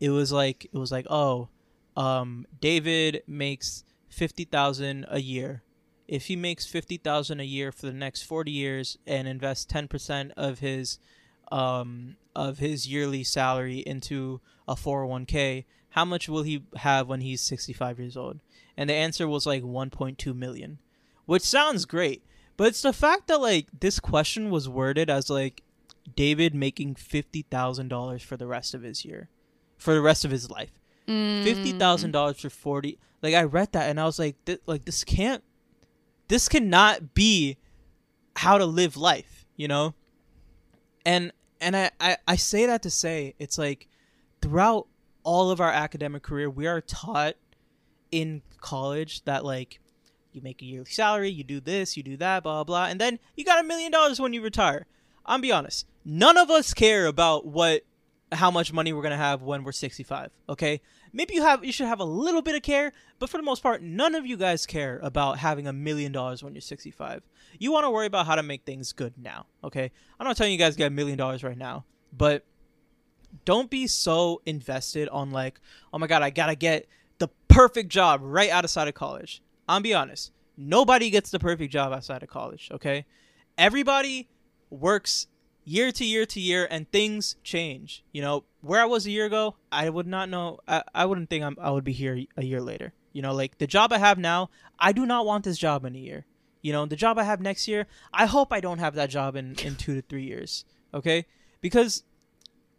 It 0.00 0.10
was 0.10 0.30
like 0.32 0.66
it 0.66 0.76
was 0.76 0.92
like, 0.92 1.06
"Oh, 1.08 1.48
um 1.96 2.46
David 2.60 3.22
makes 3.26 3.84
50,000 4.08 5.06
a 5.08 5.20
year 5.20 5.62
if 6.08 6.26
he 6.26 6.36
makes 6.36 6.66
50,000 6.66 7.40
a 7.40 7.44
year 7.44 7.72
for 7.72 7.86
the 7.86 7.92
next 7.92 8.22
40 8.22 8.50
years 8.50 8.98
and 9.06 9.26
invests 9.26 9.66
10% 9.72 10.32
of 10.36 10.60
his 10.60 10.98
um 11.52 12.16
of 12.34 12.58
his 12.58 12.88
yearly 12.88 13.22
salary 13.22 13.78
into 13.78 14.40
a 14.66 14.74
401k 14.74 15.64
how 15.90 16.04
much 16.04 16.28
will 16.28 16.42
he 16.42 16.62
have 16.76 17.08
when 17.08 17.20
he's 17.20 17.40
65 17.40 17.98
years 17.98 18.16
old? 18.16 18.40
And 18.76 18.90
the 18.90 18.94
answer 18.94 19.26
was 19.26 19.46
like 19.46 19.62
1.2 19.62 20.36
million. 20.36 20.78
Which 21.24 21.42
sounds 21.42 21.86
great 21.86 22.22
but 22.56 22.68
it's 22.68 22.82
the 22.82 22.92
fact 22.92 23.28
that 23.28 23.40
like 23.40 23.66
this 23.80 24.00
question 24.00 24.50
was 24.50 24.68
worded 24.68 25.10
as 25.10 25.30
like 25.30 25.62
David 26.14 26.54
making 26.54 26.94
$50,000 26.94 28.22
for 28.22 28.36
the 28.36 28.46
rest 28.46 28.74
of 28.74 28.82
his 28.82 29.04
year 29.04 29.28
for 29.76 29.94
the 29.94 30.00
rest 30.00 30.24
of 30.24 30.30
his 30.30 30.50
life. 30.50 30.72
Fifty 31.06 31.70
thousand 31.70 32.10
dollars 32.10 32.40
for 32.40 32.50
forty. 32.50 32.98
Like 33.22 33.34
I 33.34 33.44
read 33.44 33.70
that 33.72 33.88
and 33.88 34.00
I 34.00 34.06
was 34.06 34.18
like, 34.18 34.44
th- 34.44 34.60
like 34.66 34.84
this 34.84 35.04
can't, 35.04 35.44
this 36.28 36.48
cannot 36.48 37.14
be 37.14 37.56
how 38.36 38.58
to 38.58 38.66
live 38.66 38.96
life, 38.96 39.46
you 39.56 39.68
know. 39.68 39.94
And 41.04 41.32
and 41.60 41.76
I 41.76 41.90
I, 42.00 42.16
I 42.26 42.36
say 42.36 42.66
that 42.66 42.82
to 42.82 42.90
say 42.90 43.34
it's 43.38 43.58
like 43.58 43.88
throughout 44.40 44.86
all 45.22 45.50
of 45.50 45.60
our 45.60 45.70
academic 45.70 46.22
career, 46.22 46.48
we 46.48 46.66
are 46.66 46.80
taught 46.80 47.34
in 48.12 48.42
college 48.60 49.24
that 49.24 49.44
like 49.44 49.80
you 50.32 50.42
make 50.42 50.62
a 50.62 50.64
yearly 50.64 50.90
salary, 50.90 51.30
you 51.30 51.44
do 51.44 51.60
this, 51.60 51.96
you 51.96 52.02
do 52.02 52.16
that, 52.18 52.42
blah 52.42 52.64
blah, 52.64 52.86
and 52.86 53.00
then 53.00 53.18
you 53.36 53.44
got 53.44 53.64
a 53.64 53.66
million 53.66 53.90
dollars 53.90 54.20
when 54.20 54.32
you 54.32 54.42
retire. 54.42 54.86
I'm 55.24 55.40
be 55.40 55.50
honest, 55.50 55.86
none 56.04 56.36
of 56.36 56.50
us 56.50 56.74
care 56.74 57.06
about 57.06 57.46
what 57.46 57.82
how 58.32 58.50
much 58.50 58.72
money 58.72 58.92
we're 58.92 59.02
gonna 59.02 59.16
have 59.16 59.42
when 59.42 59.64
we're 59.64 59.72
65. 59.72 60.30
Okay, 60.48 60.80
maybe 61.16 61.34
you 61.34 61.42
have 61.42 61.64
you 61.64 61.72
should 61.72 61.86
have 61.86 62.00
a 62.00 62.04
little 62.04 62.42
bit 62.42 62.54
of 62.54 62.62
care, 62.62 62.92
but 63.18 63.30
for 63.30 63.38
the 63.38 63.42
most 63.42 63.62
part, 63.62 63.82
none 63.82 64.14
of 64.14 64.26
you 64.26 64.36
guys 64.36 64.66
care 64.66 65.00
about 65.02 65.38
having 65.38 65.66
a 65.66 65.72
million 65.72 66.12
dollars 66.12 66.44
when 66.44 66.54
you're 66.54 66.60
65. 66.60 67.22
You 67.58 67.72
want 67.72 67.84
to 67.84 67.90
worry 67.90 68.06
about 68.06 68.26
how 68.26 68.34
to 68.34 68.42
make 68.42 68.64
things 68.64 68.92
good 68.92 69.14
now. 69.16 69.46
Okay, 69.64 69.90
I'm 70.20 70.26
not 70.26 70.36
telling 70.36 70.52
you 70.52 70.58
guys 70.58 70.76
get 70.76 70.88
a 70.88 70.90
million 70.90 71.16
dollars 71.16 71.42
right 71.42 71.56
now, 71.56 71.86
but 72.12 72.44
don't 73.44 73.70
be 73.70 73.86
so 73.86 74.42
invested 74.44 75.08
on 75.08 75.30
like, 75.30 75.60
oh 75.92 75.98
my 75.98 76.06
god, 76.06 76.22
I 76.22 76.30
gotta 76.30 76.54
get 76.54 76.86
the 77.18 77.28
perfect 77.48 77.88
job 77.88 78.20
right 78.22 78.50
outside 78.50 78.86
of 78.86 78.94
college. 78.94 79.42
I'm 79.68 79.82
be 79.82 79.94
honest, 79.94 80.32
nobody 80.56 81.08
gets 81.10 81.30
the 81.30 81.38
perfect 81.38 81.72
job 81.72 81.92
outside 81.92 82.22
of 82.22 82.28
college. 82.28 82.68
Okay, 82.72 83.06
everybody 83.56 84.28
works 84.68 85.28
year 85.66 85.92
to 85.92 86.04
year 86.04 86.24
to 86.24 86.40
year 86.40 86.66
and 86.70 86.90
things 86.90 87.36
change. 87.42 88.02
You 88.12 88.22
know 88.22 88.44
where 88.62 88.80
i 88.80 88.84
was 88.86 89.06
a 89.06 89.10
year 89.10 89.26
ago 89.26 89.54
i 89.70 89.88
would 89.88 90.08
not 90.08 90.28
know 90.28 90.58
i, 90.66 90.82
I 90.92 91.06
wouldn't 91.06 91.30
think 91.30 91.44
I'm, 91.44 91.56
i 91.60 91.70
would 91.70 91.84
be 91.84 91.92
here 91.92 92.18
a 92.36 92.44
year 92.44 92.60
later. 92.60 92.94
You 93.12 93.22
know 93.22 93.34
like 93.34 93.58
the 93.58 93.66
job 93.66 93.92
i 93.92 93.98
have 93.98 94.18
now 94.18 94.48
i 94.78 94.92
do 94.92 95.04
not 95.04 95.26
want 95.26 95.44
this 95.44 95.58
job 95.58 95.84
in 95.84 95.94
a 95.94 95.98
year. 95.98 96.24
You 96.62 96.72
know 96.72 96.86
the 96.86 96.96
job 96.96 97.18
i 97.18 97.24
have 97.24 97.40
next 97.40 97.68
year 97.68 97.86
i 98.12 98.24
hope 98.26 98.52
i 98.52 98.60
don't 98.60 98.78
have 98.78 98.94
that 98.94 99.10
job 99.10 99.36
in 99.36 99.54
in 99.62 99.76
two 99.76 99.96
to 99.96 100.02
three 100.02 100.24
years 100.24 100.64
okay? 100.96 101.26
Because 101.60 102.02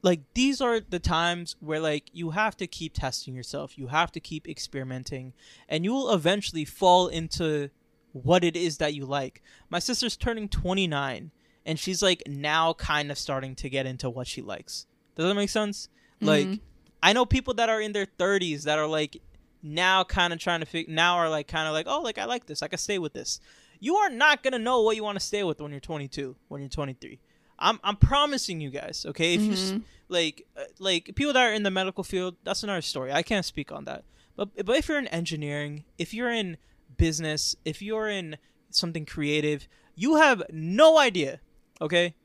like 0.01 0.21
these 0.33 0.61
are 0.61 0.79
the 0.79 0.99
times 0.99 1.55
where 1.59 1.79
like 1.79 2.05
you 2.11 2.31
have 2.31 2.57
to 2.57 2.67
keep 2.67 2.93
testing 2.93 3.35
yourself. 3.35 3.77
You 3.77 3.87
have 3.87 4.11
to 4.13 4.19
keep 4.19 4.47
experimenting 4.47 5.33
and 5.69 5.83
you 5.83 5.93
will 5.93 6.11
eventually 6.11 6.65
fall 6.65 7.07
into 7.07 7.69
what 8.11 8.43
it 8.43 8.55
is 8.55 8.77
that 8.77 8.93
you 8.93 9.05
like. 9.05 9.41
My 9.69 9.79
sister's 9.79 10.17
turning 10.17 10.49
29 10.49 11.31
and 11.67 11.77
she's 11.79 12.01
like 12.01 12.23
now 12.25 12.73
kind 12.73 13.11
of 13.11 13.17
starting 13.19 13.53
to 13.55 13.69
get 13.69 13.85
into 13.85 14.09
what 14.09 14.25
she 14.25 14.41
likes. 14.41 14.87
Does 15.15 15.25
that 15.27 15.35
make 15.35 15.49
sense? 15.51 15.89
Like 16.21 16.47
Mhm. 16.47 16.59
I 17.03 17.13
know 17.13 17.25
people 17.25 17.53
that 17.55 17.69
are 17.69 17.79
in 17.81 17.91
their 17.93 18.07
30s 18.07 18.63
that 18.63 18.79
are 18.79 18.87
like 18.87 19.21
now 19.61 20.03
kind 20.03 20.33
of 20.33 20.39
trying 20.39 20.61
to 20.61 20.65
figure 20.65 20.93
now 20.93 21.15
are 21.17 21.29
like 21.29 21.47
kind 21.47 21.67
of 21.67 21.73
like 21.73 21.85
oh 21.87 22.01
like 22.01 22.17
I 22.17 22.25
like 22.25 22.45
this 22.47 22.63
I 22.63 22.67
can 22.67 22.79
stay 22.79 22.97
with 22.97 23.13
this. 23.13 23.39
You 23.79 23.95
are 23.97 24.09
not 24.09 24.41
gonna 24.43 24.57
know 24.59 24.81
what 24.81 24.95
you 24.95 25.03
want 25.03 25.19
to 25.19 25.25
stay 25.25 25.43
with 25.43 25.61
when 25.61 25.69
you're 25.71 25.79
22 25.79 26.35
when 26.47 26.61
you're 26.61 26.69
23. 26.69 27.19
I'm 27.59 27.79
I'm 27.83 27.95
promising 27.97 28.61
you 28.61 28.69
guys. 28.71 29.05
Okay, 29.09 29.33
if 29.35 29.41
you 29.41 29.53
s- 29.53 29.71
Mhm. 29.71 29.83
like 30.09 30.47
uh, 30.55 30.63
like 30.79 31.11
people 31.15 31.33
that 31.33 31.43
are 31.49 31.53
in 31.53 31.63
the 31.63 31.71
medical 31.71 32.03
field 32.03 32.35
that's 32.43 32.63
another 32.63 32.81
story. 32.81 33.11
I 33.11 33.21
can't 33.23 33.45
speak 33.45 33.71
on 33.71 33.85
that. 33.85 34.03
But 34.35 34.65
but 34.65 34.75
if 34.77 34.87
you're 34.87 34.99
in 34.99 35.07
engineering, 35.07 35.83
if 35.97 36.13
you're 36.13 36.31
in 36.31 36.57
business, 36.97 37.55
if 37.65 37.81
you're 37.81 38.07
in 38.07 38.37
something 38.69 39.05
creative, 39.05 39.67
you 39.95 40.15
have 40.15 40.43
no 40.51 40.97
idea. 40.97 41.39
Okay, 41.81 42.15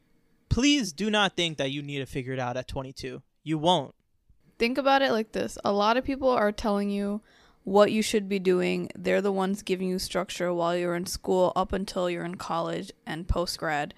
please 0.49 0.93
do 0.93 1.11
not 1.11 1.37
think 1.37 1.59
that 1.59 1.71
you 1.71 1.83
need 1.83 1.99
to 1.99 2.07
figure 2.07 2.33
it 2.33 2.39
out 2.39 2.57
at 2.57 2.69
22. 2.69 3.23
You 3.43 3.59
won't. 3.59 3.95
Think 4.59 4.79
about 4.79 5.03
it 5.03 5.13
like 5.13 5.33
this 5.33 5.59
a 5.65 5.73
lot 5.73 5.97
of 5.97 6.05
people 6.05 6.29
are 6.29 6.53
telling 6.53 6.89
you 6.89 7.21
what 7.65 7.93
you 7.93 8.03
should 8.03 8.29
be 8.29 8.39
doing. 8.39 8.91
They're 8.97 9.23
the 9.23 9.33
ones 9.33 9.63
giving 9.63 9.89
you 9.89 9.99
structure 9.99 10.53
while 10.53 10.77
you're 10.77 10.97
in 10.97 11.07
school 11.07 11.53
up 11.55 11.73
until 11.73 12.11
you're 12.11 12.25
in 12.25 12.37
college 12.37 12.93
and 13.07 13.29
post 13.29 13.59
grad. 13.59 13.95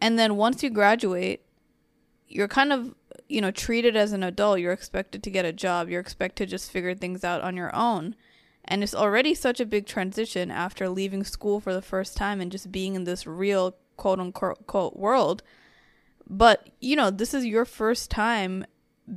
And 0.00 0.18
then 0.18 0.36
once 0.36 0.62
you 0.62 0.70
graduate, 0.70 1.42
you're 2.28 2.48
kind 2.48 2.72
of, 2.72 2.94
you 3.28 3.40
know, 3.40 3.50
treated 3.50 3.96
as 3.96 4.12
an 4.12 4.22
adult. 4.22 4.60
You're 4.60 4.72
expected 4.72 5.22
to 5.22 5.30
get 5.30 5.44
a 5.44 5.52
job. 5.52 5.88
You're 5.88 6.00
expected 6.00 6.46
to 6.46 6.50
just 6.50 6.70
figure 6.70 6.94
things 6.94 7.22
out 7.22 7.42
on 7.42 7.56
your 7.56 7.74
own. 7.74 8.16
And 8.64 8.82
it's 8.82 8.94
already 8.94 9.34
such 9.34 9.60
a 9.60 9.66
big 9.66 9.86
transition 9.86 10.50
after 10.50 10.88
leaving 10.88 11.22
school 11.22 11.60
for 11.60 11.74
the 11.74 11.82
first 11.82 12.16
time 12.16 12.40
and 12.40 12.50
just 12.50 12.72
being 12.72 12.94
in 12.94 13.04
this 13.04 13.26
real 13.26 13.76
quote 13.96 14.20
unquote 14.20 14.96
world. 14.96 15.42
But, 16.28 16.70
you 16.80 16.96
know, 16.96 17.10
this 17.10 17.34
is 17.34 17.44
your 17.44 17.64
first 17.64 18.10
time 18.10 18.64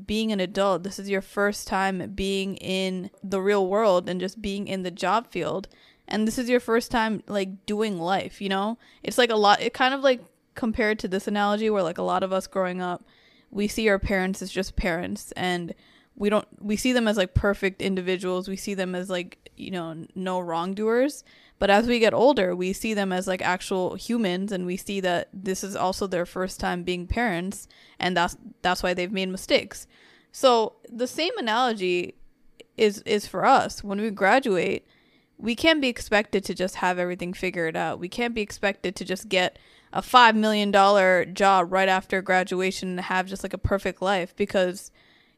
being 0.06 0.32
an 0.32 0.40
adult. 0.40 0.84
This 0.84 1.00
is 1.00 1.10
your 1.10 1.22
first 1.22 1.68
time 1.68 2.12
being 2.14 2.58
in 2.58 3.10
the 3.24 3.42
real 3.42 3.68
world 3.68 4.10
and 4.10 4.20
just 4.20 4.42
being 4.42 4.68
in 4.68 4.84
the 4.84 4.92
job 4.92 5.28
field. 5.28 5.68
And 6.08 6.28
this 6.28 6.38
is 6.38 6.50
your 6.50 6.60
first 6.60 6.92
time 6.92 7.24
like 7.28 7.66
doing 7.66 8.00
life, 8.00 8.42
you 8.42 8.50
know? 8.50 8.78
It's 9.04 9.18
like 9.18 9.30
a 9.30 9.36
lot 9.36 9.62
it 9.62 9.74
kind 9.74 9.94
of 9.94 10.02
like 10.02 10.22
compared 10.56 11.00
to 11.00 11.08
this 11.08 11.28
analogy 11.28 11.70
where 11.70 11.84
like 11.84 11.98
a 11.98 12.04
lot 12.04 12.24
of 12.24 12.34
us 12.34 12.48
growing 12.48 12.82
up, 12.82 13.06
we 13.50 13.68
see 13.68 13.88
our 13.88 14.00
parents 14.00 14.42
as 14.42 14.52
just 14.52 14.76
parents 14.76 15.32
and 15.34 15.74
we 16.18 16.30
don't 16.30 16.48
we 16.60 16.76
see 16.76 16.94
them 16.94 17.08
as 17.08 17.16
like 17.16 17.34
perfect 17.34 17.82
individuals. 17.82 18.50
We 18.50 18.58
see 18.58 18.74
them 18.74 18.96
as 18.96 19.10
like, 19.10 19.38
you 19.56 19.72
know, 19.72 20.06
no 20.16 20.40
wrongdoers. 20.40 21.24
But 21.60 21.70
as 21.70 21.88
we 21.88 22.00
get 22.00 22.14
older, 22.14 22.56
we 22.56 22.74
see 22.74 22.94
them 22.94 23.12
as 23.12 23.28
like 23.28 23.42
actual 23.42 23.96
humans 23.96 24.52
and 24.52 24.66
we 24.66 24.78
see 24.78 25.00
that 25.02 25.30
this 25.32 25.64
is 25.64 25.76
also 25.76 26.08
their 26.08 26.26
first 26.26 26.60
time 26.60 26.84
being 26.84 27.08
parents 27.08 27.68
and 28.00 28.18
that's 28.18 28.36
that's 28.64 28.82
why 28.82 28.94
they've 28.94 29.12
made 29.12 29.30
mistakes. 29.30 29.88
So 30.32 30.74
the 30.90 31.08
same 31.08 31.38
analogy 31.38 32.16
is 32.78 33.02
is 33.04 33.28
for 33.28 33.46
us. 33.46 33.84
When 33.84 34.02
we 34.02 34.10
graduate, 34.10 34.88
we 35.38 35.56
can't 35.56 35.82
be 35.82 35.88
expected 35.88 36.44
to 36.46 36.56
just 36.56 36.76
have 36.76 36.98
everything 36.98 37.34
figured 37.34 37.78
out. 37.78 38.00
We 38.00 38.10
can't 38.10 38.34
be 38.34 38.42
expected 38.42 38.96
to 38.96 39.06
just 39.06 39.30
get 39.30 39.60
a 39.94 40.02
5 40.02 40.36
million 40.36 40.72
dollar 40.72 41.26
job 41.26 41.72
right 41.72 41.90
after 41.90 42.24
graduation 42.24 42.90
and 42.90 43.02
have 43.02 43.28
just 43.28 43.44
like 43.44 43.54
a 43.54 43.60
perfect 43.60 44.02
life 44.02 44.36
because 44.36 44.92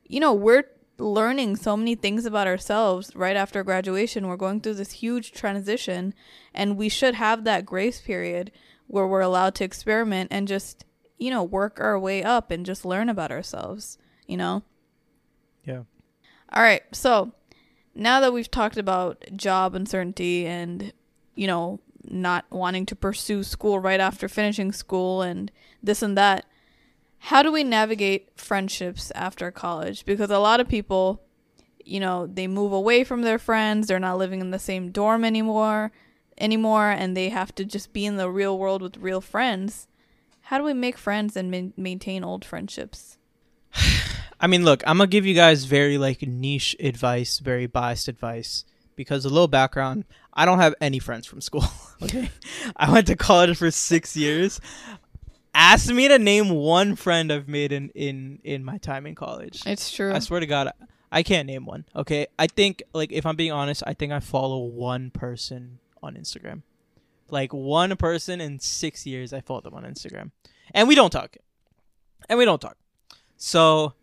you 0.09 0.19
know, 0.19 0.33
we're 0.33 0.65
learning 0.97 1.55
so 1.55 1.77
many 1.77 1.95
things 1.95 2.25
about 2.25 2.47
ourselves 2.47 3.15
right 3.15 3.37
after 3.37 3.63
graduation. 3.63 4.27
We're 4.27 4.35
going 4.35 4.59
through 4.59 4.73
this 4.73 4.91
huge 4.91 5.31
transition, 5.31 6.13
and 6.53 6.75
we 6.75 6.89
should 6.89 7.15
have 7.15 7.45
that 7.45 7.65
grace 7.65 8.01
period 8.01 8.51
where 8.87 9.07
we're 9.07 9.21
allowed 9.21 9.55
to 9.55 9.63
experiment 9.63 10.29
and 10.31 10.47
just, 10.47 10.83
you 11.17 11.29
know, 11.29 11.43
work 11.43 11.79
our 11.79 11.97
way 11.97 12.23
up 12.23 12.51
and 12.51 12.65
just 12.65 12.83
learn 12.83 13.07
about 13.07 13.31
ourselves, 13.31 13.97
you 14.27 14.35
know? 14.35 14.63
Yeah. 15.63 15.83
All 16.51 16.63
right. 16.63 16.81
So 16.91 17.31
now 17.93 18.19
that 18.19 18.33
we've 18.33 18.49
talked 18.49 18.77
about 18.77 19.23
job 19.35 19.75
uncertainty 19.75 20.47
and, 20.47 20.91
you 21.35 21.45
know, 21.45 21.79
not 22.03 22.45
wanting 22.49 22.87
to 22.87 22.95
pursue 22.95 23.43
school 23.43 23.77
right 23.79 23.99
after 23.99 24.27
finishing 24.27 24.71
school 24.71 25.21
and 25.21 25.51
this 25.83 26.01
and 26.01 26.17
that, 26.17 26.45
how 27.19 27.43
do 27.43 27.51
we 27.51 27.63
navigate 27.63 28.29
friendships 28.35 29.11
after 29.15 29.51
college? 29.51 30.05
Because 30.05 30.31
a 30.31 30.39
lot 30.39 30.59
of 30.59 30.67
people, 30.67 31.21
you 31.85 31.99
know, 31.99 32.27
they 32.27 32.47
move 32.47 32.71
away 32.71 33.03
from 33.03 33.21
their 33.21 33.39
friends, 33.39 33.87
they're 33.87 33.99
not 33.99 34.17
living 34.17 34.41
in 34.41 34.51
the 34.51 34.59
same 34.59 34.91
dorm 34.91 35.23
anymore 35.23 35.91
anymore 36.39 36.89
and 36.89 37.15
they 37.15 37.29
have 37.29 37.53
to 37.55 37.65
just 37.65 37.93
be 37.93 38.05
in 38.05 38.15
the 38.15 38.29
real 38.29 38.57
world 38.57 38.81
with 38.81 38.97
real 38.97 39.21
friends. 39.21 39.87
How 40.43 40.57
do 40.57 40.63
we 40.63 40.73
make 40.73 40.97
friends 40.97 41.35
and 41.35 41.51
ma- 41.51 41.73
maintain 41.77 42.23
old 42.23 42.43
friendships? 42.45 43.17
I 44.39 44.47
mean, 44.47 44.63
look, 44.63 44.81
I'm 44.87 44.97
gonna 44.97 45.07
give 45.07 45.25
you 45.25 45.35
guys 45.35 45.65
very 45.65 45.97
like 45.97 46.21
niche 46.21 46.75
advice, 46.79 47.39
very 47.39 47.67
biased 47.67 48.07
advice, 48.07 48.63
because 48.95 49.25
a 49.25 49.29
little 49.29 49.47
background. 49.49 50.05
I 50.33 50.45
don't 50.45 50.59
have 50.59 50.75
any 50.79 50.99
friends 50.99 51.27
from 51.27 51.41
school. 51.41 51.65
Okay, 52.01 52.29
I 52.77 52.89
went 52.89 53.07
to 53.07 53.17
college 53.17 53.57
for 53.57 53.69
six 53.71 54.15
years. 54.15 54.61
Ask 55.53 55.91
me 55.91 56.07
to 56.07 56.19
name 56.19 56.49
one 56.49 56.95
friend 56.95 57.31
I've 57.31 57.47
made 57.47 57.71
in 57.71 57.89
in 57.89 58.39
in 58.43 58.63
my 58.63 58.77
time 58.77 59.05
in 59.05 59.15
college. 59.15 59.63
It's 59.65 59.91
true. 59.91 60.13
I 60.13 60.19
swear 60.19 60.39
to 60.39 60.45
God, 60.45 60.71
I 61.11 61.23
can't 61.23 61.47
name 61.47 61.65
one. 61.65 61.85
Okay, 61.95 62.27
I 62.37 62.47
think 62.47 62.83
like 62.93 63.11
if 63.11 63.25
I'm 63.25 63.35
being 63.35 63.51
honest, 63.51 63.83
I 63.85 63.93
think 63.93 64.11
I 64.11 64.19
follow 64.19 64.59
one 64.59 65.09
person 65.11 65.79
on 66.03 66.15
Instagram, 66.15 66.61
like 67.29 67.51
one 67.51 67.95
person 67.97 68.39
in 68.39 68.59
six 68.59 69.05
years. 69.05 69.33
I 69.33 69.41
follow 69.41 69.61
them 69.61 69.73
on 69.73 69.83
Instagram, 69.83 70.31
and 70.73 70.87
we 70.87 70.95
don't 70.95 71.09
talk, 71.09 71.35
and 72.29 72.37
we 72.37 72.45
don't 72.45 72.61
talk. 72.61 72.77
So, 73.37 73.93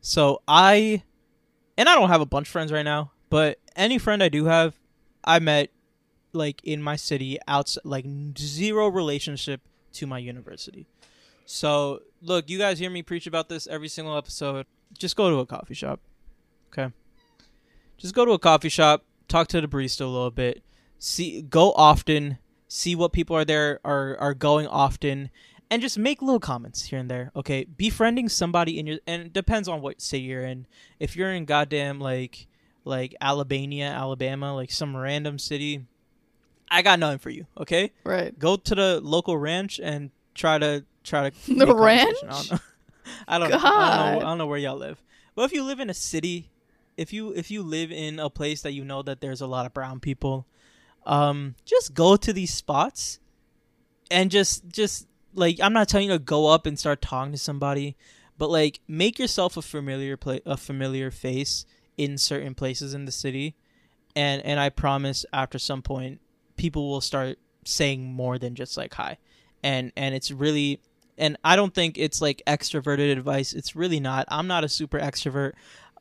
so 0.00 0.42
I, 0.48 1.02
and 1.76 1.88
I 1.88 1.94
don't 1.94 2.08
have 2.08 2.22
a 2.22 2.26
bunch 2.26 2.48
of 2.48 2.52
friends 2.52 2.72
right 2.72 2.82
now, 2.82 3.12
but 3.28 3.58
any 3.76 3.98
friend 3.98 4.22
I 4.22 4.30
do 4.30 4.46
have, 4.46 4.74
I 5.22 5.38
met 5.38 5.70
like 6.32 6.62
in 6.64 6.82
my 6.82 6.96
city 6.96 7.38
outside, 7.46 7.84
like 7.84 8.06
zero 8.38 8.88
relationship 8.88 9.60
to 9.94 10.06
my 10.06 10.18
university. 10.18 10.86
So, 11.44 12.02
look, 12.20 12.50
you 12.50 12.58
guys 12.58 12.78
hear 12.78 12.90
me 12.90 13.02
preach 13.02 13.26
about 13.26 13.48
this 13.48 13.66
every 13.66 13.88
single 13.88 14.16
episode. 14.16 14.66
Just 14.96 15.16
go 15.16 15.30
to 15.30 15.38
a 15.38 15.46
coffee 15.46 15.74
shop. 15.74 16.00
Okay? 16.72 16.92
Just 17.96 18.14
go 18.14 18.24
to 18.24 18.32
a 18.32 18.38
coffee 18.38 18.68
shop, 18.68 19.04
talk 19.28 19.48
to 19.48 19.60
the 19.60 19.68
barista 19.68 20.02
a 20.02 20.06
little 20.06 20.30
bit, 20.30 20.62
see 20.98 21.42
go 21.42 21.72
often, 21.72 22.38
see 22.68 22.94
what 22.94 23.12
people 23.12 23.34
are 23.34 23.44
there 23.44 23.80
are 23.84 24.16
are 24.18 24.34
going 24.34 24.66
often 24.66 25.30
and 25.70 25.82
just 25.82 25.98
make 25.98 26.22
little 26.22 26.40
comments 26.40 26.84
here 26.84 26.98
and 26.98 27.10
there. 27.10 27.30
Okay? 27.34 27.64
Befriending 27.64 28.28
somebody 28.28 28.78
in 28.78 28.86
your 28.86 28.98
and 29.06 29.22
it 29.22 29.32
depends 29.32 29.68
on 29.68 29.80
what 29.80 30.00
city 30.00 30.24
you're 30.24 30.44
in. 30.44 30.66
If 31.00 31.16
you're 31.16 31.32
in 31.32 31.44
goddamn 31.44 32.00
like 32.00 32.46
like 32.84 33.14
Alabama, 33.20 33.82
Alabama, 33.82 34.54
like 34.54 34.70
some 34.70 34.96
random 34.96 35.38
city, 35.38 35.84
I 36.70 36.82
got 36.82 36.98
nothing 36.98 37.18
for 37.18 37.30
you, 37.30 37.46
okay? 37.56 37.92
right. 38.04 38.38
go 38.38 38.56
to 38.56 38.74
the 38.74 39.00
local 39.00 39.36
ranch 39.36 39.80
and 39.82 40.10
try 40.34 40.58
to 40.58 40.84
try 41.04 41.30
to 41.30 41.54
The 41.54 41.74
ranch? 41.74 42.16
I 42.26 42.38
don't 42.38 42.50
know. 42.50 42.58
I 43.28 43.38
don't 43.38 43.50
know. 43.50 43.56
I 43.56 44.10
don't 44.10 44.12
know. 44.12 44.26
I 44.26 44.30
don't 44.30 44.38
know 44.38 44.46
where 44.46 44.58
y'all 44.58 44.76
live. 44.76 45.02
But 45.34 45.44
if 45.44 45.52
you 45.52 45.62
live 45.64 45.80
in 45.80 45.88
a 45.88 45.94
city, 45.94 46.50
if 46.96 47.12
you 47.12 47.32
if 47.32 47.50
you 47.50 47.62
live 47.62 47.90
in 47.90 48.18
a 48.18 48.28
place 48.28 48.62
that 48.62 48.72
you 48.72 48.84
know 48.84 49.02
that 49.02 49.20
there's 49.20 49.40
a 49.40 49.46
lot 49.46 49.66
of 49.66 49.72
brown 49.72 50.00
people, 50.00 50.46
um, 51.06 51.54
just 51.64 51.94
go 51.94 52.16
to 52.16 52.32
these 52.32 52.52
spots 52.52 53.18
and 54.10 54.30
just 54.30 54.68
just 54.68 55.06
like 55.34 55.58
I'm 55.60 55.72
not 55.72 55.88
telling 55.88 56.08
you 56.08 56.12
to 56.14 56.18
go 56.18 56.48
up 56.48 56.66
and 56.66 56.78
start 56.78 57.00
talking 57.00 57.32
to 57.32 57.38
somebody, 57.38 57.96
but 58.36 58.50
like 58.50 58.80
make 58.88 59.18
yourself 59.18 59.56
a 59.56 59.62
familiar 59.62 60.16
pla- 60.16 60.40
a 60.44 60.56
familiar 60.56 61.10
face 61.10 61.64
in 61.96 62.18
certain 62.18 62.54
places 62.54 62.92
in 62.92 63.04
the 63.04 63.12
city, 63.12 63.54
and 64.14 64.44
and 64.44 64.60
I 64.60 64.68
promise 64.68 65.24
after 65.32 65.58
some 65.58 65.82
point 65.82 66.20
people 66.58 66.90
will 66.90 67.00
start 67.00 67.38
saying 67.64 68.04
more 68.04 68.38
than 68.38 68.54
just 68.54 68.76
like 68.76 68.92
hi, 68.92 69.16
and 69.62 69.92
and 69.96 70.14
it's 70.14 70.30
really 70.30 70.80
and 71.16 71.36
I 71.44 71.56
don't 71.56 71.74
think 71.74 71.98
it's 71.98 72.22
like 72.22 72.42
extroverted 72.46 73.10
advice. 73.10 73.52
It's 73.52 73.74
really 73.74 74.00
not. 74.00 74.26
I'm 74.28 74.46
not 74.46 74.64
a 74.64 74.68
super 74.68 74.98
extrovert. 74.98 75.52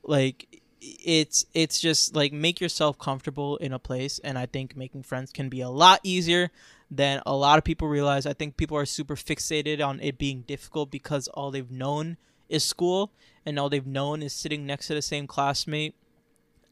Like 0.03 0.61
it's 0.79 1.45
it's 1.53 1.79
just 1.79 2.15
like 2.15 2.31
make 2.31 2.61
yourself 2.61 2.99
comfortable 2.99 3.57
in 3.57 3.73
a 3.73 3.79
place 3.79 4.19
and 4.23 4.37
I 4.37 4.45
think 4.45 4.75
making 4.75 5.03
friends 5.03 5.31
can 5.31 5.49
be 5.49 5.61
a 5.61 5.69
lot 5.69 5.99
easier 6.03 6.51
than 6.89 7.21
a 7.25 7.35
lot 7.35 7.57
of 7.57 7.63
people 7.63 7.87
realize. 7.87 8.25
I 8.25 8.33
think 8.33 8.57
people 8.57 8.77
are 8.77 8.85
super 8.85 9.15
fixated 9.15 9.85
on 9.85 9.99
it 9.99 10.17
being 10.17 10.41
difficult 10.41 10.91
because 10.91 11.27
all 11.29 11.51
they've 11.51 11.71
known 11.71 12.17
is 12.47 12.63
school 12.63 13.11
and 13.45 13.59
all 13.59 13.69
they've 13.69 13.87
known 13.87 14.21
is 14.21 14.33
sitting 14.33 14.65
next 14.65 14.87
to 14.87 14.93
the 14.93 15.01
same 15.01 15.27
classmate 15.27 15.95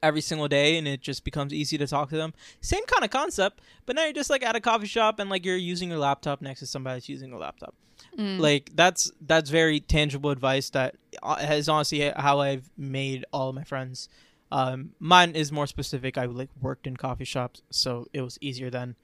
every 0.06 0.22
single 0.22 0.48
day 0.48 0.78
and 0.78 0.88
it 0.88 1.02
just 1.02 1.24
becomes 1.24 1.54
easy 1.54 1.78
to 1.78 1.88
talk 1.88 2.10
to 2.10 2.18
them. 2.18 2.34
Same 2.62 2.86
kind 2.86 3.04
of 3.04 3.10
concept, 3.10 3.62
but 3.86 3.96
now 3.96 4.04
you're 4.04 4.14
just 4.14 4.30
like 4.30 4.44
at 4.44 4.56
a 4.56 4.60
coffee 4.60 4.88
shop 4.88 5.20
and 5.20 5.30
like 5.30 5.44
you're 5.44 5.58
using 5.58 5.90
your 5.90 6.00
laptop 6.00 6.42
next 6.42 6.60
to 6.60 6.68
somebody 6.68 6.98
that's 6.98 7.10
using 7.10 7.34
a 7.34 7.38
laptop. 7.38 7.74
Mm. 8.18 8.40
Like 8.40 8.72
that's 8.76 9.12
that's 9.22 9.50
very 9.50 9.80
tangible 9.80 10.30
advice 10.30 10.70
that 10.72 10.96
uh, 11.24 11.38
has 11.38 11.68
honestly 11.68 12.12
how 12.16 12.40
I've 12.40 12.70
made 12.78 13.26
all 13.34 13.50
of 13.50 13.56
my 13.56 13.64
friends. 13.64 14.10
Um, 14.52 14.92
mine 15.00 15.32
is 15.36 15.52
more 15.52 15.68
specific. 15.68 16.18
I 16.18 16.26
like 16.26 16.50
worked 16.62 16.88
in 16.88 16.98
coffee 16.98 17.26
shops, 17.26 17.62
so 17.72 18.08
it 18.14 18.22
was 18.22 18.38
easier 18.42 18.70
then. 18.70 18.96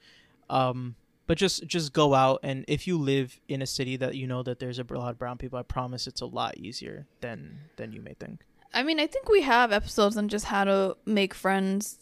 Um, 0.49 0.95
but 1.25 1.37
just 1.37 1.65
just 1.65 1.93
go 1.93 2.13
out 2.13 2.41
and 2.43 2.65
if 2.67 2.87
you 2.87 2.97
live 2.97 3.39
in 3.47 3.61
a 3.61 3.65
city 3.65 3.95
that 3.97 4.15
you 4.15 4.27
know 4.27 4.43
that 4.43 4.59
there's 4.59 4.79
a 4.79 4.83
lot 4.83 5.11
of 5.11 5.17
brown 5.17 5.37
people, 5.37 5.57
I 5.57 5.63
promise 5.63 6.05
it's 6.05 6.21
a 6.21 6.25
lot 6.25 6.57
easier 6.57 7.07
than 7.21 7.59
than 7.77 7.91
you 7.91 8.01
may 8.01 8.13
think. 8.13 8.43
I 8.73 8.83
mean, 8.83 8.99
I 8.99 9.07
think 9.07 9.29
we 9.29 9.41
have 9.41 9.71
episodes 9.71 10.17
on 10.17 10.29
just 10.29 10.45
how 10.45 10.63
to 10.63 10.97
make 11.05 11.33
friends 11.33 11.97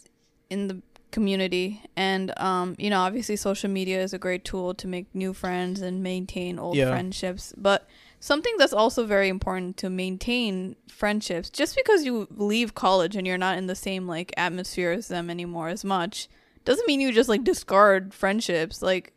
in 0.50 0.68
the 0.68 0.82
community. 1.12 1.82
And 1.96 2.32
um 2.40 2.76
you 2.78 2.88
know 2.92 3.00
obviously 3.02 3.36
social 3.36 3.68
media 3.68 4.00
is 4.00 4.14
a 4.14 4.20
great 4.20 4.46
tool 4.46 4.76
to 4.76 4.88
make 4.88 5.08
new 5.16 5.34
friends 5.34 5.82
and 5.82 6.04
maintain 6.04 6.60
old 6.60 6.76
Yeah. 6.78 6.90
friendships. 6.90 7.52
But 7.58 7.88
something 8.20 8.54
that's 8.60 8.74
also 8.74 9.08
very 9.08 9.28
important 9.28 9.76
to 9.78 9.90
maintain 9.90 10.76
friendships 10.88 11.50
just 11.50 11.76
because 11.76 12.06
you 12.06 12.28
leave 12.30 12.76
college 12.76 13.16
and 13.16 13.26
you're 13.26 13.40
not 13.40 13.58
in 13.58 13.66
the 13.66 13.74
same 13.76 14.06
like 14.08 14.32
atmosphere 14.38 14.92
as 14.92 15.08
them 15.08 15.32
anymore 15.32 15.70
as 15.70 15.84
much 15.84 16.28
doesn't 16.64 16.86
mean 16.88 17.02
you 17.02 17.12
just 17.12 17.30
like 17.30 17.44
discard 17.44 18.14
friendships. 18.14 18.84
Like 18.84 19.14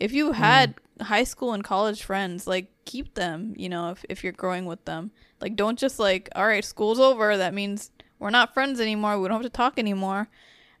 if 0.00 0.12
you 0.12 0.32
had 0.32 0.76
high 1.00 1.24
school 1.24 1.52
and 1.52 1.64
college 1.64 2.04
friends 2.04 2.46
like 2.46 2.70
keep 2.84 3.14
them 3.14 3.52
you 3.56 3.68
know 3.68 3.90
if, 3.90 4.04
if 4.08 4.24
you're 4.24 4.32
growing 4.32 4.66
with 4.66 4.84
them. 4.84 5.10
Like 5.40 5.56
don't 5.56 5.78
just 5.78 5.98
like 5.98 6.28
all 6.34 6.46
right 6.46 6.64
school's 6.64 7.00
over. 7.00 7.36
That 7.36 7.54
means 7.54 7.90
we're 8.18 8.30
not 8.30 8.54
friends 8.54 8.80
anymore. 8.80 9.18
We 9.18 9.28
don't 9.28 9.42
have 9.42 9.50
to 9.50 9.56
talk 9.56 9.78
anymore. 9.78 10.28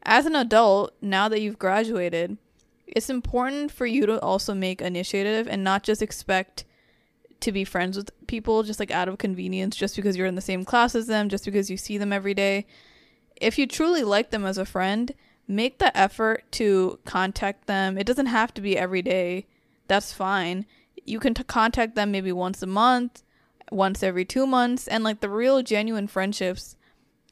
As 0.02 0.26
an 0.26 0.36
adult 0.36 0.94
now 1.00 1.28
that 1.28 1.40
you've 1.40 1.58
graduated 1.58 2.38
it's 2.86 3.10
important 3.10 3.72
for 3.72 3.86
you 3.86 4.06
to 4.06 4.20
also 4.20 4.54
make 4.54 4.82
initiative 4.82 5.48
and 5.48 5.64
not 5.64 5.82
just 5.82 6.02
expect 6.02 6.64
to 7.40 7.50
be 7.50 7.64
friends 7.64 7.96
with 7.96 8.10
people 8.26 8.62
just 8.62 8.78
like 8.78 8.90
out 8.90 9.08
of 9.08 9.18
convenience 9.18 9.74
just 9.74 9.96
because 9.96 10.16
you're 10.16 10.26
in 10.26 10.34
the 10.34 10.40
same 10.40 10.64
class 10.64 10.94
as 10.94 11.06
them 11.06 11.28
just 11.28 11.44
because 11.44 11.70
you 11.70 11.76
see 11.76 11.98
them 11.98 12.12
every 12.12 12.34
day. 12.34 12.66
If 13.36 13.58
you 13.58 13.66
truly 13.66 14.04
like 14.04 14.30
them 14.30 14.44
as 14.44 14.58
a 14.58 14.64
friend 14.64 15.12
make 15.46 15.78
the 15.78 15.96
effort 15.96 16.44
to 16.52 16.98
contact 17.04 17.66
them. 17.66 17.98
It 17.98 18.06
doesn't 18.06 18.26
have 18.26 18.54
to 18.54 18.60
be 18.60 18.76
every 18.76 19.02
day 19.02 19.46
that's 19.86 20.12
fine. 20.12 20.66
You 21.04 21.20
can 21.20 21.34
t- 21.34 21.44
contact 21.44 21.94
them 21.94 22.10
maybe 22.10 22.32
once 22.32 22.62
a 22.62 22.66
month 22.66 23.22
once 23.70 24.02
every 24.02 24.24
two 24.24 24.46
months 24.46 24.86
and 24.88 25.04
like 25.04 25.20
the 25.20 25.28
real 25.28 25.62
genuine 25.62 26.06
friendships 26.06 26.76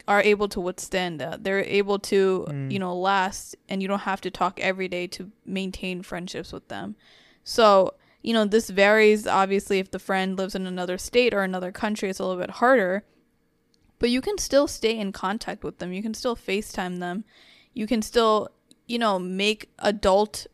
are 0.07 0.21
able 0.21 0.49
to 0.49 0.59
withstand 0.59 1.19
that. 1.19 1.43
They're 1.43 1.63
able 1.63 1.99
to 1.99 2.45
mm. 2.49 2.71
you 2.71 2.79
know 2.79 2.95
last 2.95 3.55
and 3.69 3.81
you 3.81 3.87
don't 3.87 3.99
have 3.99 4.21
to 4.21 4.31
talk 4.31 4.59
every 4.59 4.87
day 4.87 5.07
to 5.07 5.31
maintain 5.45 6.01
friendships 6.01 6.51
with 6.51 6.67
them. 6.67 6.95
So 7.43 7.93
you 8.21 8.33
know 8.33 8.45
this 8.45 8.69
varies 8.69 9.27
obviously 9.27 9.79
if 9.79 9.91
the 9.91 9.99
friend 9.99 10.37
lives 10.37 10.55
in 10.55 10.67
another 10.67 10.97
state 10.97 11.33
or 11.33 11.43
another 11.43 11.71
country 11.71 12.09
it's 12.09 12.19
a 12.19 12.25
little 12.25 12.41
bit 12.41 12.51
harder. 12.51 13.03
But 13.99 14.09
you 14.09 14.19
can 14.19 14.37
still 14.37 14.67
stay 14.67 14.97
in 14.97 15.13
contact 15.13 15.63
with 15.63 15.79
them. 15.79 15.93
You 15.93 16.01
can 16.01 16.13
still 16.13 16.35
facetime 16.35 16.99
them. 16.99 17.23
You 17.73 17.87
can 17.87 18.01
still 18.01 18.49
you 18.87 18.99
know 18.99 19.17
make 19.17 19.69
adult 19.79 20.47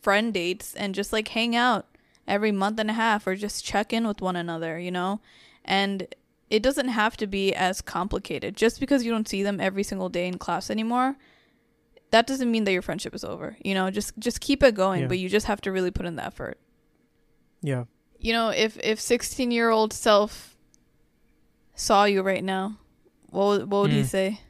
friend 0.00 0.32
dates 0.34 0.74
and 0.74 0.94
just 0.94 1.12
like 1.12 1.28
hang 1.28 1.54
out 1.56 1.86
every 2.26 2.52
month 2.52 2.78
and 2.78 2.90
a 2.90 2.94
half 2.94 3.26
or 3.26 3.34
just 3.34 3.64
check 3.64 3.92
in 3.92 4.06
with 4.06 4.20
one 4.20 4.36
another 4.36 4.78
you 4.78 4.90
know 4.90 5.20
and 5.64 6.06
it 6.50 6.62
doesn't 6.62 6.88
have 6.88 7.16
to 7.16 7.26
be 7.26 7.54
as 7.54 7.80
complicated 7.82 8.56
just 8.56 8.80
because 8.80 9.04
you 9.04 9.10
don't 9.10 9.28
see 9.28 9.42
them 9.42 9.60
every 9.60 9.82
single 9.82 10.08
day 10.08 10.26
in 10.26 10.38
class 10.38 10.70
anymore 10.70 11.16
that 12.10 12.26
doesn't 12.26 12.50
mean 12.50 12.64
that 12.64 12.72
your 12.72 12.82
friendship 12.82 13.14
is 13.14 13.24
over 13.24 13.56
you 13.64 13.74
know 13.74 13.90
just 13.90 14.16
just 14.18 14.40
keep 14.40 14.62
it 14.62 14.74
going 14.74 15.02
Yeah. 15.02 15.06
but 15.08 15.18
you 15.18 15.28
just 15.28 15.46
have 15.46 15.60
to 15.62 15.72
really 15.72 15.90
put 15.90 16.06
in 16.06 16.16
the 16.16 16.24
effort 16.24 16.58
Yeah. 17.62 17.84
you 18.18 18.32
know 18.32 18.50
if 18.50 18.78
if 18.78 19.00
16 19.00 19.50
year 19.50 19.70
old 19.70 19.92
self 19.92 20.56
saw 21.74 22.04
you 22.04 22.22
right 22.22 22.44
now 22.44 22.76
what 23.30 23.46
would, 23.46 23.70
what 23.70 23.82
would 23.82 23.92
he 23.92 24.02
Mm. 24.02 24.06
say 24.06 24.40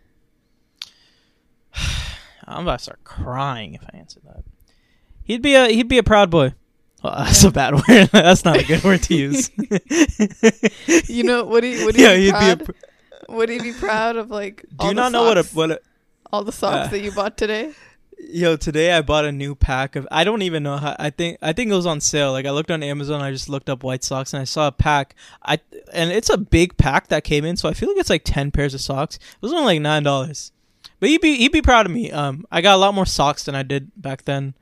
I'm 2.47 2.63
about 2.63 2.79
to 2.79 2.83
start 2.85 3.05
crying 3.05 3.75
if 3.75 3.83
I 3.93 3.97
answer 3.99 4.21
that. 4.25 4.43
He'd 5.29 5.43
be 5.43 5.55
a 5.55 5.69
he'd 5.69 5.89
be 5.89 5.99
a 5.99 6.03
proud 6.03 6.31
boy. 6.31 6.55
Well, 7.05 7.15
that's 7.19 7.45
a 7.45 7.53
bad 7.53 7.75
word. 7.75 8.09
that's 8.13 8.45
not 8.45 8.59
a 8.59 8.65
good 8.65 8.83
word 8.83 9.03
to 9.05 9.15
use. 9.15 9.51
you 11.09 11.23
know 11.23 11.45
would 11.45 11.63
he 11.63 11.85
would 11.85 11.95
he 11.95 12.03
yeah, 12.03 12.17
be 12.17 12.23
he'd 12.23 12.31
proud 12.31 12.59
be 12.59 12.65
a. 12.65 12.67
Pr- 12.67 13.33
would 13.37 13.49
he 13.51 13.61
be 13.61 13.73
proud 13.75 14.17
of 14.17 14.31
like 14.31 14.63
do 14.63 14.69
all 14.81 14.89
you 14.89 14.95
the 14.95 15.01
not 15.03 15.13
know 15.13 15.23
what 15.23 15.39
a 15.39 15.45
socks- 15.45 15.55
what 15.55 15.71
a 15.71 15.81
all 16.33 16.43
the 16.43 16.53
socks 16.53 16.89
uh, 16.89 16.91
that 16.91 17.01
you 17.01 17.13
bought 17.13 17.37
today 17.37 17.73
Yo, 18.21 18.57
today 18.57 18.93
I 18.93 19.01
bought 19.01 19.25
a 19.25 19.33
new 19.33 19.55
pack 19.55 19.95
of. 19.95 20.07
I 20.11 20.25
don't 20.25 20.43
even 20.43 20.65
know 20.65 20.77
how. 20.77 20.97
I 20.99 21.11
think 21.11 21.39
I 21.41 21.53
think 21.53 21.71
it 21.71 21.75
was 21.75 21.87
on 21.87 22.01
sale. 22.01 22.33
Like 22.33 22.47
I 22.47 22.51
looked 22.51 22.71
on 22.71 22.83
Amazon. 22.83 23.23
I 23.23 23.31
just 23.31 23.49
looked 23.49 23.71
up 23.71 23.85
white 23.85 24.03
socks 24.03 24.35
and 24.35 24.41
I 24.41 24.45
saw 24.45 24.67
a 24.67 24.73
pack. 24.73 25.15
I 25.45 25.61
and 25.93 26.11
it's 26.11 26.29
a 26.29 26.37
big 26.37 26.77
pack 26.77 27.09
that 27.09 27.23
came 27.23 27.45
in. 27.45 27.57
So 27.57 27.69
I 27.69 27.75
feel 27.75 27.89
like 27.89 27.99
it's 27.99 28.11
like 28.11 28.25
ten 28.25 28.51
pairs 28.51 28.75
of 28.75 28.81
socks. 28.81 29.17
It 29.17 29.41
was 29.41 29.53
only 29.53 29.65
like 29.65 29.81
nine 29.83 30.03
dollars. 30.03 30.51
But 30.99 31.11
he'd 31.11 31.21
be 31.21 31.37
he'd 31.37 31.53
be 31.53 31.63
proud 31.63 31.87
of 31.87 31.93
me. 31.93 32.11
Um, 32.11 32.45
I 32.51 32.61
got 32.61 32.75
a 32.75 32.79
lot 32.79 32.93
more 32.93 33.07
socks 33.07 33.45
than 33.45 33.55
I 33.55 33.63
did 33.63 33.93
back 33.97 34.25
then. 34.25 34.55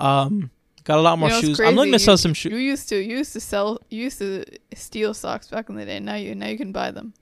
Um, 0.00 0.50
got 0.84 0.98
a 0.98 1.02
lot 1.02 1.18
more 1.18 1.28
You 1.28 1.34
know, 1.34 1.40
shoes. 1.40 1.60
I'm 1.60 1.74
looking 1.74 1.92
to 1.92 1.98
crazy. 1.98 2.04
sell 2.04 2.14
You- 2.14 2.34
some 2.34 2.52
You 2.52 2.58
used 2.58 2.88
to 2.88 2.96
you 2.96 3.16
used 3.18 3.32
to 3.34 3.40
sell 3.40 3.78
you 3.90 4.02
used 4.04 4.18
to 4.18 4.44
steal 4.74 5.14
socks 5.14 5.48
back 5.48 5.68
in 5.68 5.76
the 5.76 5.84
day. 5.84 6.00
Now 6.00 6.14
you 6.16 6.34
now 6.34 6.48
you 6.48 6.56
can 6.58 6.72
buy 6.72 6.90
them. 6.90 7.14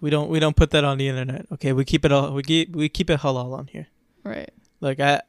We 0.00 0.10
don't 0.10 0.28
we 0.30 0.40
don't 0.40 0.56
put 0.56 0.70
that 0.70 0.84
on 0.84 0.98
the 0.98 1.08
internet. 1.08 1.46
Okay, 1.52 1.72
we 1.72 1.84
keep 1.84 2.04
it 2.04 2.12
all. 2.12 2.32
We 2.32 2.42
keep 2.42 2.74
we 2.74 2.88
keep 2.88 3.08
it 3.10 3.20
halal 3.20 3.56
on 3.56 3.66
here. 3.68 3.86
Right. 4.24 4.50
Like 4.80 4.98
I, 5.00 5.22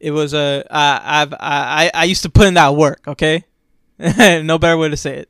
it 0.00 0.10
was 0.10 0.34
a 0.34 0.64
I 0.70 1.22
I've 1.22 1.32
I 1.34 1.38
I- 1.40 1.90
I 1.94 2.04
used 2.04 2.22
to 2.22 2.30
put 2.30 2.46
in 2.46 2.54
that 2.54 2.74
work. 2.74 3.06
Okay, 3.06 3.44
no 3.98 4.58
better 4.58 4.76
way 4.76 4.88
to 4.88 4.96
say 4.96 5.18
it. 5.18 5.28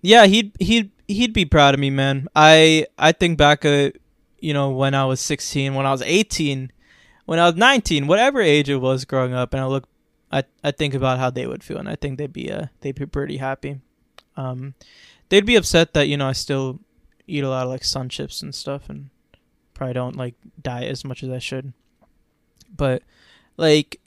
Yeah, 0.00 0.26
he'd 0.26 0.52
he'd 0.58 0.90
he'd 1.06 1.32
be 1.32 1.44
proud 1.44 1.74
of 1.74 1.80
me, 1.80 1.90
man. 1.90 2.26
I 2.34 2.86
I 2.98 3.12
think 3.12 3.38
back 3.38 3.64
at 3.64 3.96
you 4.40 4.52
know 4.52 4.70
when 4.70 4.94
I 4.94 5.04
was 5.04 5.20
16, 5.20 5.74
when 5.74 5.86
I 5.86 5.92
was 5.92 6.02
18, 6.02 6.72
when 7.28 7.38
I 7.38 7.44
was 7.46 7.56
19, 7.56 8.06
whatever 8.06 8.40
age 8.40 8.70
it 8.70 8.76
was 8.78 9.04
growing 9.04 9.34
up, 9.34 9.52
and 9.52 9.62
I 9.62 9.66
look, 9.66 9.86
I 10.32 10.44
I 10.64 10.70
think 10.70 10.94
about 10.94 11.18
how 11.18 11.28
they 11.30 11.46
would 11.46 11.62
feel, 11.62 11.76
and 11.78 11.88
I 11.88 11.94
think 11.96 12.16
they'd 12.16 12.32
be 12.32 12.50
uh 12.50 12.66
they'd 12.80 12.94
be 12.94 13.06
pretty 13.06 13.36
happy. 13.36 13.80
Um, 14.36 14.74
they'd 15.28 15.44
be 15.46 15.56
upset 15.56 15.92
that 15.94 16.08
you 16.08 16.16
know 16.16 16.28
I 16.28 16.32
still 16.32 16.80
eat 17.26 17.44
a 17.44 17.48
lot 17.50 17.64
of 17.64 17.70
like 17.70 17.84
sun 17.84 18.08
chips 18.08 18.40
and 18.42 18.54
stuff, 18.54 18.88
and 18.88 19.10
probably 19.74 19.94
don't 19.94 20.16
like 20.16 20.34
diet 20.60 20.90
as 20.90 21.04
much 21.04 21.22
as 21.22 21.30
I 21.30 21.38
should 21.38 21.72
but 22.76 23.02
like 23.56 24.00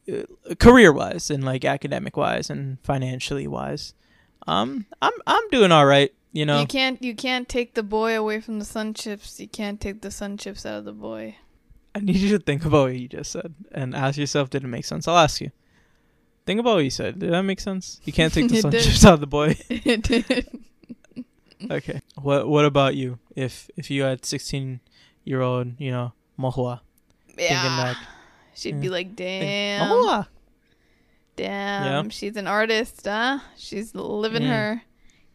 career 0.59 0.93
wise 0.93 1.30
and 1.30 1.43
like 1.43 1.65
academic 1.65 2.15
wise 2.15 2.49
and 2.49 2.78
financially 2.84 3.47
wise 3.47 3.93
um 4.47 4.86
i'm 5.01 5.13
i'm 5.26 5.49
doing 5.49 5.72
all 5.72 5.86
right 5.86 6.13
you 6.32 6.45
know 6.45 6.61
You 6.61 6.67
can't 6.67 7.01
you 7.01 7.15
can't 7.15 7.49
take 7.49 7.74
the 7.74 7.84
boy 7.84 8.17
away 8.17 8.39
from 8.39 8.59
the 8.59 8.65
sun 8.65 8.93
chips. 8.93 9.39
You 9.39 9.47
can't 9.47 9.82
take 9.82 10.01
the 10.01 10.11
sun 10.11 10.38
chips 10.38 10.65
out 10.65 10.78
of 10.80 10.86
the 10.86 10.93
boy. 10.93 11.36
I 11.93 11.99
need 11.99 12.15
you 12.15 12.37
to 12.37 12.43
think 12.43 12.63
about 12.65 12.83
what 12.83 12.95
you 12.95 13.07
just 13.07 13.31
said 13.31 13.53
and 13.71 13.93
ask 13.95 14.17
yourself 14.17 14.49
did 14.49 14.63
it 14.63 14.67
make 14.67 14.85
sense? 14.85 15.07
I'll 15.07 15.17
ask 15.17 15.41
you. 15.41 15.51
Think 16.45 16.59
about 16.59 16.75
what 16.75 16.83
you 16.83 16.89
said. 16.89 17.19
Did 17.19 17.31
that 17.33 17.43
make 17.43 17.59
sense? 17.59 17.99
You 18.03 18.13
can't 18.13 18.33
take 18.33 18.49
the 18.49 18.61
sun 18.61 18.71
did. 18.71 18.83
chips 18.83 19.05
out 19.05 19.15
of 19.15 19.19
the 19.19 19.27
boy. 19.27 19.57
It 19.69 20.01
did. 20.03 20.47
okay. 21.69 22.01
What 22.15 22.47
what 22.47 22.65
about 22.65 22.95
you? 22.95 23.19
If 23.35 23.69
if 23.77 23.91
you 23.91 24.03
had 24.03 24.25
16 24.25 24.79
year 25.25 25.41
old 25.41 25.79
you 25.79 25.91
know 25.91 26.13
Mohuya 26.39 26.79
Yeah. 27.37 27.93
back. 27.93 27.97
She'd 28.53 28.81
be 28.81 28.89
like, 28.89 29.07
think, 29.15 29.17
"Damn, 29.17 29.89
Mohuya! 29.89 30.27
Damn, 31.37 32.09
she's 32.09 32.35
an 32.35 32.47
artist, 32.47 33.05
huh? 33.05 33.39
She's 33.57 33.95
living 33.95 34.43
Mm. 34.43 34.49
her 34.49 34.81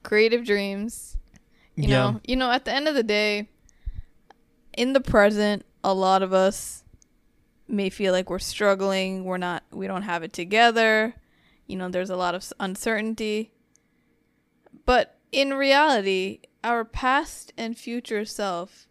creative 0.02 0.44
dreams." 0.44 1.16
You 1.74 1.88
yeah. 1.88 1.88
know, 2.12 2.20
you 2.26 2.36
know, 2.36 2.50
at 2.50 2.64
the 2.64 2.72
end 2.74 2.88
of 2.88 2.94
the 2.94 3.02
day, 3.02 3.48
in 4.76 4.92
the 4.92 5.00
present, 5.00 5.64
a 5.86 5.94
lot 5.94 6.20
of 6.20 6.32
us 6.32 6.82
may 7.68 7.88
feel 7.88 8.12
like 8.12 8.28
we're 8.28 8.40
struggling, 8.40 9.22
we're 9.24 9.36
not 9.38 9.62
we 9.70 9.86
don't 9.86 10.02
have 10.02 10.24
it 10.24 10.32
together. 10.32 11.14
You 11.68 11.76
know, 11.76 11.88
there's 11.88 12.10
a 12.10 12.16
lot 12.16 12.34
of 12.34 12.52
uncertainty. 12.58 13.52
But 14.84 15.16
in 15.30 15.54
reality, 15.54 16.40
our 16.64 16.84
past 16.84 17.52
and 17.56 17.78
future 17.78 18.24
self 18.24 18.88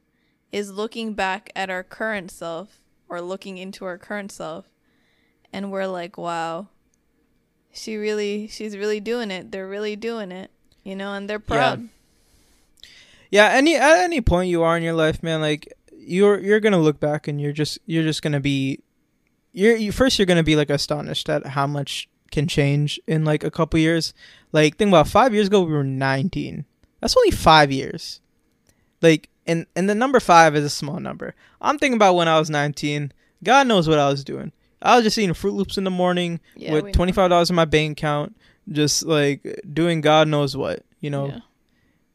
is 0.54 0.72
looking 0.72 1.14
back 1.14 1.52
at 1.54 1.70
our 1.70 1.84
current 1.84 2.32
self 2.32 2.80
or 3.10 3.20
looking 3.20 3.58
into 3.58 3.84
our 3.84 3.98
current 3.98 4.32
self 4.32 4.70
and 5.52 5.72
we're 5.74 5.88
like, 5.88 6.18
"Wow. 6.18 6.70
She 7.74 7.98
really 7.98 8.48
she's 8.48 8.78
really 8.78 9.02
doing 9.02 9.32
it. 9.32 9.52
They're 9.52 9.68
really 9.68 9.98
doing 9.98 10.32
it." 10.32 10.50
You 10.86 10.96
know, 10.96 11.14
and 11.14 11.30
they're 11.30 11.40
proud. 11.40 11.90
yeah 13.32 13.50
any 13.50 13.76
at 13.76 13.98
any 13.98 14.22
point 14.22 14.48
you 14.50 14.64
are 14.64 14.78
in 14.78 14.84
your 14.84 14.94
life 14.94 15.22
man 15.24 15.42
like 15.42 15.74
you're 16.06 16.40
you're 16.40 16.60
gonna 16.60 16.80
look 16.80 17.00
back 17.00 17.28
and 17.28 17.40
you're 17.42 17.52
just 17.54 17.80
you're 17.86 18.04
just 18.04 18.22
gonna 18.22 18.40
be 18.40 18.80
you're 19.54 19.76
you 19.76 19.92
first 19.92 20.18
you're 20.20 20.26
gonna 20.26 20.44
be 20.44 20.56
like 20.56 20.70
astonished 20.70 21.30
at 21.30 21.46
how 21.48 21.68
much 21.68 22.08
can 22.32 22.48
change 22.48 23.00
in 23.08 23.24
like 23.26 23.44
a 23.44 23.52
couple 23.52 23.80
years. 23.80 24.14
Like 24.52 24.78
think 24.78 24.90
about 24.90 25.08
five 25.08 25.34
years 25.34 25.48
ago 25.48 25.62
we 25.64 25.72
were 25.74 25.84
19 25.84 26.66
that's 27.02 27.16
only 27.18 27.32
five 27.32 27.72
years. 27.72 28.22
Like 29.02 29.30
and 29.46 29.66
and 29.76 29.90
the 29.90 29.96
number 29.96 30.20
five 30.20 30.56
is 30.56 30.64
a 30.64 30.70
small 30.70 31.00
number. 31.00 31.36
I'm 31.62 31.78
thinking 31.78 31.96
about 31.98 32.16
when 32.16 32.28
i 32.28 32.40
was 32.40 32.50
19 32.50 33.12
god 33.44 33.68
knows 33.68 33.88
what 33.88 34.00
i 34.00 34.10
was 34.10 34.24
doing. 34.24 34.52
I 34.82 34.96
was 34.96 35.04
just 35.04 35.18
eating 35.18 35.34
Froot 35.34 35.54
Loops 35.54 35.78
in 35.78 35.84
the 35.84 35.90
morning 35.92 36.40
Yeah, 36.56 36.74
with 36.74 36.86
$25 36.94 37.50
in 37.50 37.56
my 37.56 37.66
bank 37.66 37.98
account 37.98 38.36
just 38.72 39.06
like 39.06 39.62
doing 39.74 40.02
god 40.02 40.28
knows 40.28 40.56
what 40.58 40.84
you 41.00 41.10
know? 41.10 41.28
Yeah. 41.28 41.40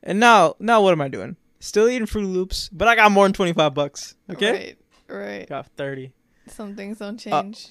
and 0.03 0.19
now, 0.21 0.57
now 0.59 0.83
what 0.83 0.93
am 0.93 1.01
I 1.01 1.09
doing? 1.09 1.37
Still 1.61 1.89
eating 1.89 2.07
Froot 2.07 2.33
Loops, 2.33 2.69
but 2.73 2.89
I 2.89 2.97
got 2.97 3.13
more 3.13 3.25
than 3.27 3.33
twenty 3.35 3.53
five 3.53 3.75
bucks. 3.75 4.15
Okay, 4.31 4.77
Right. 5.09 5.19
Right. 5.39 5.49
got 5.49 5.67
thirty. 5.77 6.13
Some 6.49 6.75
things 6.75 6.99
don't 6.99 7.25
Uh, 7.27 7.43
change. 7.43 7.69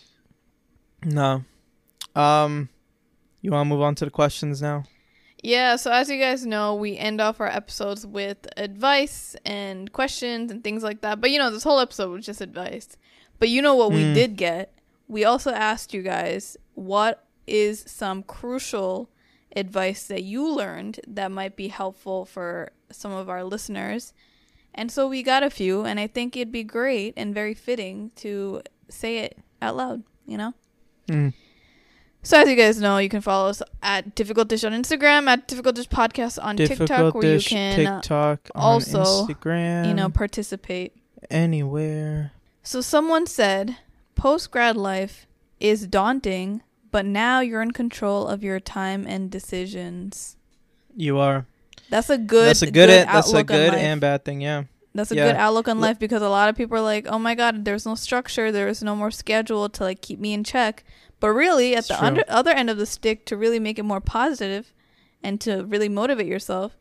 No, 1.03 1.43
Um, 2.15 2.69
you 3.41 3.51
want 3.51 3.65
to 3.65 3.69
move 3.69 3.81
on 3.81 3.95
to 3.95 4.05
the 4.05 4.11
questions 4.11 4.61
now? 4.61 4.83
Yeah, 5.41 5.77
so 5.77 5.91
as 5.91 6.09
you 6.09 6.19
guys 6.19 6.45
know, 6.45 6.75
we 6.75 6.97
end 6.97 7.21
off 7.21 7.39
our 7.39 7.47
episodes 7.47 8.05
with 8.05 8.45
advice 8.57 9.35
and 9.45 9.89
questions 9.93 10.51
and 10.51 10.61
things 10.63 10.83
like 10.83 10.99
that. 11.01 11.21
But 11.21 11.31
you 11.31 11.39
know, 11.39 11.49
this 11.49 11.63
whole 11.63 11.79
episode 11.79 12.11
was 12.11 12.25
just 12.25 12.41
advice. 12.41 12.97
But 13.39 13.47
you 13.49 13.61
know 13.61 13.75
what 13.75 13.91
we 13.93 14.03
Mm. 14.03 14.13
did 14.13 14.35
get? 14.35 14.73
We 15.07 15.23
also 15.23 15.51
asked 15.51 15.93
you 15.93 16.01
guys 16.03 16.57
what 16.73 17.25
is 17.47 17.83
some 17.87 18.21
crucial 18.23 19.09
advice 19.55 20.07
that 20.07 20.23
you 20.23 20.47
learned 20.47 20.99
that 21.07 21.31
might 21.31 21.55
be 21.55 21.69
helpful 21.69 22.25
for 22.25 22.71
some 22.91 23.11
of 23.11 23.29
our 23.29 23.43
listeners. 23.43 24.13
And 24.73 24.91
so 24.91 25.07
we 25.07 25.23
got 25.23 25.43
a 25.43 25.49
few, 25.49 25.83
and 25.83 25.99
I 25.99 26.07
think 26.07 26.37
it'd 26.37 26.51
be 26.51 26.63
great 26.63 27.13
and 27.17 27.33
very 27.33 27.53
fitting 27.53 28.11
to 28.17 28.61
say 28.87 29.19
it 29.19 29.37
out 29.61 29.75
loud, 29.75 30.03
you 30.25 30.37
know? 30.37 30.53
Mm. 31.07 31.33
So 32.21 32.39
as 32.41 32.49
you 32.49 32.55
guys 32.55 32.79
know, 32.79 32.97
you 32.97 33.09
can 33.09 33.21
follow 33.21 33.49
us 33.49 33.61
at 33.81 34.15
Difficultish 34.15 34.65
on 34.65 34.73
Instagram, 34.73 35.27
at 35.27 35.47
Difficultish 35.47 35.87
Podcast 35.87 36.37
on 36.43 36.55
Difficult 36.55 36.89
TikTok, 36.89 37.15
where 37.15 37.33
you 37.33 37.39
can, 37.41 37.87
uh, 37.87 38.01
TikTok 38.01 38.49
also, 38.53 39.03
Instagram. 39.03 39.87
you 39.87 39.93
know, 39.93 40.09
participate. 40.09 40.93
anywhere. 41.31 42.31
So 42.63 42.81
someone 42.81 43.25
said, 43.25 43.77
post 44.15 44.51
grad 44.51 44.77
life 44.77 45.27
is 45.59 45.87
daunting, 45.87 46.61
but 46.91 47.05
now 47.05 47.39
you're 47.39 47.61
in 47.61 47.71
control 47.71 48.27
of 48.27 48.43
your 48.43 48.59
time 48.59 49.05
and 49.07 49.29
decisions. 49.29 50.37
You 50.95 51.17
are. 51.17 51.45
That's 51.89 52.09
a 52.09 52.17
good. 52.17 52.47
that's 52.47 52.61
a 52.61 52.65
good. 52.65 52.89
good 52.89 53.07
that's 53.07 53.33
a 53.33 53.43
good 53.43 53.73
and 53.73 53.99
bad 54.01 54.25
thing. 54.25 54.41
Yeah. 54.41 54.63
That's 54.93 55.11
a 55.11 55.15
yeah. 55.15 55.27
good 55.27 55.35
outlook 55.35 55.67
on 55.67 55.79
life 55.79 55.99
because 55.99 56.21
a 56.21 56.29
lot 56.29 56.49
of 56.49 56.55
people 56.55 56.77
are 56.77 56.81
like, 56.81 57.05
"Oh 57.07 57.19
my 57.19 57.35
god, 57.35 57.63
there's 57.63 57.85
no 57.85 57.95
structure, 57.95 58.51
there's 58.51 58.81
no 58.81 58.95
more 58.95 59.11
schedule 59.11 59.69
to 59.69 59.83
like 59.83 60.01
keep 60.01 60.19
me 60.19 60.33
in 60.33 60.43
check." 60.43 60.83
But 61.19 61.29
really, 61.29 61.73
at 61.73 61.79
It's 61.79 61.87
the 61.89 62.03
under, 62.03 62.23
other 62.27 62.51
end 62.51 62.69
of 62.69 62.77
the 62.77 62.85
stick, 62.85 63.25
to 63.25 63.37
really 63.37 63.59
make 63.59 63.77
it 63.77 63.83
more 63.83 64.01
positive, 64.01 64.73
and 65.21 65.39
to 65.41 65.63
really 65.65 65.89
motivate 65.89 66.27
yourself, 66.27 66.75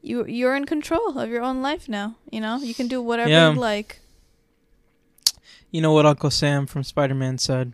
you 0.00 0.24
you're 0.26 0.54
in 0.54 0.66
control 0.66 1.18
of 1.18 1.30
your 1.30 1.42
own 1.42 1.62
life 1.62 1.88
now. 1.88 2.16
You 2.30 2.40
know, 2.40 2.58
you 2.58 2.74
can 2.74 2.86
do 2.86 3.02
whatever 3.02 3.30
Yeah. 3.30 3.52
you 3.52 3.58
like. 3.58 4.00
You 5.70 5.80
know 5.80 5.92
what 5.92 6.06
Uncle 6.06 6.30
Sam 6.30 6.66
from 6.66 6.84
Spider 6.84 7.14
Man 7.14 7.38
said? 7.38 7.72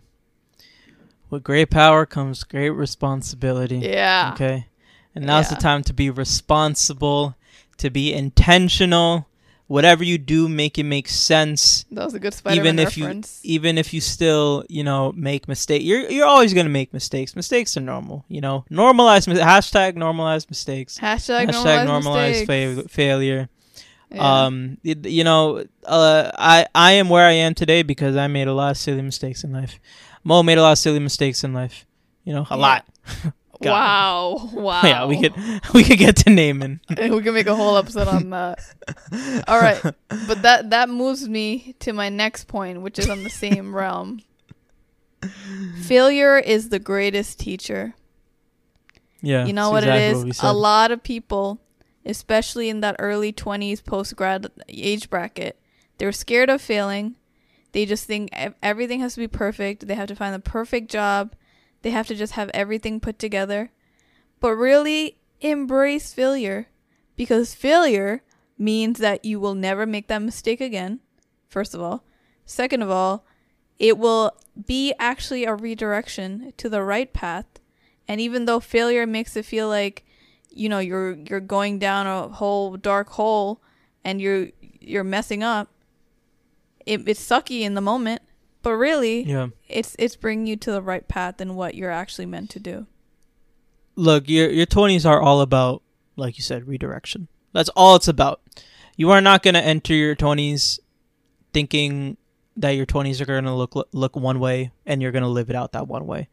With 1.29 1.43
great 1.43 1.69
power 1.69 2.05
comes 2.05 2.43
great 2.43 2.71
responsibility. 2.71 3.77
Yeah. 3.77 4.31
Okay. 4.33 4.67
And 5.15 5.25
now's 5.25 5.49
Yeah. 5.49 5.55
the 5.55 5.61
time 5.61 5.83
to 5.83 5.93
be 5.93 6.09
responsible, 6.09 7.35
to 7.77 7.89
be 7.89 8.13
intentional. 8.13 9.27
Whatever 9.67 10.03
you 10.03 10.17
do, 10.17 10.49
make 10.49 10.79
it 10.79 10.83
make 10.83 11.07
sense. 11.07 11.85
That 11.91 12.03
was 12.05 12.15
a 12.15 12.19
good 12.19 12.33
Spider-Man 12.33 12.65
even 12.65 12.79
if 12.79 12.97
reference. 12.97 13.39
you 13.43 13.53
even 13.53 13.77
if 13.77 13.93
you 13.93 14.01
still, 14.01 14.63
you 14.67 14.83
know, 14.83 15.11
make 15.15 15.47
mistakes. 15.47 15.85
You're 15.85 16.09
you're 16.09 16.25
always 16.25 16.55
gonna 16.55 16.69
make 16.69 16.91
mistakes. 16.91 17.35
Mistakes 17.35 17.77
are 17.77 17.81
normal, 17.81 18.25
you 18.27 18.41
know. 18.41 18.65
Normalize 18.71 19.27
hashtag 19.27 19.93
normalize 19.93 20.49
mistakes. 20.49 20.97
Hashtag, 20.97 21.49
Hashtag 21.49 21.85
normalize 21.85 22.45
normalize 22.47 22.81
fa- 22.81 22.89
failure. 22.89 23.47
Yeah. 24.11 24.45
Um, 24.45 24.77
y- 24.83 24.95
you 25.03 25.23
know, 25.23 25.63
uh, 25.85 26.31
I 26.37 26.65
I 26.73 26.93
am 26.93 27.09
where 27.09 27.25
I 27.27 27.33
am 27.33 27.53
today 27.53 27.83
because 27.83 28.15
I 28.15 28.27
made 28.27 28.47
a 28.47 28.53
lot 28.53 28.71
of 28.71 28.77
silly 28.77 29.01
mistakes 29.03 29.43
in 29.43 29.51
life. 29.53 29.79
Mo 30.23 30.41
made 30.43 30.57
a 30.57 30.61
lot 30.63 30.71
of 30.73 30.77
silly 30.79 30.99
mistakes 30.99 31.43
in 31.43 31.53
life. 31.53 31.85
You 32.23 32.33
know, 32.33 32.41
a 32.49 32.55
Yeah. 32.55 32.55
lot. 32.55 32.85
Wow, 33.61 34.51
wow. 34.53 34.81
Yeah, 34.85 35.05
we 35.05 35.19
could 35.19 35.33
we 35.73 35.83
could 35.83 35.97
get 35.99 36.15
to 36.23 36.29
naming. 36.29 36.79
we 36.89 37.21
can 37.21 37.33
make 37.33 37.47
a 37.47 37.53
whole 37.55 37.75
episode 37.75 38.07
on 38.07 38.29
that. 38.29 38.59
All 39.49 39.59
right, 39.59 39.81
but 39.83 40.41
that 40.43 40.69
that 40.69 40.87
moves 40.87 41.27
me 41.27 41.75
to 41.79 41.91
my 41.91 42.07
next 42.07 42.45
point, 42.47 42.81
which 42.81 42.97
is 42.97 43.09
on 43.09 43.21
the 43.23 43.29
same 43.29 43.75
realm. 43.75 44.21
Failure 45.81 46.37
is 46.37 46.69
the 46.69 46.79
greatest 46.79 47.39
teacher. 47.39 47.93
Yeah, 49.21 49.45
you 49.45 49.51
know 49.51 49.71
what 49.71 49.83
exactly 49.83 50.29
it 50.29 50.29
is? 50.29 50.37
said. 50.37 50.49
a 50.49 50.53
lot 50.53 50.91
of 50.91 51.03
people, 51.03 51.59
especially 52.05 52.69
in 52.69 52.81
that 52.81 52.95
early 52.99 53.31
20s 53.31 53.83
post 53.83 54.15
grad 54.15 54.47
age 54.67 55.09
bracket, 55.09 55.59
they're 55.97 56.11
scared 56.11 56.49
of 56.49 56.61
failing. 56.61 57.15
They 57.71 57.85
just 57.85 58.05
think 58.05 58.29
everything 58.63 58.99
has 59.01 59.13
to 59.13 59.19
be 59.19 59.27
perfect. 59.27 59.87
They 59.87 59.95
have 59.95 60.07
to 60.07 60.15
find 60.15 60.33
the 60.33 60.39
perfect 60.39 60.89
job. 60.89 61.35
They 61.81 61.91
have 61.91 62.07
to 62.07 62.15
just 62.15 62.33
have 62.33 62.49
everything 62.53 62.99
put 62.99 63.19
together. 63.19 63.71
But 64.39 64.55
really 64.55 65.17
embrace 65.41 66.13
failure 66.13 66.67
because 67.15 67.53
failure 67.53 68.23
means 68.57 68.99
that 68.99 69.23
you 69.23 69.39
will 69.39 69.55
never 69.55 69.85
make 69.85 70.07
that 70.07 70.21
mistake 70.21 70.61
again. 70.61 70.99
First 71.47 71.73
of 71.73 71.81
all, 71.81 72.03
second 72.45 72.81
of 72.81 72.89
all, 72.89 73.25
it 73.77 73.97
will 73.97 74.31
be 74.67 74.93
actually 74.99 75.45
a 75.45 75.55
redirection 75.55 76.53
to 76.57 76.69
the 76.69 76.83
right 76.83 77.11
path. 77.13 77.45
And 78.07 78.19
even 78.19 78.45
though 78.45 78.59
failure 78.59 79.05
makes 79.05 79.35
it 79.35 79.45
feel 79.45 79.67
like, 79.67 80.05
you 80.59 80.67
know, 80.67 80.79
you're 80.79 81.13
you're 81.13 81.39
going 81.39 81.79
down 81.79 82.05
a 82.05 82.27
whole 82.27 82.75
dark 82.75 83.09
hole 83.09 83.61
and 84.03 84.21
you're 84.21 84.49
you're 84.81 85.03
messing 85.03 85.41
up, 85.41 85.69
it, 86.85 87.07
it's 87.07 87.25
sucky 87.25 87.61
in 87.61 87.75
the 87.75 87.81
moment, 87.81 88.21
but 88.61 88.73
really, 88.73 89.23
yeah. 89.23 89.47
it's 89.67 89.95
it's 89.97 90.15
bringing 90.15 90.47
you 90.47 90.57
to 90.57 90.71
the 90.71 90.81
right 90.81 91.07
path 91.07 91.39
and 91.39 91.55
what 91.55 91.75
you're 91.75 91.91
actually 91.91 92.25
meant 92.25 92.49
to 92.51 92.59
do. 92.59 92.87
Look, 93.95 94.27
your 94.27 94.49
your 94.49 94.65
twenties 94.65 95.05
are 95.05 95.21
all 95.21 95.41
about, 95.41 95.81
like 96.17 96.37
you 96.37 96.43
said, 96.43 96.67
redirection. 96.67 97.29
That's 97.53 97.69
all 97.69 97.95
it's 97.95 98.07
about. 98.07 98.41
You 98.97 99.11
are 99.11 99.21
not 99.21 99.43
gonna 99.43 99.59
enter 99.59 99.93
your 99.93 100.15
twenties 100.15 100.79
thinking 101.53 102.17
that 102.57 102.71
your 102.71 102.85
twenties 102.85 103.21
are 103.21 103.25
gonna 103.25 103.55
look 103.55 103.75
look 103.93 104.15
one 104.15 104.39
way 104.39 104.71
and 104.85 105.01
you're 105.01 105.13
gonna 105.13 105.29
live 105.29 105.49
it 105.49 105.55
out 105.55 105.71
that 105.71 105.87
one 105.87 106.05
way. 106.05 106.27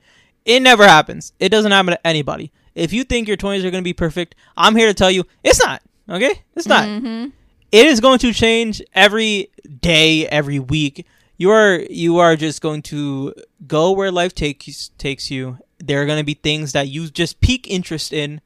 It 0.45 0.61
never 0.61 0.85
happens. 0.85 1.33
It 1.39 1.49
doesn't 1.51 1.73
happen 1.73 1.93
to 1.93 2.07
anybody. 2.07 2.53
If 2.77 2.93
you 2.93 3.03
think 3.03 3.27
your 3.27 3.37
twenties 3.37 3.65
are 3.65 3.71
gonna 3.73 3.83
be 3.83 3.93
perfect, 3.93 4.37
I'm 4.57 4.77
here 4.77 4.87
to 4.87 4.95
tell 4.95 5.11
you 5.11 5.25
it's 5.43 5.61
not. 5.65 5.83
Okay, 6.09 6.43
it's 6.55 6.69
not. 6.69 6.85
Mm-hmm. 6.87 7.31
it 7.73 7.87
is 7.87 7.99
going 7.99 8.21
to 8.21 8.33
change 8.33 8.81
every 8.95 9.51
day, 9.81 10.29
every 10.29 10.61
week. 10.61 11.05
You 11.37 11.51
are 11.51 11.81
you 11.91 12.19
are 12.19 12.37
just 12.37 12.61
going 12.63 12.83
to 12.83 13.35
go 13.67 13.91
where 13.91 14.13
life 14.13 14.35
takes 14.35 14.91
takes 14.99 15.31
you. 15.33 15.59
There 15.79 16.01
are 16.01 16.07
going 16.07 16.19
to 16.21 16.25
be 16.25 16.35
things 16.35 16.73
that 16.73 16.89
you 16.89 17.09
just 17.11 17.41
peak 17.41 17.67
interest 17.69 18.13
in, 18.13 18.41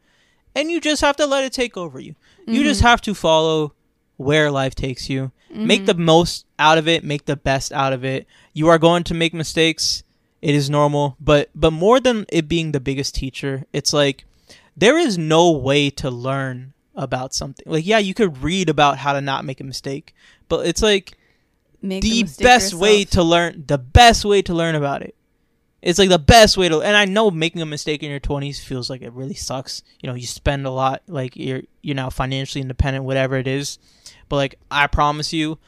and 0.55 0.71
you 0.71 0.81
just 0.81 1.03
have 1.03 1.17
to 1.17 1.27
let 1.27 1.45
it 1.45 1.53
take 1.53 1.77
over 1.77 2.01
you. 2.01 2.15
You 2.47 2.63
just 2.65 2.81
have 2.81 3.01
to 3.03 3.15
follow 3.15 3.75
where 4.17 4.51
life 4.51 4.75
takes 4.75 5.09
you. 5.11 5.31
Make 5.53 5.87
the 5.87 5.95
most 5.95 6.47
out 6.59 6.79
of 6.79 6.89
it. 6.89 7.05
Make 7.05 7.27
the 7.27 7.37
best 7.37 7.73
out 7.73 7.93
of 7.93 8.05
it. 8.05 8.27
You 8.55 8.69
are 8.69 8.79
going 8.79 9.05
to 9.05 9.15
make 9.15 9.35
mistakes. 9.35 10.03
It 10.43 10.55
is 10.55 10.71
normal, 10.71 11.17
but 11.21 11.51
but 11.55 11.73
more 11.73 12.01
than 12.01 12.25
it 12.31 12.49
being 12.49 12.73
the 12.73 12.81
biggest 12.81 13.15
teacher, 13.15 13.65
it's 13.73 13.93
like 13.93 14.25
there 14.77 14.99
is 14.99 15.19
no 15.19 15.51
way 15.51 15.91
to 15.91 16.11
learn 16.11 16.73
about 16.95 17.35
something. 17.35 17.65
Like, 17.67 17.87
yeah, 17.87 17.99
you 17.99 18.15
could 18.15 18.43
read 18.43 18.69
about 18.69 18.99
how 18.99 19.13
to 19.13 19.21
not 19.21 19.45
make 19.45 19.61
a 19.61 19.65
mistake, 19.65 20.15
but 20.49 20.67
it's 20.67 20.83
like 20.83 21.17
Make 21.83 22.03
the 22.03 22.25
best 22.41 22.75
way 22.75 23.05
to 23.05 23.23
learn. 23.23 23.65
The 23.67 23.79
best 23.79 24.25
way 24.25 24.43
to 24.43 24.55
learn 24.55 24.75
about 24.75 25.03
it. 25.03 25.15
It's 25.81 25.99
like 25.99 26.11
the 26.11 26.19
best 26.19 26.59
way 26.59 26.69
to. 26.69 26.83
And 26.83 26.95
I 26.95 27.07
know 27.07 27.31
making 27.31 27.63
a 27.63 27.67
mistake 27.67 28.03
in 28.03 28.11
your 28.11 28.21
twenties 28.21 28.63
feels 28.63 28.91
like 28.91 29.01
it 29.01 29.13
really 29.13 29.35
sucks. 29.35 29.83
You 30.01 30.09
know, 30.09 30.15
you 30.15 30.27
spend 30.27 30.67
a 30.67 30.71
lot. 30.71 31.03
Like 31.07 31.37
you're 31.37 31.63
you're 31.81 31.97
now 31.97 32.11
financially 32.11 32.61
independent, 32.61 33.07
whatever 33.07 33.37
it 33.37 33.47
is. 33.47 33.79
But 34.29 34.37
like 34.37 34.59
I 34.71 34.87
promise 34.89 35.33
you, 35.33 35.59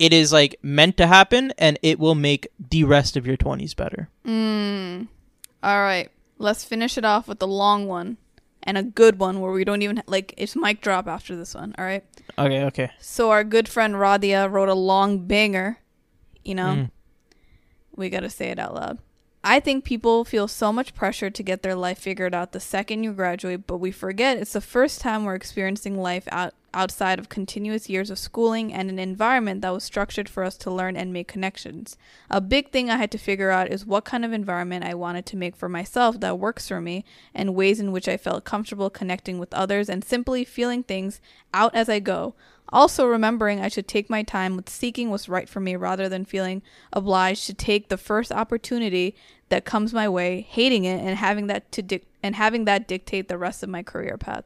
it 0.00 0.12
is 0.12 0.32
like 0.32 0.56
meant 0.62 0.96
to 0.96 1.06
happen, 1.06 1.52
and 1.58 1.78
it 1.82 2.00
will 2.00 2.16
make 2.16 2.48
the 2.58 2.82
rest 2.82 3.16
of 3.16 3.24
your 3.26 3.36
twenties 3.36 3.74
better. 3.74 4.08
Mm. 4.26 5.06
All 5.62 5.78
right, 5.80 6.10
let's 6.38 6.64
finish 6.64 6.98
it 6.98 7.04
off 7.04 7.28
with 7.28 7.40
a 7.42 7.46
long 7.46 7.86
one 7.86 8.16
and 8.62 8.76
a 8.76 8.82
good 8.82 9.18
one 9.18 9.40
where 9.40 9.52
we 9.52 9.62
don't 9.64 9.82
even 9.82 10.02
like 10.06 10.34
it's 10.36 10.56
mic 10.56 10.80
drop 10.80 11.06
after 11.06 11.36
this 11.36 11.54
one. 11.54 11.74
All 11.78 11.84
right. 11.84 12.02
Okay, 12.38 12.64
okay. 12.64 12.90
So 12.98 13.30
our 13.30 13.44
good 13.44 13.68
friend 13.68 13.94
Radia 13.94 14.50
wrote 14.50 14.68
a 14.70 14.74
long 14.74 15.26
banger. 15.26 15.78
You 16.44 16.54
know, 16.54 16.64
Mm. 16.74 16.90
we 17.94 18.08
got 18.08 18.20
to 18.20 18.30
say 18.30 18.48
it 18.48 18.58
out 18.58 18.74
loud. 18.74 18.98
I 19.44 19.60
think 19.60 19.84
people 19.84 20.24
feel 20.24 20.48
so 20.48 20.72
much 20.72 20.94
pressure 20.94 21.30
to 21.30 21.42
get 21.42 21.62
their 21.62 21.74
life 21.74 21.98
figured 21.98 22.34
out 22.34 22.52
the 22.52 22.60
second 22.60 23.04
you 23.04 23.12
graduate, 23.12 23.66
but 23.66 23.78
we 23.78 23.90
forget 23.90 24.36
it's 24.38 24.52
the 24.54 24.60
first 24.60 25.00
time 25.00 25.24
we're 25.24 25.34
experiencing 25.34 25.98
life 26.00 26.26
out, 26.30 26.54
outside 26.72 27.18
of 27.18 27.28
continuous 27.28 27.88
years 27.88 28.10
of 28.10 28.18
schooling 28.18 28.72
and 28.72 28.88
an 28.88 28.98
environment 28.98 29.60
that 29.62 29.72
was 29.72 29.84
structured 29.84 30.28
for 30.28 30.44
us 30.44 30.56
to 30.58 30.70
learn 30.70 30.96
and 30.96 31.12
make 31.12 31.28
connections. 31.28 31.96
A 32.30 32.40
big 32.40 32.70
thing 32.70 32.90
I 32.90 32.96
had 32.96 33.10
to 33.12 33.18
figure 33.18 33.50
out 33.50 33.70
is 33.70 33.86
what 33.86 34.04
kind 34.04 34.24
of 34.24 34.32
environment 34.32 34.84
I 34.84 34.94
wanted 34.94 35.26
to 35.26 35.36
make 35.36 35.56
for 35.56 35.68
myself 35.68 36.20
that 36.20 36.38
works 36.38 36.68
for 36.68 36.80
me 36.80 37.04
and 37.34 37.54
ways 37.54 37.80
in 37.80 37.92
which 37.92 38.08
I 38.08 38.16
felt 38.16 38.44
comfortable 38.44 38.90
connecting 38.90 39.38
with 39.38 39.52
others 39.54 39.88
and 39.88 40.04
simply 40.04 40.44
feeling 40.44 40.82
things 40.82 41.20
out 41.52 41.74
as 41.74 41.88
I 41.88 41.98
go. 41.98 42.34
Also, 42.72 43.04
remembering 43.04 43.60
I 43.60 43.68
should 43.68 43.88
take 43.88 44.08
my 44.08 44.22
time 44.22 44.54
with 44.54 44.68
seeking 44.68 45.10
what's 45.10 45.28
right 45.28 45.48
for 45.48 45.60
me 45.60 45.74
rather 45.74 46.08
than 46.08 46.24
feeling 46.24 46.62
obliged 46.92 47.46
to 47.46 47.54
take 47.54 47.88
the 47.88 47.96
first 47.96 48.30
opportunity 48.30 49.16
that 49.48 49.64
comes 49.64 49.92
my 49.92 50.08
way, 50.08 50.42
hating 50.42 50.84
it, 50.84 51.00
and 51.00 51.18
having 51.18 51.48
that 51.48 51.72
to 51.72 52.00
and 52.22 52.36
having 52.36 52.66
that 52.66 52.86
dictate 52.86 53.28
the 53.28 53.38
rest 53.38 53.62
of 53.62 53.68
my 53.68 53.82
career 53.82 54.16
path. 54.16 54.44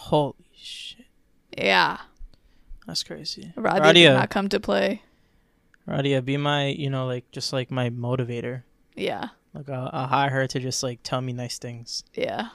Holy 0.00 0.34
shit, 0.54 1.06
Yeah, 1.56 1.98
that's 2.86 3.02
crazy. 3.02 3.52
Radia 3.56 3.92
did 3.92 4.06
uh, 4.08 4.14
not 4.20 4.30
come 4.30 4.48
to 4.48 4.58
play. 4.58 5.02
Radia, 5.86 6.18
uh, 6.18 6.20
be 6.22 6.36
my 6.36 6.66
you 6.68 6.88
know 6.90 7.06
like 7.06 7.30
just 7.32 7.52
like 7.52 7.70
my 7.70 7.90
motivator. 7.90 8.62
Yeah, 8.96 9.28
Like 9.54 9.68
I'll, 9.68 9.90
I'll 9.92 10.06
hire 10.06 10.30
her 10.30 10.46
to 10.46 10.58
just 10.58 10.82
like 10.82 11.00
tell 11.02 11.20
me 11.20 11.32
nice 11.32 11.58
things. 11.58 12.02
Yeah. 12.14 12.48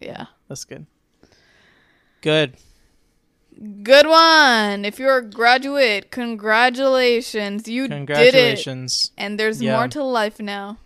Yeah. 0.00 0.26
That's 0.48 0.64
good. 0.64 0.86
Good. 2.20 2.56
Good 3.82 4.06
one. 4.06 4.84
If 4.84 4.98
you're 4.98 5.18
a 5.18 5.22
graduate, 5.24 6.10
congratulations. 6.10 7.68
You 7.68 7.82
did 7.88 7.92
it. 7.92 7.96
Congratulations. 7.96 9.12
And 9.18 9.38
there's 9.38 9.60
Yeah. 9.60 9.76
more 9.76 9.88
to 9.88 10.02
life 10.02 10.40
now. 10.40 10.78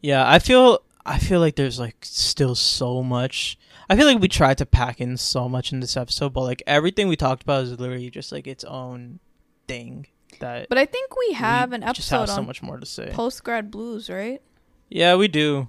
Yeah, 0.00 0.28
I 0.28 0.38
feel 0.38 0.80
I 1.06 1.18
feel 1.18 1.40
like 1.40 1.56
there's 1.56 1.78
like 1.78 1.96
still 2.02 2.54
so 2.54 3.02
much. 3.02 3.58
I 3.88 3.96
feel 3.96 4.06
like 4.06 4.20
we 4.20 4.28
tried 4.28 4.58
to 4.58 4.66
pack 4.66 5.00
in 5.00 5.16
so 5.16 5.48
much 5.48 5.72
in 5.72 5.80
this 5.80 5.96
episode, 5.96 6.32
but 6.32 6.42
like 6.42 6.62
everything 6.66 7.08
we 7.08 7.16
talked 7.16 7.42
about 7.42 7.64
is 7.64 7.78
literally 7.78 8.10
just 8.10 8.32
like 8.32 8.46
its 8.46 8.64
own 8.64 9.20
thing 9.68 10.06
that 10.40 10.68
But 10.68 10.78
I 10.78 10.86
think 10.86 11.16
we 11.16 11.34
have 11.34 11.72
an 11.72 11.82
just 11.94 12.10
have 12.10 12.22
episode 12.22 12.34
so 12.36 12.42
much 12.42 12.62
more 12.62 12.78
to 12.78 12.86
say. 12.86 13.10
post 13.12 13.44
grad 13.44 13.70
blues, 13.70 14.08
right? 14.10 14.40
Yeah, 14.88 15.16
we 15.16 15.28
do. 15.28 15.68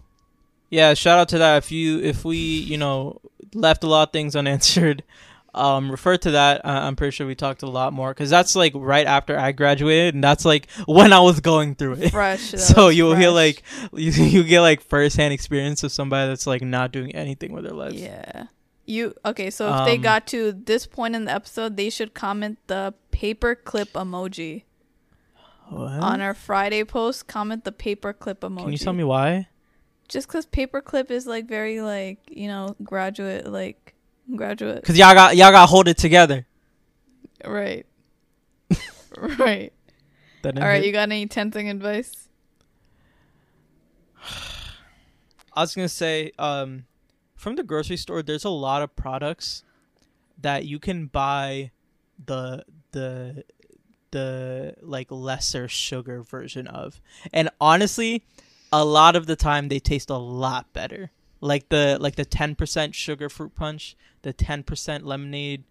Yeah, 0.70 0.94
shout 0.94 1.20
out 1.20 1.30
to 1.30 1.38
that. 1.38 1.58
If 1.58 1.72
you 1.72 2.00
if 2.02 2.26
we 2.26 2.38
you 2.38 2.78
know 2.78 3.22
left 3.54 3.84
a 3.84 3.88
lot 3.88 4.10
of 4.10 4.14
things 4.14 4.36
unanswered, 4.36 5.04
um, 5.58 5.90
refer 5.90 6.18
to 6.18 6.32
that. 6.32 6.66
Uh, 6.66 6.70
I'm 6.84 6.96
pretty 6.96 7.12
sure 7.12 7.26
we 7.26 7.36
talked 7.36 7.64
a 7.64 7.68
lot 7.70 7.94
more 7.94 8.12
because 8.14 8.30
that's 8.30 8.56
like 8.56 8.74
right 8.76 9.08
after 9.08 9.38
I 9.38 9.52
graduated, 9.52 10.14
and 10.16 10.24
that's 10.24 10.46
like 10.46 10.70
when 10.88 11.14
I 11.14 11.20
was 11.22 11.40
going 11.40 11.76
through 11.76 11.94
it. 11.94 12.10
Fresh. 12.12 12.42
so 12.58 12.90
you'll 12.90 13.12
fresh. 13.12 13.22
hear 13.22 13.30
like 13.32 13.64
you 13.94 14.12
you 14.36 14.44
get 14.44 14.62
like 14.62 14.82
firsthand 14.82 15.34
experience 15.34 15.84
of 15.84 15.92
somebody 15.92 16.28
that's 16.30 16.46
like 16.48 16.62
not 16.62 16.92
doing 16.92 17.16
anything 17.16 17.52
with 17.54 17.64
their 17.64 17.74
lives. 17.74 17.96
Yeah. 17.96 18.48
You 18.88 19.16
okay, 19.26 19.50
so 19.50 19.74
if 19.80 19.86
they 19.86 19.96
Um, 19.96 20.02
got 20.02 20.28
to 20.28 20.52
this 20.52 20.86
point 20.86 21.16
in 21.16 21.26
the 21.26 21.32
episode, 21.34 21.76
they 21.76 21.90
should 21.90 22.14
comment 22.14 22.60
the 22.68 22.94
paperclip 23.12 23.94
emoji. 23.94 24.64
What? 25.70 25.94
On 25.94 26.22
our 26.22 26.36
Friday 26.36 26.84
post, 26.84 27.26
comment 27.28 27.64
the 27.64 27.72
paperclip 27.72 28.36
emoji. 28.42 28.60
Can 28.64 28.72
you 28.72 28.78
tell 28.78 28.94
me 28.94 29.04
why? 29.04 29.48
Just 30.08 30.28
cuz 30.28 30.46
paperclip 30.46 31.10
is 31.10 31.26
like 31.26 31.48
very 31.48 31.82
like, 31.82 32.20
you 32.30 32.48
know, 32.48 32.76
graduate 32.84 33.48
like 33.48 33.85
graduate. 34.36 34.82
Because 34.82 34.98
y'all 34.98 35.14
got 35.14 35.36
y'all 35.36 35.52
got 35.52 35.70
hold 35.70 35.88
it 35.88 35.98
together. 35.98 36.46
Right. 37.44 37.86
right. 39.18 39.72
All 40.46 40.52
right, 40.62 40.86
you 40.86 40.92
got 40.92 41.04
any 41.04 41.26
tempting 41.26 41.70
advice? 41.70 42.30
I 45.54 45.62
was 45.62 45.74
gonna 45.74 45.90
say, 45.90 46.32
um, 46.38 46.86
from 47.36 47.56
the 47.56 47.64
grocery 47.64 47.98
store, 47.98 48.22
there's 48.22 48.46
a 48.46 48.50
lot 48.50 48.82
of 48.82 48.96
products 48.96 49.64
that 50.40 50.66
you 50.66 50.78
can 50.78 51.08
buy 51.08 51.72
the 52.24 52.64
the 52.92 53.44
the 54.12 54.76
like 54.82 55.08
lesser 55.10 55.68
sugar 55.68 56.22
version 56.22 56.68
of, 56.68 57.02
and 57.34 57.50
honestly, 57.60 58.24
a 58.72 58.86
lot 58.86 59.16
of 59.16 59.26
the 59.26 59.36
time 59.36 59.70
they 59.70 59.80
taste 59.80 60.10
a 60.10 60.18
lot 60.18 60.72
better. 60.74 61.12
Like 61.42 61.70
the 61.70 61.98
like 62.00 62.16
the 62.16 62.26
ten 62.26 62.56
percent 62.56 62.96
sugar 62.96 63.30
fruit 63.30 63.56
punch, 63.56 63.96
the 64.22 64.34
ten 64.34 64.64
percent 64.64 65.06
lemonade, 65.06 65.64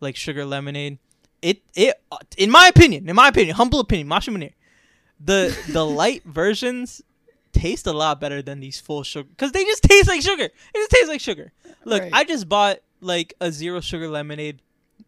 like 0.00 0.16
sugar 0.16 0.44
lemonade. 0.44 0.98
It 1.42 1.62
it 1.74 2.00
in 2.36 2.50
my 2.50 2.66
opinion, 2.68 3.08
in 3.08 3.14
my 3.14 3.28
opinion, 3.28 3.56
humble 3.56 3.78
opinion, 3.80 4.08
Mashnun 4.08 4.36
Munir, 4.36 4.52
the 5.20 5.56
the 5.70 5.84
light 6.02 6.24
versions 6.24 7.02
taste 7.52 7.86
a 7.86 7.92
lot 7.92 8.20
better 8.20 8.42
than 8.42 8.60
these 8.60 8.80
full 8.80 9.02
sugar 9.02 9.28
because 9.28 9.52
they 9.52 9.64
just 9.64 9.82
taste 9.82 10.08
like 10.08 10.22
sugar. 10.22 10.44
It 10.44 10.52
just 10.74 10.90
tastes 10.90 11.08
like 11.08 11.20
sugar. 11.20 11.52
Look, 11.84 12.02
Right. 12.02 12.12
I 12.12 12.24
just 12.24 12.48
bought 12.48 12.78
like 13.00 13.34
a 13.40 13.52
zero 13.52 13.80
sugar 13.80 14.08
lemonade. 14.08 14.60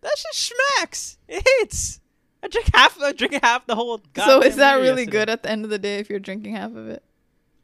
That 0.02 0.12
just 0.16 0.52
smacks. 0.54 1.18
It 1.28 1.42
hits. 1.58 2.00
I 2.42 2.48
drink 2.48 2.70
half. 2.72 3.00
I 3.02 3.12
drink 3.12 3.38
half 3.42 3.66
the 3.66 3.74
whole. 3.74 4.00
so 4.16 4.40
is 4.42 4.56
that 4.56 4.74
really 4.76 5.02
yesterday. 5.02 5.10
good 5.10 5.28
at 5.30 5.42
the 5.42 5.50
end 5.50 5.64
of 5.64 5.70
the 5.70 5.78
day 5.78 5.98
if 5.98 6.08
you're 6.08 6.20
drinking 6.20 6.54
half 6.54 6.74
of 6.76 6.88
it? 6.88 7.02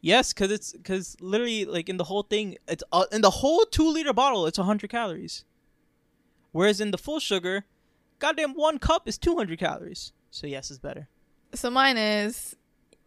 Yes, 0.04 0.34
because 0.34 0.50
it's 0.50 0.72
because 0.74 1.16
literally 1.18 1.64
like 1.64 1.88
in 1.88 1.96
the 1.96 2.04
whole 2.04 2.24
thing, 2.24 2.58
it's 2.68 2.84
uh, 2.92 3.06
in 3.10 3.22
the 3.22 3.30
whole 3.30 3.64
two 3.64 3.88
liter 3.88 4.12
bottle, 4.12 4.46
it's 4.46 4.58
hundred 4.58 4.90
calories. 4.90 5.46
Whereas 6.52 6.78
in 6.78 6.90
the 6.90 6.98
full 6.98 7.20
sugar, 7.20 7.64
goddamn 8.18 8.52
one 8.52 8.78
cup 8.78 9.08
is 9.08 9.16
two 9.16 9.34
hundred 9.34 9.58
calories. 9.58 10.12
So 10.30 10.46
yes, 10.46 10.70
it's 10.70 10.78
better. 10.78 11.08
So 11.54 11.70
mine 11.70 11.96
is, 11.96 12.54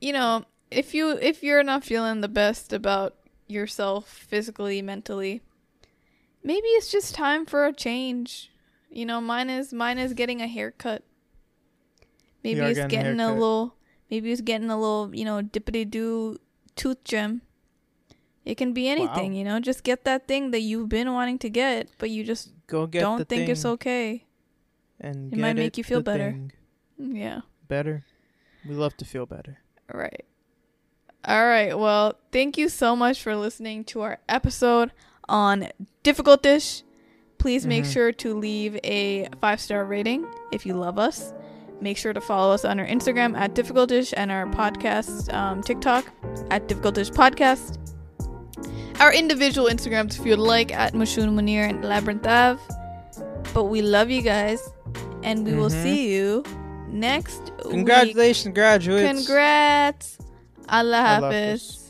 you 0.02 0.12
know, 0.12 0.46
if 0.72 0.96
you 0.96 1.12
if 1.12 1.44
you're 1.44 1.62
not 1.62 1.84
feeling 1.84 2.22
the 2.22 2.28
best 2.28 2.74
about 2.74 3.14
yourself 3.46 4.10
physically, 4.10 4.82
mentally, 4.82 5.44
maybe 6.44 6.66
it's 6.70 6.92
just 6.92 7.14
time 7.14 7.46
for 7.46 7.68
a 7.68 7.74
change. 7.74 8.50
You 8.90 9.06
know, 9.06 9.22
mine 9.22 9.52
is 9.52 9.72
mine 9.72 10.00
is 10.00 10.16
getting 10.16 10.42
a 10.42 10.48
haircut. 10.48 11.04
Maybe 12.44 12.60
are 12.60 12.70
it's 12.70 12.80
getting 12.80 12.86
a 12.86 12.90
getting 12.90 13.20
a 13.20 13.24
haircut. 13.24 13.40
little 13.40 13.76
maybe 14.10 14.32
it's 14.32 14.42
getting 14.42 14.72
a 14.72 14.80
little, 14.80 15.12
you 15.14 15.26
know, 15.26 15.44
dippity 15.44 15.88
doo 15.88 16.40
tooth 16.78 17.04
gem. 17.04 17.42
It 18.46 18.56
can 18.56 18.72
be 18.72 18.88
anything, 18.88 19.32
Wow. 19.34 19.38
you 19.38 19.44
know, 19.44 19.60
just 19.60 19.84
get 19.84 20.06
that 20.06 20.26
thing 20.28 20.52
that 20.52 20.62
you've 20.62 20.88
been 20.88 21.12
wanting 21.12 21.38
to 21.40 21.50
get, 21.50 21.90
but 21.98 22.10
you 22.10 22.24
just 22.24 22.54
Go 22.68 22.88
get. 22.88 23.02
don't 23.02 23.28
think 23.28 23.50
it's 23.50 23.66
okay. 23.66 24.24
And 25.02 25.34
it 25.34 25.38
might 25.40 25.58
make 25.58 25.78
you 25.78 25.84
feel 25.84 26.02
better. 26.02 26.32
thing. 26.32 26.52
Yeah. 26.98 27.42
Better. 27.68 28.06
We 28.66 28.74
love 28.76 28.96
to 28.98 29.06
feel 29.06 29.26
better. 29.26 29.60
Right. 29.94 30.24
All 31.26 31.46
right. 31.46 31.78
Well, 31.78 32.16
thank 32.32 32.58
you 32.58 32.70
so 32.70 32.96
much 32.96 33.22
for 33.22 33.36
listening 33.36 33.84
to 33.92 34.02
our 34.02 34.20
episode 34.30 34.92
on 35.28 35.68
Difficultish. 36.04 36.84
Please 37.38 37.66
make 37.68 37.84
Mhm. 37.84 37.94
sure 37.94 38.12
to 38.14 38.34
leave 38.34 38.80
a 38.84 39.28
five 39.42 39.60
star 39.60 39.84
rating 39.86 40.26
if 40.54 40.66
you 40.66 40.74
love 40.74 40.98
us. 40.98 41.34
Make 41.80 41.98
sure 41.98 42.12
to 42.14 42.22
follow 42.22 42.54
us 42.54 42.66
on 42.66 42.80
our 42.80 42.86
Instagram 42.88 43.38
at 43.38 43.54
Difficultish 43.54 44.14
and 44.18 44.32
our 44.32 44.46
podcast 44.48 45.32
um, 45.34 45.62
TikTok 45.62 46.06
at 46.50 46.68
Difficultish 46.68 47.12
Podcast. 47.12 47.78
Our 49.00 49.14
individual 49.14 49.68
Instagrams, 49.70 50.20
if 50.20 50.26
you'd 50.26 50.40
like, 50.40 50.74
at 50.74 50.94
Mashnun 50.94 51.30
Munir 51.36 51.70
and 51.70 51.86
Labyrinth 51.86 52.26
Ave. 52.26 52.60
But 53.54 53.66
we 53.66 53.82
love 53.84 54.10
you 54.10 54.22
guys, 54.24 54.60
and 55.24 55.46
we 55.46 55.54
will 55.54 55.70
Mhm. 55.70 55.84
see 55.84 56.14
you 56.16 56.44
next 56.90 57.42
week. 57.64 57.70
Congratulations, 57.72 58.54
graduates. 58.56 59.26
Congrats. 59.28 60.18
Allah. 60.68 61.02
Hafiz. 61.02 61.87